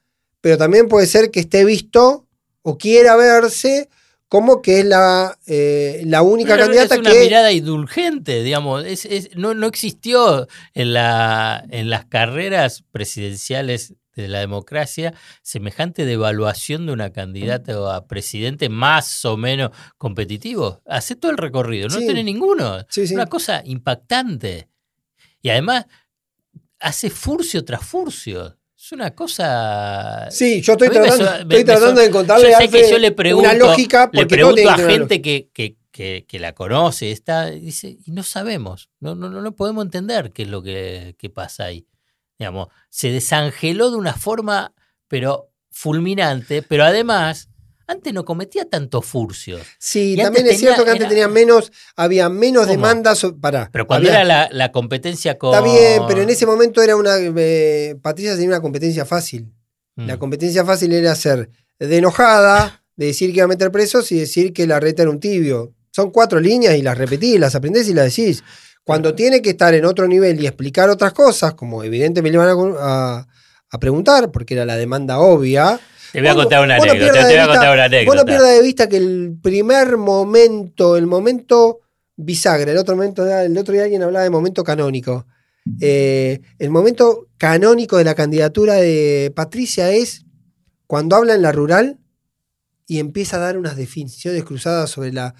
pero 0.42 0.58
también 0.58 0.86
puede 0.86 1.06
ser 1.06 1.30
que 1.30 1.40
esté 1.40 1.64
visto 1.64 2.28
o 2.60 2.76
quiera 2.76 3.16
verse 3.16 3.88
como 4.34 4.62
que 4.62 4.80
es 4.80 4.84
la, 4.84 5.38
eh, 5.46 6.02
la 6.06 6.22
única 6.22 6.54
Pero 6.54 6.64
candidata 6.64 6.94
es 6.96 7.00
una 7.02 7.12
que... 7.12 7.20
mirada 7.20 7.52
indulgente, 7.52 8.42
digamos. 8.42 8.84
Es, 8.84 9.04
es- 9.04 9.30
no, 9.36 9.54
no 9.54 9.68
existió 9.68 10.48
en, 10.72 10.92
la, 10.92 11.64
en 11.70 11.88
las 11.88 12.06
carreras 12.06 12.82
presidenciales 12.90 13.94
de 14.16 14.26
la 14.26 14.40
democracia 14.40 15.14
semejante 15.40 16.04
devaluación 16.04 16.84
de 16.86 16.92
una 16.92 17.12
candidata 17.12 17.94
a 17.94 18.08
presidente 18.08 18.68
más 18.68 19.24
o 19.24 19.36
menos 19.36 19.70
competitivo. 19.98 20.82
Hace 20.84 21.14
todo 21.14 21.30
el 21.30 21.38
recorrido, 21.38 21.86
no 21.86 22.00
Sí. 22.00 22.04
tiene 22.04 22.24
ninguno. 22.24 22.84
Sí, 22.88 23.06
sí. 23.06 23.14
Una 23.14 23.26
cosa 23.26 23.62
impactante. 23.64 24.68
Y 25.42 25.50
además 25.50 25.86
hace 26.80 27.08
furcio 27.08 27.64
tras 27.64 27.86
furcio. 27.86 28.58
Es 28.84 28.92
una 28.92 29.14
cosa. 29.14 30.28
Sí, 30.30 30.60
yo 30.60 30.74
estoy 30.74 30.90
tratando, 30.90 31.46
me- 31.46 31.58
estoy 31.58 31.94
de 31.94 32.04
encontrarle 32.04 32.50
yo 32.50 32.58
sé 32.58 32.68
que 32.68 32.76
Alfred 32.78 32.90
yo 32.90 32.98
le 32.98 33.12
pregunto, 33.12 33.48
una 33.48 33.58
lógica 33.58 34.10
le 34.12 34.20
porque 34.20 34.36
todo 34.36 34.52
pregunto 34.54 34.70
a 34.70 34.90
gente 34.90 35.22
que, 35.22 35.48
que, 35.54 35.78
que, 35.90 36.26
que 36.28 36.38
la 36.38 36.52
conoce, 36.52 37.10
está, 37.10 37.46
dice, 37.46 37.96
y 38.04 38.10
no 38.10 38.22
sabemos, 38.22 38.90
no, 39.00 39.14
no, 39.14 39.30
no, 39.30 39.40
no 39.40 39.56
podemos 39.56 39.86
entender 39.86 40.32
qué 40.32 40.42
es 40.42 40.48
lo 40.48 40.62
que, 40.62 41.16
que 41.18 41.30
pasa 41.30 41.64
ahí. 41.64 41.86
Digamos, 42.38 42.68
se 42.90 43.10
desangeló 43.10 43.90
de 43.90 43.96
una 43.96 44.12
forma, 44.12 44.74
pero 45.08 45.50
fulminante, 45.70 46.60
pero 46.60 46.84
además, 46.84 47.48
antes 47.86 48.12
no 48.12 48.24
cometía 48.24 48.64
tantos 48.68 49.04
furcios. 49.04 49.60
Sí, 49.78 50.14
Y 50.14 50.16
también 50.16 50.46
es 50.46 50.58
cierto 50.58 50.84
que 50.84 50.90
antes 50.90 51.02
era- 51.02 51.08
tenía 51.10 51.28
menos, 51.28 51.72
había 51.96 52.28
menos 52.28 52.62
¿Cómo? 52.66 52.72
demandas. 52.76 53.26
Pará, 53.40 53.68
Pero 53.72 53.86
cuando 53.86 54.08
había- 54.08 54.20
era 54.20 54.24
la, 54.28 54.48
la 54.52 54.72
competencia 54.72 55.38
con. 55.38 55.54
Está 55.54 55.64
bien, 55.64 56.02
pero 56.08 56.22
en 56.22 56.30
ese 56.30 56.46
momento 56.46 56.82
era 56.82 56.96
una. 56.96 57.16
eh, 57.18 57.96
Patricia 58.02 58.32
tenía 58.34 58.48
una 58.48 58.60
competencia 58.60 59.04
fácil. 59.04 59.52
Mm. 59.96 60.06
La 60.06 60.18
competencia 60.18 60.64
fácil 60.64 60.92
era 60.92 61.14
ser 61.14 61.50
de 61.78 61.96
enojada, 61.96 62.82
de 62.96 63.06
decir 63.06 63.30
que 63.30 63.36
iba 63.38 63.44
a 63.44 63.48
meter 63.48 63.70
presos 63.70 64.10
y 64.12 64.18
decir 64.18 64.52
que 64.52 64.66
la 64.66 64.80
reta 64.80 65.02
era 65.02 65.10
un 65.10 65.20
tibio. 65.20 65.74
Son 65.90 66.10
cuatro 66.10 66.40
líneas 66.40 66.76
y 66.76 66.82
las 66.82 66.98
repetís, 66.98 67.38
las 67.38 67.54
aprendés 67.54 67.88
y 67.88 67.94
las 67.94 68.06
decís. 68.14 68.42
Cuando 68.82 69.14
tiene 69.14 69.40
que 69.40 69.50
estar 69.50 69.72
en 69.74 69.84
otro 69.84 70.06
nivel 70.08 70.40
y 70.42 70.46
explicar 70.46 70.90
otras 70.90 71.12
cosas, 71.12 71.54
como 71.54 71.82
evidentemente 71.84 72.22
me 72.22 72.44
iban 72.44 72.48
a, 72.48 73.18
a- 73.18 73.26
a 73.70 73.78
preguntar, 73.78 74.30
porque 74.30 74.54
era 74.54 74.64
la 74.64 74.76
demanda 74.76 75.18
obvia. 75.18 75.80
Te 76.14 76.20
voy 76.20 76.28
a 76.30 76.34
contar 76.34 76.64
una 76.64 76.76
anécdota. 76.76 76.98
pierdas 76.98 77.26
te 77.26 77.26
de 77.26 77.34
voy 77.34 77.34
a 77.34 77.46
vista- 77.46 77.66
contar 77.68 77.74
una 77.90 78.04
Vos 78.06 78.16
no 78.16 78.24
pierdas 78.24 78.50
de 78.56 78.62
vista 78.62 78.88
que 78.88 78.96
el 78.96 79.36
primer 79.42 79.96
momento, 79.96 80.96
el 80.96 81.06
momento 81.06 81.80
bisagra, 82.16 82.70
el 82.70 82.78
otro 82.78 82.94
momento, 82.94 83.26
el 83.28 83.58
otro 83.58 83.74
día 83.74 83.82
alguien 83.82 84.02
hablaba 84.04 84.22
de 84.22 84.30
momento 84.30 84.62
canónico. 84.62 85.26
Eh, 85.80 86.40
el 86.58 86.70
momento 86.70 87.26
canónico 87.36 87.96
de 87.96 88.04
la 88.04 88.14
candidatura 88.14 88.74
de 88.74 89.32
Patricia 89.34 89.90
es 89.90 90.24
cuando 90.86 91.16
habla 91.16 91.34
en 91.34 91.42
la 91.42 91.50
rural 91.52 91.98
y 92.86 92.98
empieza 93.00 93.38
a 93.38 93.40
dar 93.40 93.58
unas 93.58 93.76
definiciones 93.76 94.44
cruzadas 94.44 94.90
sobre 94.90 95.12
la 95.12 95.34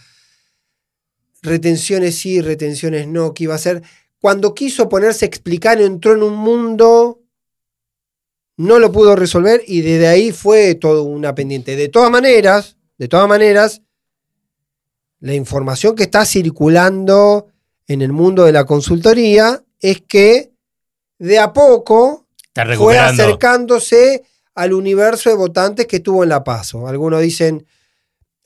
retenciones 1.42 2.16
sí, 2.16 2.40
retenciones 2.40 3.06
no, 3.06 3.34
que 3.34 3.44
iba 3.44 3.54
a 3.54 3.58
ser. 3.58 3.82
Cuando 4.18 4.54
quiso 4.54 4.88
ponerse 4.88 5.26
a 5.26 5.28
explicar, 5.28 5.80
entró 5.80 6.14
en 6.14 6.22
un 6.22 6.34
mundo, 6.36 7.13
no 8.56 8.78
lo 8.78 8.92
pudo 8.92 9.16
resolver 9.16 9.62
y 9.66 9.80
desde 9.80 10.06
ahí 10.06 10.32
fue 10.32 10.74
todo 10.74 11.02
una 11.04 11.34
pendiente. 11.34 11.76
De 11.76 11.88
todas 11.88 12.10
maneras, 12.10 12.76
de 12.98 13.08
todas 13.08 13.28
maneras, 13.28 13.82
la 15.20 15.34
información 15.34 15.94
que 15.96 16.04
está 16.04 16.24
circulando 16.24 17.48
en 17.86 18.02
el 18.02 18.12
mundo 18.12 18.44
de 18.44 18.52
la 18.52 18.64
consultoría 18.64 19.62
es 19.80 20.02
que 20.02 20.52
de 21.18 21.38
a 21.38 21.52
poco 21.52 22.26
fue 22.76 22.98
acercándose 22.98 24.22
al 24.54 24.72
universo 24.72 25.30
de 25.30 25.36
votantes 25.36 25.86
que 25.86 26.00
tuvo 26.00 26.22
en 26.22 26.28
La 26.28 26.44
Paso. 26.44 26.86
Algunos 26.86 27.20
dicen, 27.20 27.66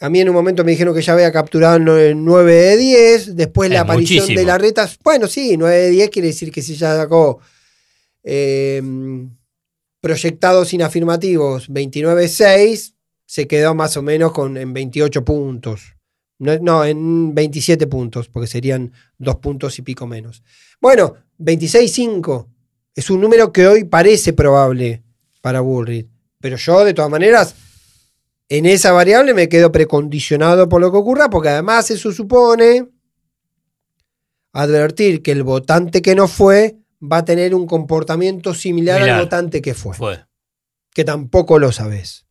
a 0.01 0.09
mí 0.09 0.21
en 0.21 0.29
un 0.29 0.35
momento 0.35 0.64
me 0.64 0.71
dijeron 0.71 0.94
que 0.94 1.03
ya 1.03 1.12
había 1.12 1.31
capturado 1.31 1.79
9 1.79 2.55
de 2.55 2.77
10, 2.77 3.37
después 3.37 3.71
la 3.71 3.81
aparición 3.81 4.21
muchísimo. 4.21 4.40
de 4.40 4.47
la 4.47 4.57
reta, 4.57 4.88
bueno, 5.03 5.27
sí, 5.27 5.57
9 5.57 5.77
de 5.77 5.90
10 5.90 6.11
quiere 6.11 6.29
decir 6.29 6.51
que 6.51 6.62
si 6.62 6.77
ya 6.77 6.97
sacó 6.97 7.40
eh, 8.23 8.83
proyectados 10.01 10.73
inafirmativos 10.73 11.69
29-6, 11.71 12.95
se 13.27 13.47
quedó 13.47 13.75
más 13.75 13.97
o 13.97 14.03
menos 14.03 14.33
con, 14.33 14.57
en 14.57 14.72
28 14.72 15.25
puntos. 15.25 15.95
No, 16.39 16.85
en 16.85 17.35
27 17.35 17.89
puntos, 17.89 18.29
porque 18.29 18.47
serían 18.47 18.93
dos 19.18 19.37
puntos 19.37 19.77
y 19.79 19.83
pico 19.83 20.07
menos. 20.07 20.43
Bueno, 20.81 21.14
26-5 21.41 22.47
es 22.95 23.11
un 23.11 23.20
número 23.20 23.53
que 23.53 23.66
hoy 23.66 23.85
parece 23.85 24.33
probable 24.33 25.03
para 25.41 25.61
Bullrich. 25.61 26.09
Pero 26.41 26.57
yo, 26.57 26.85
de 26.85 26.95
todas 26.95 27.11
maneras, 27.11 27.55
en 28.49 28.66
esa 28.66 28.93
variable 28.93 29.35
me 29.35 29.49
quedo 29.49 29.72
precondicionado 29.72 30.68
por 30.68 30.81
lo 30.81 30.93
que 30.93 30.99
ocurra, 30.99 31.29
porque 31.29 31.49
además 31.49 31.91
eso 31.91 32.12
supone 32.12 32.89
advertir 34.53 35.22
que 35.22 35.33
el 35.33 35.43
votante 35.43 36.01
que 36.03 36.14
no 36.14 36.29
fue 36.29 36.77
va 37.01 37.18
a 37.18 37.24
tener 37.24 37.55
un 37.55 37.66
comportamiento 37.66 38.55
similar 38.55 39.03
al 39.03 39.20
votante 39.20 39.62
que 39.62 39.74
fue 39.74 39.94
Fue. 39.94 40.24
que 40.92 41.05
tampoco 41.05 41.59
lo 41.59 41.70
sabes. 41.72 42.26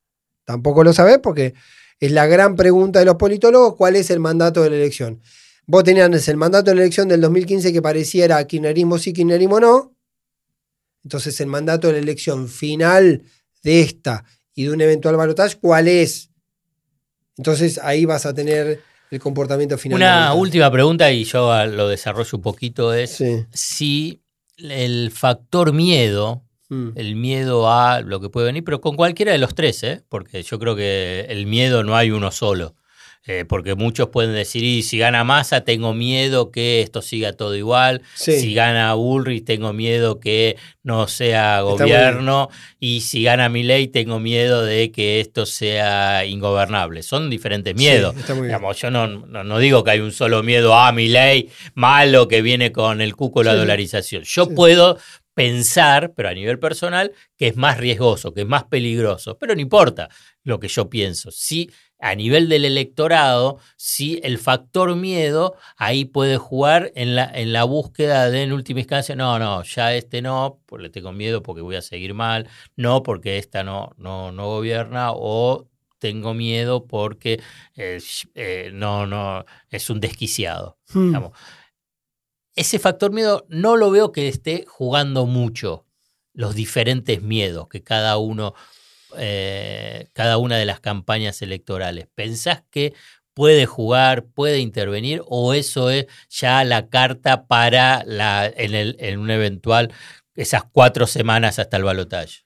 Tampoco 0.45 0.83
lo 0.83 0.93
sabes 0.93 1.19
porque 1.19 1.53
es 1.99 2.11
la 2.11 2.25
gran 2.27 2.55
pregunta 2.55 2.99
de 2.99 3.05
los 3.05 3.15
politólogos, 3.15 3.75
¿cuál 3.75 3.95
es 3.95 4.09
el 4.09 4.19
mandato 4.19 4.63
de 4.63 4.69
la 4.69 4.75
elección? 4.77 5.21
Vos 5.65 5.83
tenías 5.83 6.27
el 6.27 6.37
mandato 6.37 6.71
de 6.71 6.75
la 6.75 6.81
elección 6.83 7.07
del 7.07 7.19
2015 7.21 7.73
que 7.73 7.81
pareciera 7.81 8.45
kirchnerismo 8.45 8.97
sí, 8.97 9.13
kirchnerismo 9.13 9.59
no. 9.59 9.93
Entonces 11.03 11.39
el 11.41 11.47
mandato 11.47 11.87
de 11.87 11.93
la 11.93 11.99
elección 11.99 12.47
final 12.47 13.23
de 13.63 13.81
esta 13.81 14.23
y 14.53 14.63
de 14.65 14.71
un 14.71 14.81
eventual 14.81 15.15
balotaje, 15.17 15.57
¿cuál 15.59 15.87
es? 15.87 16.29
Entonces 17.37 17.77
ahí 17.83 18.05
vas 18.05 18.25
a 18.25 18.33
tener 18.33 18.81
el 19.11 19.19
comportamiento 19.19 19.77
final. 19.77 19.97
Una 19.97 20.33
última 20.33 20.71
pregunta 20.71 21.11
y 21.11 21.23
yo 21.23 21.65
lo 21.65 21.87
desarrollo 21.87 22.29
un 22.37 22.41
poquito 22.41 22.93
es 22.93 23.11
Sí. 23.11 23.45
si 23.53 24.21
el 24.57 25.11
factor 25.11 25.73
miedo, 25.73 26.43
Mm. 26.69 26.89
el 26.95 27.15
miedo 27.15 27.71
a 27.71 28.01
lo 28.01 28.19
que 28.19 28.29
puede 28.29 28.47
venir, 28.47 28.63
pero 28.65 28.81
con 28.81 28.97
cualquiera 28.97 29.31
de 29.31 29.37
los 29.37 29.55
tres, 29.55 29.83
¿eh? 29.83 30.03
porque 30.09 30.43
yo 30.43 30.59
creo 30.59 30.75
que 30.75 31.25
el 31.29 31.45
miedo 31.45 31.83
no 31.85 31.95
hay 31.95 32.11
uno 32.11 32.29
solo. 32.29 32.75
Eh, 33.29 33.43
porque 33.45 33.75
muchos 33.75 34.07
pueden 34.07 34.33
decir, 34.33 34.63
y 34.63 34.83
si 34.83 34.97
gana 34.97 35.25
Massa, 35.25 35.61
tengo 35.65 35.93
miedo 35.93 36.49
que 36.49 36.81
esto 36.81 37.01
siga 37.01 37.33
todo 37.33 37.55
igual. 37.57 38.01
Sí. 38.15 38.39
Si 38.39 38.53
gana 38.53 38.93
Bullrich, 38.93 39.43
tengo 39.43 39.73
miedo 39.73 40.21
que 40.21 40.55
no 40.81 41.07
sea 41.09 41.59
gobierno. 41.61 42.49
Y 42.79 43.01
si 43.01 43.23
gana 43.23 43.49
Milei, 43.49 43.89
tengo 43.89 44.19
miedo 44.19 44.63
de 44.63 44.91
que 44.93 45.19
esto 45.19 45.45
sea 45.45 46.25
ingobernable. 46.25 47.03
Son 47.03 47.29
diferentes 47.29 47.75
miedos. 47.75 48.15
Sí. 48.25 48.33
Digamos, 48.33 48.79
yo 48.79 48.91
no, 48.91 49.07
no, 49.07 49.43
no 49.43 49.59
digo 49.59 49.83
que 49.83 49.91
hay 49.91 49.99
un 49.99 50.13
solo 50.13 50.41
miedo 50.41 50.73
a 50.73 50.91
Milei 50.93 51.49
malo 51.75 52.27
que 52.29 52.41
viene 52.41 52.71
con 52.71 53.01
el 53.01 53.15
cuco 53.15 53.43
la 53.43 53.51
Sí. 53.51 53.57
dolarización. 53.57 54.23
Yo 54.23 54.45
Sí. 54.45 54.51
puedo 54.55 54.97
pensar, 55.33 56.13
pero 56.15 56.29
a 56.29 56.33
nivel 56.33 56.57
personal, 56.59 57.11
que 57.37 57.47
es 57.47 57.55
más 57.55 57.77
riesgoso, 57.77 58.33
que 58.33 58.41
es 58.41 58.47
más 58.47 58.63
peligroso. 58.63 59.37
Pero 59.37 59.53
no 59.53 59.61
importa 59.61 60.09
lo 60.43 60.59
que 60.59 60.67
yo 60.67 60.89
pienso. 60.89 61.29
Si 61.29 61.69
a 61.99 62.15
nivel 62.15 62.49
del 62.49 62.65
electorado, 62.65 63.59
si 63.75 64.19
el 64.23 64.37
factor 64.37 64.95
miedo 64.95 65.55
ahí 65.77 66.05
puede 66.05 66.37
jugar 66.37 66.91
en 66.95 67.15
la, 67.15 67.25
en 67.25 67.53
la 67.53 67.63
búsqueda 67.63 68.29
de, 68.29 68.43
en 68.43 68.53
última 68.53 68.81
instancia, 68.81 69.15
no, 69.15 69.39
no, 69.39 69.63
ya 69.63 69.93
este 69.93 70.21
no, 70.21 70.59
porque 70.65 70.83
le 70.83 70.89
tengo 70.89 71.11
miedo 71.11 71.41
porque 71.41 71.61
voy 71.61 71.75
a 71.75 71.81
seguir 71.81 72.13
mal, 72.13 72.47
no, 72.75 73.03
porque 73.03 73.37
esta 73.37 73.63
no, 73.63 73.91
no, 73.97 74.31
no 74.31 74.47
gobierna, 74.47 75.11
o 75.11 75.67
tengo 75.99 76.33
miedo 76.33 76.85
porque 76.85 77.41
eh, 77.75 77.99
eh, 78.35 78.71
no, 78.73 79.07
no, 79.07 79.45
es 79.69 79.89
un 79.89 79.99
desquiciado. 79.99 80.77
Mm. 80.93 81.07
digamos. 81.07 81.31
Ese 82.55 82.79
factor 82.79 83.11
miedo 83.11 83.45
no 83.49 83.75
lo 83.75 83.91
veo 83.91 84.11
que 84.11 84.27
esté 84.27 84.65
jugando 84.67 85.25
mucho 85.25 85.85
los 86.33 86.55
diferentes 86.55 87.21
miedos 87.21 87.67
que 87.67 87.83
cada 87.83 88.17
uno, 88.17 88.53
eh, 89.17 90.07
cada 90.13 90.37
una 90.37 90.57
de 90.57 90.65
las 90.65 90.79
campañas 90.79 91.41
electorales. 91.41 92.07
¿Pensás 92.13 92.63
que 92.69 92.93
puede 93.33 93.65
jugar, 93.67 94.25
puede 94.25 94.59
intervenir 94.59 95.21
o 95.27 95.53
eso 95.53 95.91
es 95.91 96.07
ya 96.29 96.63
la 96.63 96.89
carta 96.89 97.45
para 97.45 98.03
en, 98.57 99.19
un 99.19 99.29
eventual, 99.29 99.93
esas 100.35 100.63
cuatro 100.63 101.05
semanas 101.05 101.59
hasta 101.59 101.77
el 101.77 101.83
balotaje? 101.83 102.45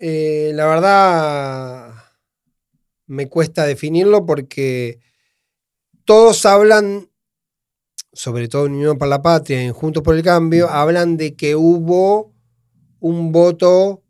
Eh, 0.00 0.50
la 0.54 0.66
verdad, 0.66 1.94
me 3.06 3.28
cuesta 3.28 3.64
definirlo 3.64 4.26
porque 4.26 4.98
todos 6.04 6.44
hablan, 6.46 7.08
sobre 8.12 8.48
todo 8.48 8.66
en 8.66 8.72
Unión 8.72 8.98
para 8.98 9.10
la 9.10 9.22
Patria 9.22 9.62
en 9.62 9.72
Juntos 9.72 10.02
por 10.02 10.16
el 10.16 10.24
Cambio, 10.24 10.68
hablan 10.68 11.16
de 11.16 11.36
que 11.36 11.54
hubo 11.54 12.34
un 12.98 13.30
voto 13.30 14.01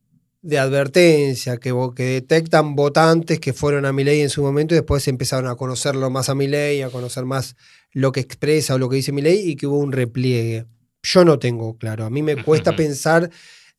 de 0.43 0.59
advertencia, 0.59 1.57
que, 1.59 1.73
que 1.95 2.03
detectan 2.03 2.75
votantes 2.75 3.39
que 3.39 3.53
fueron 3.53 3.87
a 3.87 3.93
Milei 3.93 4.21
en 4.21 4.31
su 4.31 4.43
momento 4.43 4.75
y 4.75 4.79
después 4.79 5.07
empezaron 5.07 5.49
a 5.49 5.55
conocerlo 5.55 6.11
más 6.11 6.29
a 6.29 6.35
Milei, 6.35 6.83
a 6.83 6.91
conocer 6.91 7.25
más 7.25 7.57
lo 7.93 8.11
que 8.11 8.21
expresa 8.21 8.75
o 8.75 8.79
lo 8.79 8.89
que 8.89 8.97
dice 8.97 9.13
Milei 9.13 9.49
y 9.49 9.57
que 9.57 9.69
hubo 9.69 9.79
un 9.79 9.93
repliegue. 9.93 10.67
Yo 11.05 11.25
no 11.25 11.39
tengo 11.39 11.79
claro. 11.79 12.05
A 12.05 12.11
mí 12.11 12.23
me 12.23 12.43
cuesta 12.43 12.75
pensar 12.77 13.31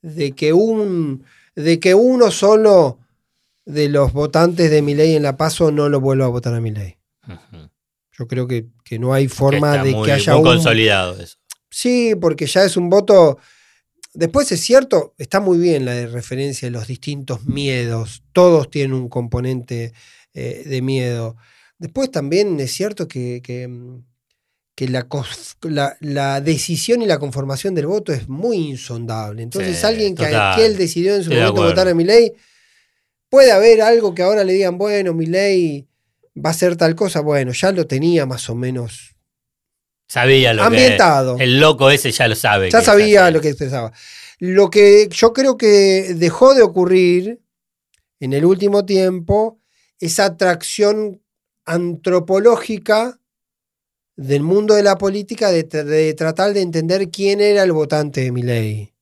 de 0.02 0.32
que 0.32 0.54
un 0.54 1.26
de 1.56 1.80
que 1.80 1.94
uno 1.94 2.32
solo 2.32 3.00
de 3.66 3.90
los 3.90 4.14
votantes 4.14 4.72
de 4.72 4.82
Milei 4.82 5.16
en 5.16 5.24
la 5.24 5.38
PASO 5.38 5.72
no 5.72 5.90
lo 5.90 6.00
vuelva 6.00 6.26
a 6.26 6.30
votar 6.30 6.54
a 6.54 6.62
Milei. 6.62 6.98
Ujú. 7.28 7.70
Yo 8.18 8.28
creo 8.28 8.48
que, 8.48 8.68
que 8.84 9.00
no 9.00 9.14
hay 9.14 9.28
forma 9.28 9.84
de 9.84 9.92
muy, 9.92 10.06
que 10.06 10.14
haya 10.14 10.34
muy 10.34 10.42
un 10.42 10.48
consolidado 10.48 11.20
eso. 11.20 11.38
Sí, 11.70 12.14
porque 12.20 12.46
ya 12.46 12.64
es 12.64 12.78
un 12.78 12.90
voto. 12.90 13.38
Después 14.14 14.52
es 14.52 14.62
cierto, 14.62 15.14
está 15.18 15.40
muy 15.40 15.58
bien 15.58 15.86
la 15.86 15.94
de 15.94 16.08
referencia 16.08 16.68
de 16.68 16.72
los 16.72 16.88
distintos 16.88 17.46
miedos. 17.46 18.24
Todos 18.32 18.70
tienen 18.70 18.94
un 18.94 19.10
componente 19.10 19.94
eh, 20.34 20.64
de 20.66 20.82
miedo. 20.82 21.36
Después 21.80 22.12
también 22.12 22.60
es 22.60 22.72
cierto 22.72 23.08
que, 23.08 23.42
que, 23.44 23.68
mm, 23.68 24.04
que 24.76 24.88
la, 24.88 25.08
cos- 25.10 25.58
la- 25.64 25.98
la 26.00 26.42
decisión 26.42 27.02
y 27.02 27.08
la 27.08 27.18
conformación 27.20 27.74
del 27.76 27.88
voto 27.88 28.14
es 28.14 28.28
muy 28.30 28.58
insondable. 28.58 29.42
Entonces, 29.44 29.78
Sí, 29.80 29.86
alguien 29.86 30.16
que, 30.16 30.26
total. 30.26 30.56
que 30.58 30.66
él 30.66 30.78
decidió 30.78 31.16
en 31.16 31.24
su 31.24 31.30
momento 31.32 31.50
acuerdo. 31.52 31.70
votar 31.72 31.88
a 31.88 31.94
Milei, 31.96 32.34
puede 33.30 33.52
haber 33.52 33.82
algo 33.82 34.14
que 34.14 34.22
ahora 34.22 34.44
le 34.44 34.54
digan, 34.54 34.78
bueno, 34.78 35.14
Milei 35.14 35.88
va 36.36 36.50
a 36.50 36.52
hacer 36.52 36.76
tal 36.76 36.96
cosa. 36.96 37.20
Bueno, 37.22 37.52
ya 37.52 37.72
lo 37.72 37.88
tenía 37.88 38.26
más 38.28 38.50
o 38.50 38.56
menos 38.56 39.13
Sabía 40.08 40.54
lo 40.54 40.64
ambientado. 40.64 41.38
que. 41.38 41.44
El 41.44 41.60
loco 41.60 41.90
ese 41.90 42.12
ya 42.12 42.28
lo 42.28 42.36
sabe. 42.36 42.70
Ya 42.72 42.82
sabía 42.82 43.32
lo 43.32 43.42
que 43.42 43.50
expresaba. 43.50 43.92
Lo 44.40 44.70
que 44.70 45.08
yo 45.12 45.34
creo 45.34 45.58
que 45.58 46.14
dejó 46.16 46.54
de 46.54 46.62
ocurrir 46.62 47.40
en 48.20 48.34
el 48.34 48.46
último 48.46 48.86
tiempo, 48.86 49.60
esa 50.00 50.26
atracción 50.26 51.22
antropológica 51.66 53.20
del 54.16 54.44
mundo 54.44 54.76
de 54.76 54.84
la 54.84 54.98
política 54.98 55.50
de, 55.52 55.68
tra- 55.68 55.84
de 55.84 56.14
tratar 56.14 56.54
de 56.54 56.62
entender 56.62 57.10
quién 57.10 57.42
era 57.42 57.64
el 57.64 57.72
votante 57.72 58.22
de 58.22 58.32
Milei. 58.32 58.94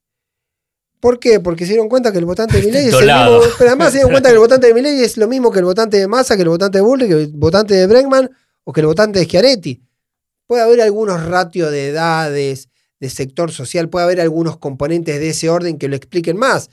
¿Por 1.00 1.20
qué? 1.20 1.40
Porque 1.40 1.66
se 1.66 1.72
dieron 1.72 1.90
cuenta 1.90 2.12
que 2.12 2.20
el 2.20 2.26
votante 2.26 2.58
de 2.62 2.64
Milei 2.68 2.88
es 2.88 2.94
el 2.94 3.00
mismo, 3.40 3.56
pero 3.58 3.70
además 3.72 3.92
se 3.92 3.98
dieron 3.98 4.12
cuenta 4.12 4.30
que 4.30 4.34
el 4.34 4.40
votante 4.48 4.68
de 4.68 4.74
Milei 4.74 5.02
es 5.04 5.18
lo 5.18 5.28
mismo 5.28 5.52
que 5.52 5.60
el 5.60 5.66
votante 5.66 5.98
de 5.98 6.08
Massa, 6.08 6.36
que 6.36 6.44
el 6.44 6.50
votante 6.50 6.78
de 6.78 6.84
Bullrich, 6.84 7.08
que 7.10 7.14
el 7.16 7.28
votante 7.34 7.74
de 7.74 7.88
Bregman 7.88 8.30
o 8.64 8.72
que 8.72 8.82
el 8.82 8.88
votante 8.88 9.20
de 9.20 9.26
Schiaretti. 9.26 9.82
Puede 10.48 10.64
haber 10.64 10.82
algunos 10.82 11.26
ratios 11.26 11.72
de 11.72 11.90
edades, 11.90 12.70
de 13.00 13.10
sector 13.10 13.52
social, 13.52 13.90
puede 13.90 14.06
haber 14.06 14.22
algunos 14.22 14.58
componentes 14.58 15.20
de 15.20 15.30
ese 15.30 15.50
orden 15.50 15.78
que 15.78 15.88
lo 15.88 15.96
expliquen 15.96 16.38
más. 16.38 16.70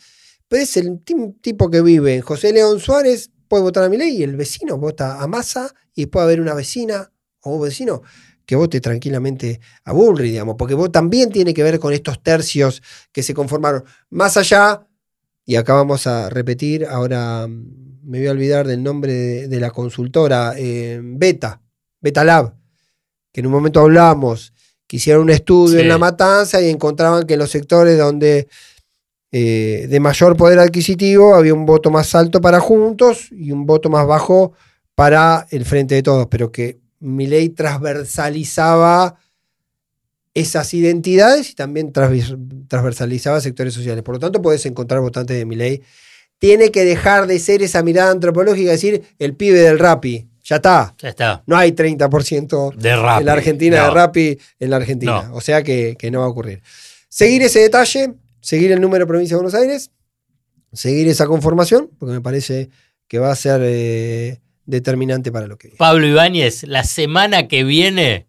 Pero 0.49 0.63
es 0.63 0.77
el 0.77 1.01
ti- 1.05 1.35
tipo 1.41 1.71
que 1.71 1.81
vive 1.83 2.21
José 2.21 2.53
León 2.53 2.81
Suárez, 2.81 3.31
puede 3.49 3.63
votar 3.63 3.85
a 3.85 3.89
Milei 3.89 4.17
y 4.17 4.23
el 4.23 4.37
vecino 4.37 4.77
vota 4.79 5.23
a 5.23 5.27
Massa 5.27 5.75
y 5.95 6.07
puede 6.07 6.25
haber 6.27 6.41
una 6.41 6.55
vecina 6.55 7.11
o 7.43 7.57
un 7.57 7.63
vecino 7.63 8.03
que 8.45 8.57
vote 8.57 8.81
tranquilamente 8.81 9.61
a 9.85 9.93
Bullrich, 9.93 10.31
digamos, 10.33 10.57
porque 10.59 10.75
también 10.91 11.31
tiene 11.31 11.53
que 11.53 11.63
ver 11.63 11.79
con 11.79 11.93
estos 11.93 12.23
tercios 12.23 12.83
que 13.13 13.23
se 13.23 13.35
conformaron. 13.35 13.85
Más 14.11 14.37
allá, 14.39 14.87
y 15.45 15.57
acá 15.57 15.75
vamos 15.75 16.07
a 16.07 16.31
repetir, 16.31 16.87
ahora 16.87 17.47
mm, 17.47 18.01
me 18.05 18.19
voy 18.19 18.27
a 18.29 18.33
olvidar 18.33 18.67
del 18.67 18.83
nombre 18.83 19.13
de, 19.13 19.49
de 19.49 19.61
la 19.61 19.71
consultora, 19.71 20.55
eh, 20.57 20.99
Beta, 21.03 21.61
Beta 22.01 22.25
Lab, 22.25 22.55
que 23.33 23.41
en 23.41 23.47
un 23.47 23.53
momento 23.53 23.81
hablamos, 23.81 24.53
que 24.87 24.97
hicieron 24.97 25.23
un 25.25 25.31
estudio 25.31 25.77
Sí. 25.77 25.83
en 25.83 25.89
La 25.89 25.99
Matanza 25.99 26.61
y 26.63 26.69
encontraban 26.69 27.27
que 27.27 27.35
en 27.35 27.41
los 27.41 27.51
sectores 27.51 27.99
donde 27.99 28.49
eh, 29.31 29.87
de 29.91 30.01
mayor 30.01 30.37
poder 30.39 30.59
adquisitivo 30.59 31.35
había 31.35 31.53
un 31.53 31.67
voto 31.67 31.91
más 31.91 32.15
alto 32.15 32.41
para 32.41 32.61
Juntos 32.61 33.29
y 33.31 33.53
un 33.53 33.67
voto 33.67 33.91
más 33.91 34.07
bajo 34.07 34.55
para 34.95 35.47
el 35.51 35.67
Frente 35.67 35.95
de 35.97 36.03
Todos, 36.03 36.27
pero 36.31 36.51
que 36.51 36.79
Milei 37.01 37.51
transversalizaba 37.51 39.17
esas 40.35 40.73
identidades 40.75 41.51
y 41.51 41.55
también 41.55 41.93
transvers- 41.93 42.37
transversalizaba 42.69 43.41
sectores 43.41 43.75
sociales. 43.75 44.03
Por 44.03 44.15
lo 44.15 44.19
tanto, 44.21 44.41
puedes 44.41 44.65
encontrar 44.67 45.01
votantes 45.01 45.37
de 45.37 45.45
Milei. 45.45 45.83
Tiene 46.39 46.71
que 46.71 46.85
dejar 46.85 47.27
de 47.27 47.39
ser 47.39 47.63
esa 47.63 47.83
mirada 47.83 48.11
antropológica, 48.13 48.71
decir 48.71 49.03
el 49.19 49.35
pibe 49.35 49.59
del 49.59 49.79
rapi. 49.79 50.29
Ya 50.49 50.57
está. 50.57 50.95
Ya 50.99 51.09
está. 51.11 51.43
No 51.47 51.57
hay 51.57 51.73
30% 51.73 52.75
De 52.75 52.91
en 52.93 53.03
la 53.27 53.33
Argentina 53.33 53.85
de 53.85 53.91
Rappi 53.91 54.39
en 54.59 54.71
la 54.71 54.77
Argentina. 54.77 55.23
No. 55.29 55.35
O 55.37 55.41
sea 55.41 55.63
que, 55.63 55.97
que 55.99 56.11
no 56.11 56.21
va 56.21 56.27
a 56.27 56.29
ocurrir. 56.29 56.63
Seguir 57.09 57.43
ese 57.43 57.61
detalle, 57.61 58.15
seguir 58.41 58.73
el 58.73 58.81
número 58.81 59.05
de 59.05 59.09
provincia 59.09 59.37
de 59.37 59.43
Buenos 59.43 59.55
Aires, 59.61 59.91
seguir 60.73 61.09
esa 61.09 61.27
conformación, 61.27 61.91
porque 61.99 62.15
me 62.15 62.21
parece 62.21 62.71
que 63.09 63.19
va 63.19 63.31
a 63.31 63.37
ser 63.37 63.61
eh, 63.65 64.41
determinante 64.65 65.31
para 65.33 65.47
lo 65.47 65.59
que 65.59 65.69
viene. 65.69 65.79
Pablo 65.79 66.07
Ibáñez, 66.07 66.63
la 66.65 66.85
semana 66.85 67.49
que 67.49 67.65
viene 67.65 68.27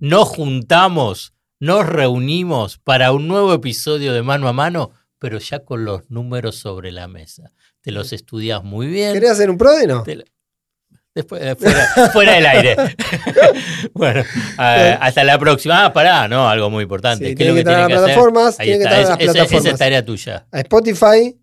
nos 0.00 0.28
juntamos, 0.28 1.34
nos 1.60 1.86
reunimos 1.86 2.78
para 2.78 3.12
un 3.12 3.28
nuevo 3.28 3.52
episodio 3.54 4.12
de 4.12 4.22
Mano 4.22 4.48
a 4.48 4.52
Mano, 4.52 4.90
pero 5.18 5.38
ya 5.38 5.60
con 5.64 5.84
los 5.84 6.10
números 6.10 6.56
sobre 6.56 6.92
la 6.92 7.08
mesa. 7.08 7.52
Te 7.80 7.90
los 7.92 8.12
estudias 8.12 8.62
muy 8.64 8.86
bien. 8.88 9.12
¿Querés 9.14 9.30
hacer 9.30 9.48
un 9.50 9.58
PRODE? 9.58 9.86
No. 9.86 10.02
Te 10.02 10.16
lo- 10.16 10.24
Después, 11.16 11.42
eh, 11.42 11.56
fuera, 11.56 12.10
fuera 12.12 12.32
del 12.34 12.46
aire. 12.46 12.76
bueno, 13.94 14.20
eh, 14.20 14.96
hasta 15.00 15.24
la 15.24 15.38
próxima. 15.38 15.86
Ah, 15.86 15.92
pará, 15.92 16.28
no, 16.28 16.48
algo 16.48 16.68
muy 16.70 16.82
importante. 16.82 17.30
Sí, 17.30 17.34
¿Qué 17.34 17.42
es 17.44 17.48
lo 17.48 17.54
tiene 17.54 17.64
que 17.64 17.64
que 17.64 17.70
tiene 17.70 17.78
las 17.80 17.88
que 17.88 17.94
hacer? 17.94 18.04
plataformas, 18.06 18.60
Ahí 18.60 18.66
tiene 18.66 18.78
que 18.78 18.84
entrar 18.84 18.94
a 18.94 19.02
las 19.02 19.08
esa- 19.08 19.18
plataformas. 19.32 19.64
Esa 19.64 19.70
es 19.72 19.78
tarea 19.78 20.04
tuya. 20.04 20.46
A 20.52 20.60
Spotify, 20.60 21.36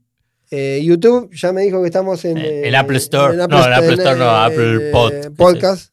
eh, 0.51 0.79
YouTube, 0.83 1.29
ya 1.33 1.51
me 1.51 1.63
dijo 1.63 1.81
que 1.81 1.87
estamos 1.87 2.23
en, 2.23 2.37
en 2.37 2.75
Apple 2.75 2.97
Store. 2.97 3.35
No, 3.35 3.45
en 3.45 3.73
Apple 3.73 3.93
Store 3.95 4.15
no, 4.19 4.29
Apple 4.29 4.91
Pod- 4.91 5.35
Podcast. 5.35 5.91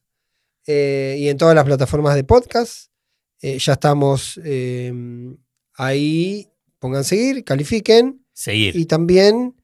y 0.66 1.28
en 1.28 1.38
todas 1.38 1.54
las 1.54 1.64
plataformas 1.64 2.14
de 2.14 2.24
podcast. 2.24 2.90
Ya 3.40 3.72
estamos 3.72 4.38
ahí. 5.74 6.46
Pongan 6.78 7.04
seguir, 7.04 7.44
califiquen. 7.44 8.24
Seguir. 8.32 8.74
Y 8.76 8.86
también 8.86 9.54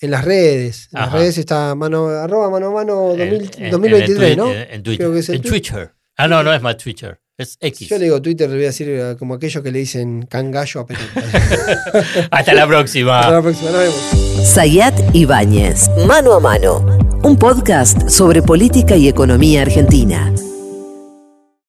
en 0.00 0.10
las 0.10 0.24
redes. 0.24 0.88
En 0.92 1.00
las 1.00 1.12
redes 1.12 1.38
está 1.38 1.74
mano, 1.74 2.08
arroba 2.08 2.50
mano 2.50 2.68
a 2.68 2.72
mano 2.72 3.12
En- 3.12 3.18
2000 3.18 3.50
en- 3.58 3.64
en 3.64 3.70
2023, 3.70 4.30
el 4.32 4.36
¿no? 4.36 4.52
En 4.52 4.82
Twitter. 4.82 4.98
Creo 4.98 5.12
que 5.12 5.18
es 5.20 5.28
el 5.28 5.36
en 5.36 5.42
Twitter. 5.42 5.60
Twitter. 5.74 5.94
Ah, 6.18 6.28
no, 6.28 6.42
no 6.42 6.52
es 6.54 6.62
más 6.62 6.76
Twitter. 6.76 7.20
Es 7.38 7.58
X. 7.60 7.88
Yo 7.88 7.98
le 7.98 8.04
digo 8.04 8.22
Twitter, 8.22 8.48
le 8.48 8.54
voy 8.56 8.64
a 8.64 8.68
decir 8.68 8.88
eh, 8.88 9.16
como 9.18 9.34
aquellos 9.34 9.62
que 9.62 9.70
le 9.70 9.80
dicen 9.80 10.22
cangallo 10.22 10.80
a 10.80 10.86
Perú. 10.86 11.00
Hasta 12.30 12.54
la 12.54 12.66
próxima. 12.66 13.20
Hasta 13.20 13.32
la 13.32 13.42
próxima, 13.42 13.70
nos 13.72 13.80
vemos. 13.80 14.48
Sayat 14.48 14.94
Ibáñez, 15.14 15.88
Mano 16.06 16.32
a 16.32 16.40
Mano, 16.40 16.78
un 17.22 17.36
podcast 17.36 18.08
sobre 18.08 18.40
política 18.40 18.96
y 18.96 19.08
economía 19.08 19.62
argentina. 19.62 20.32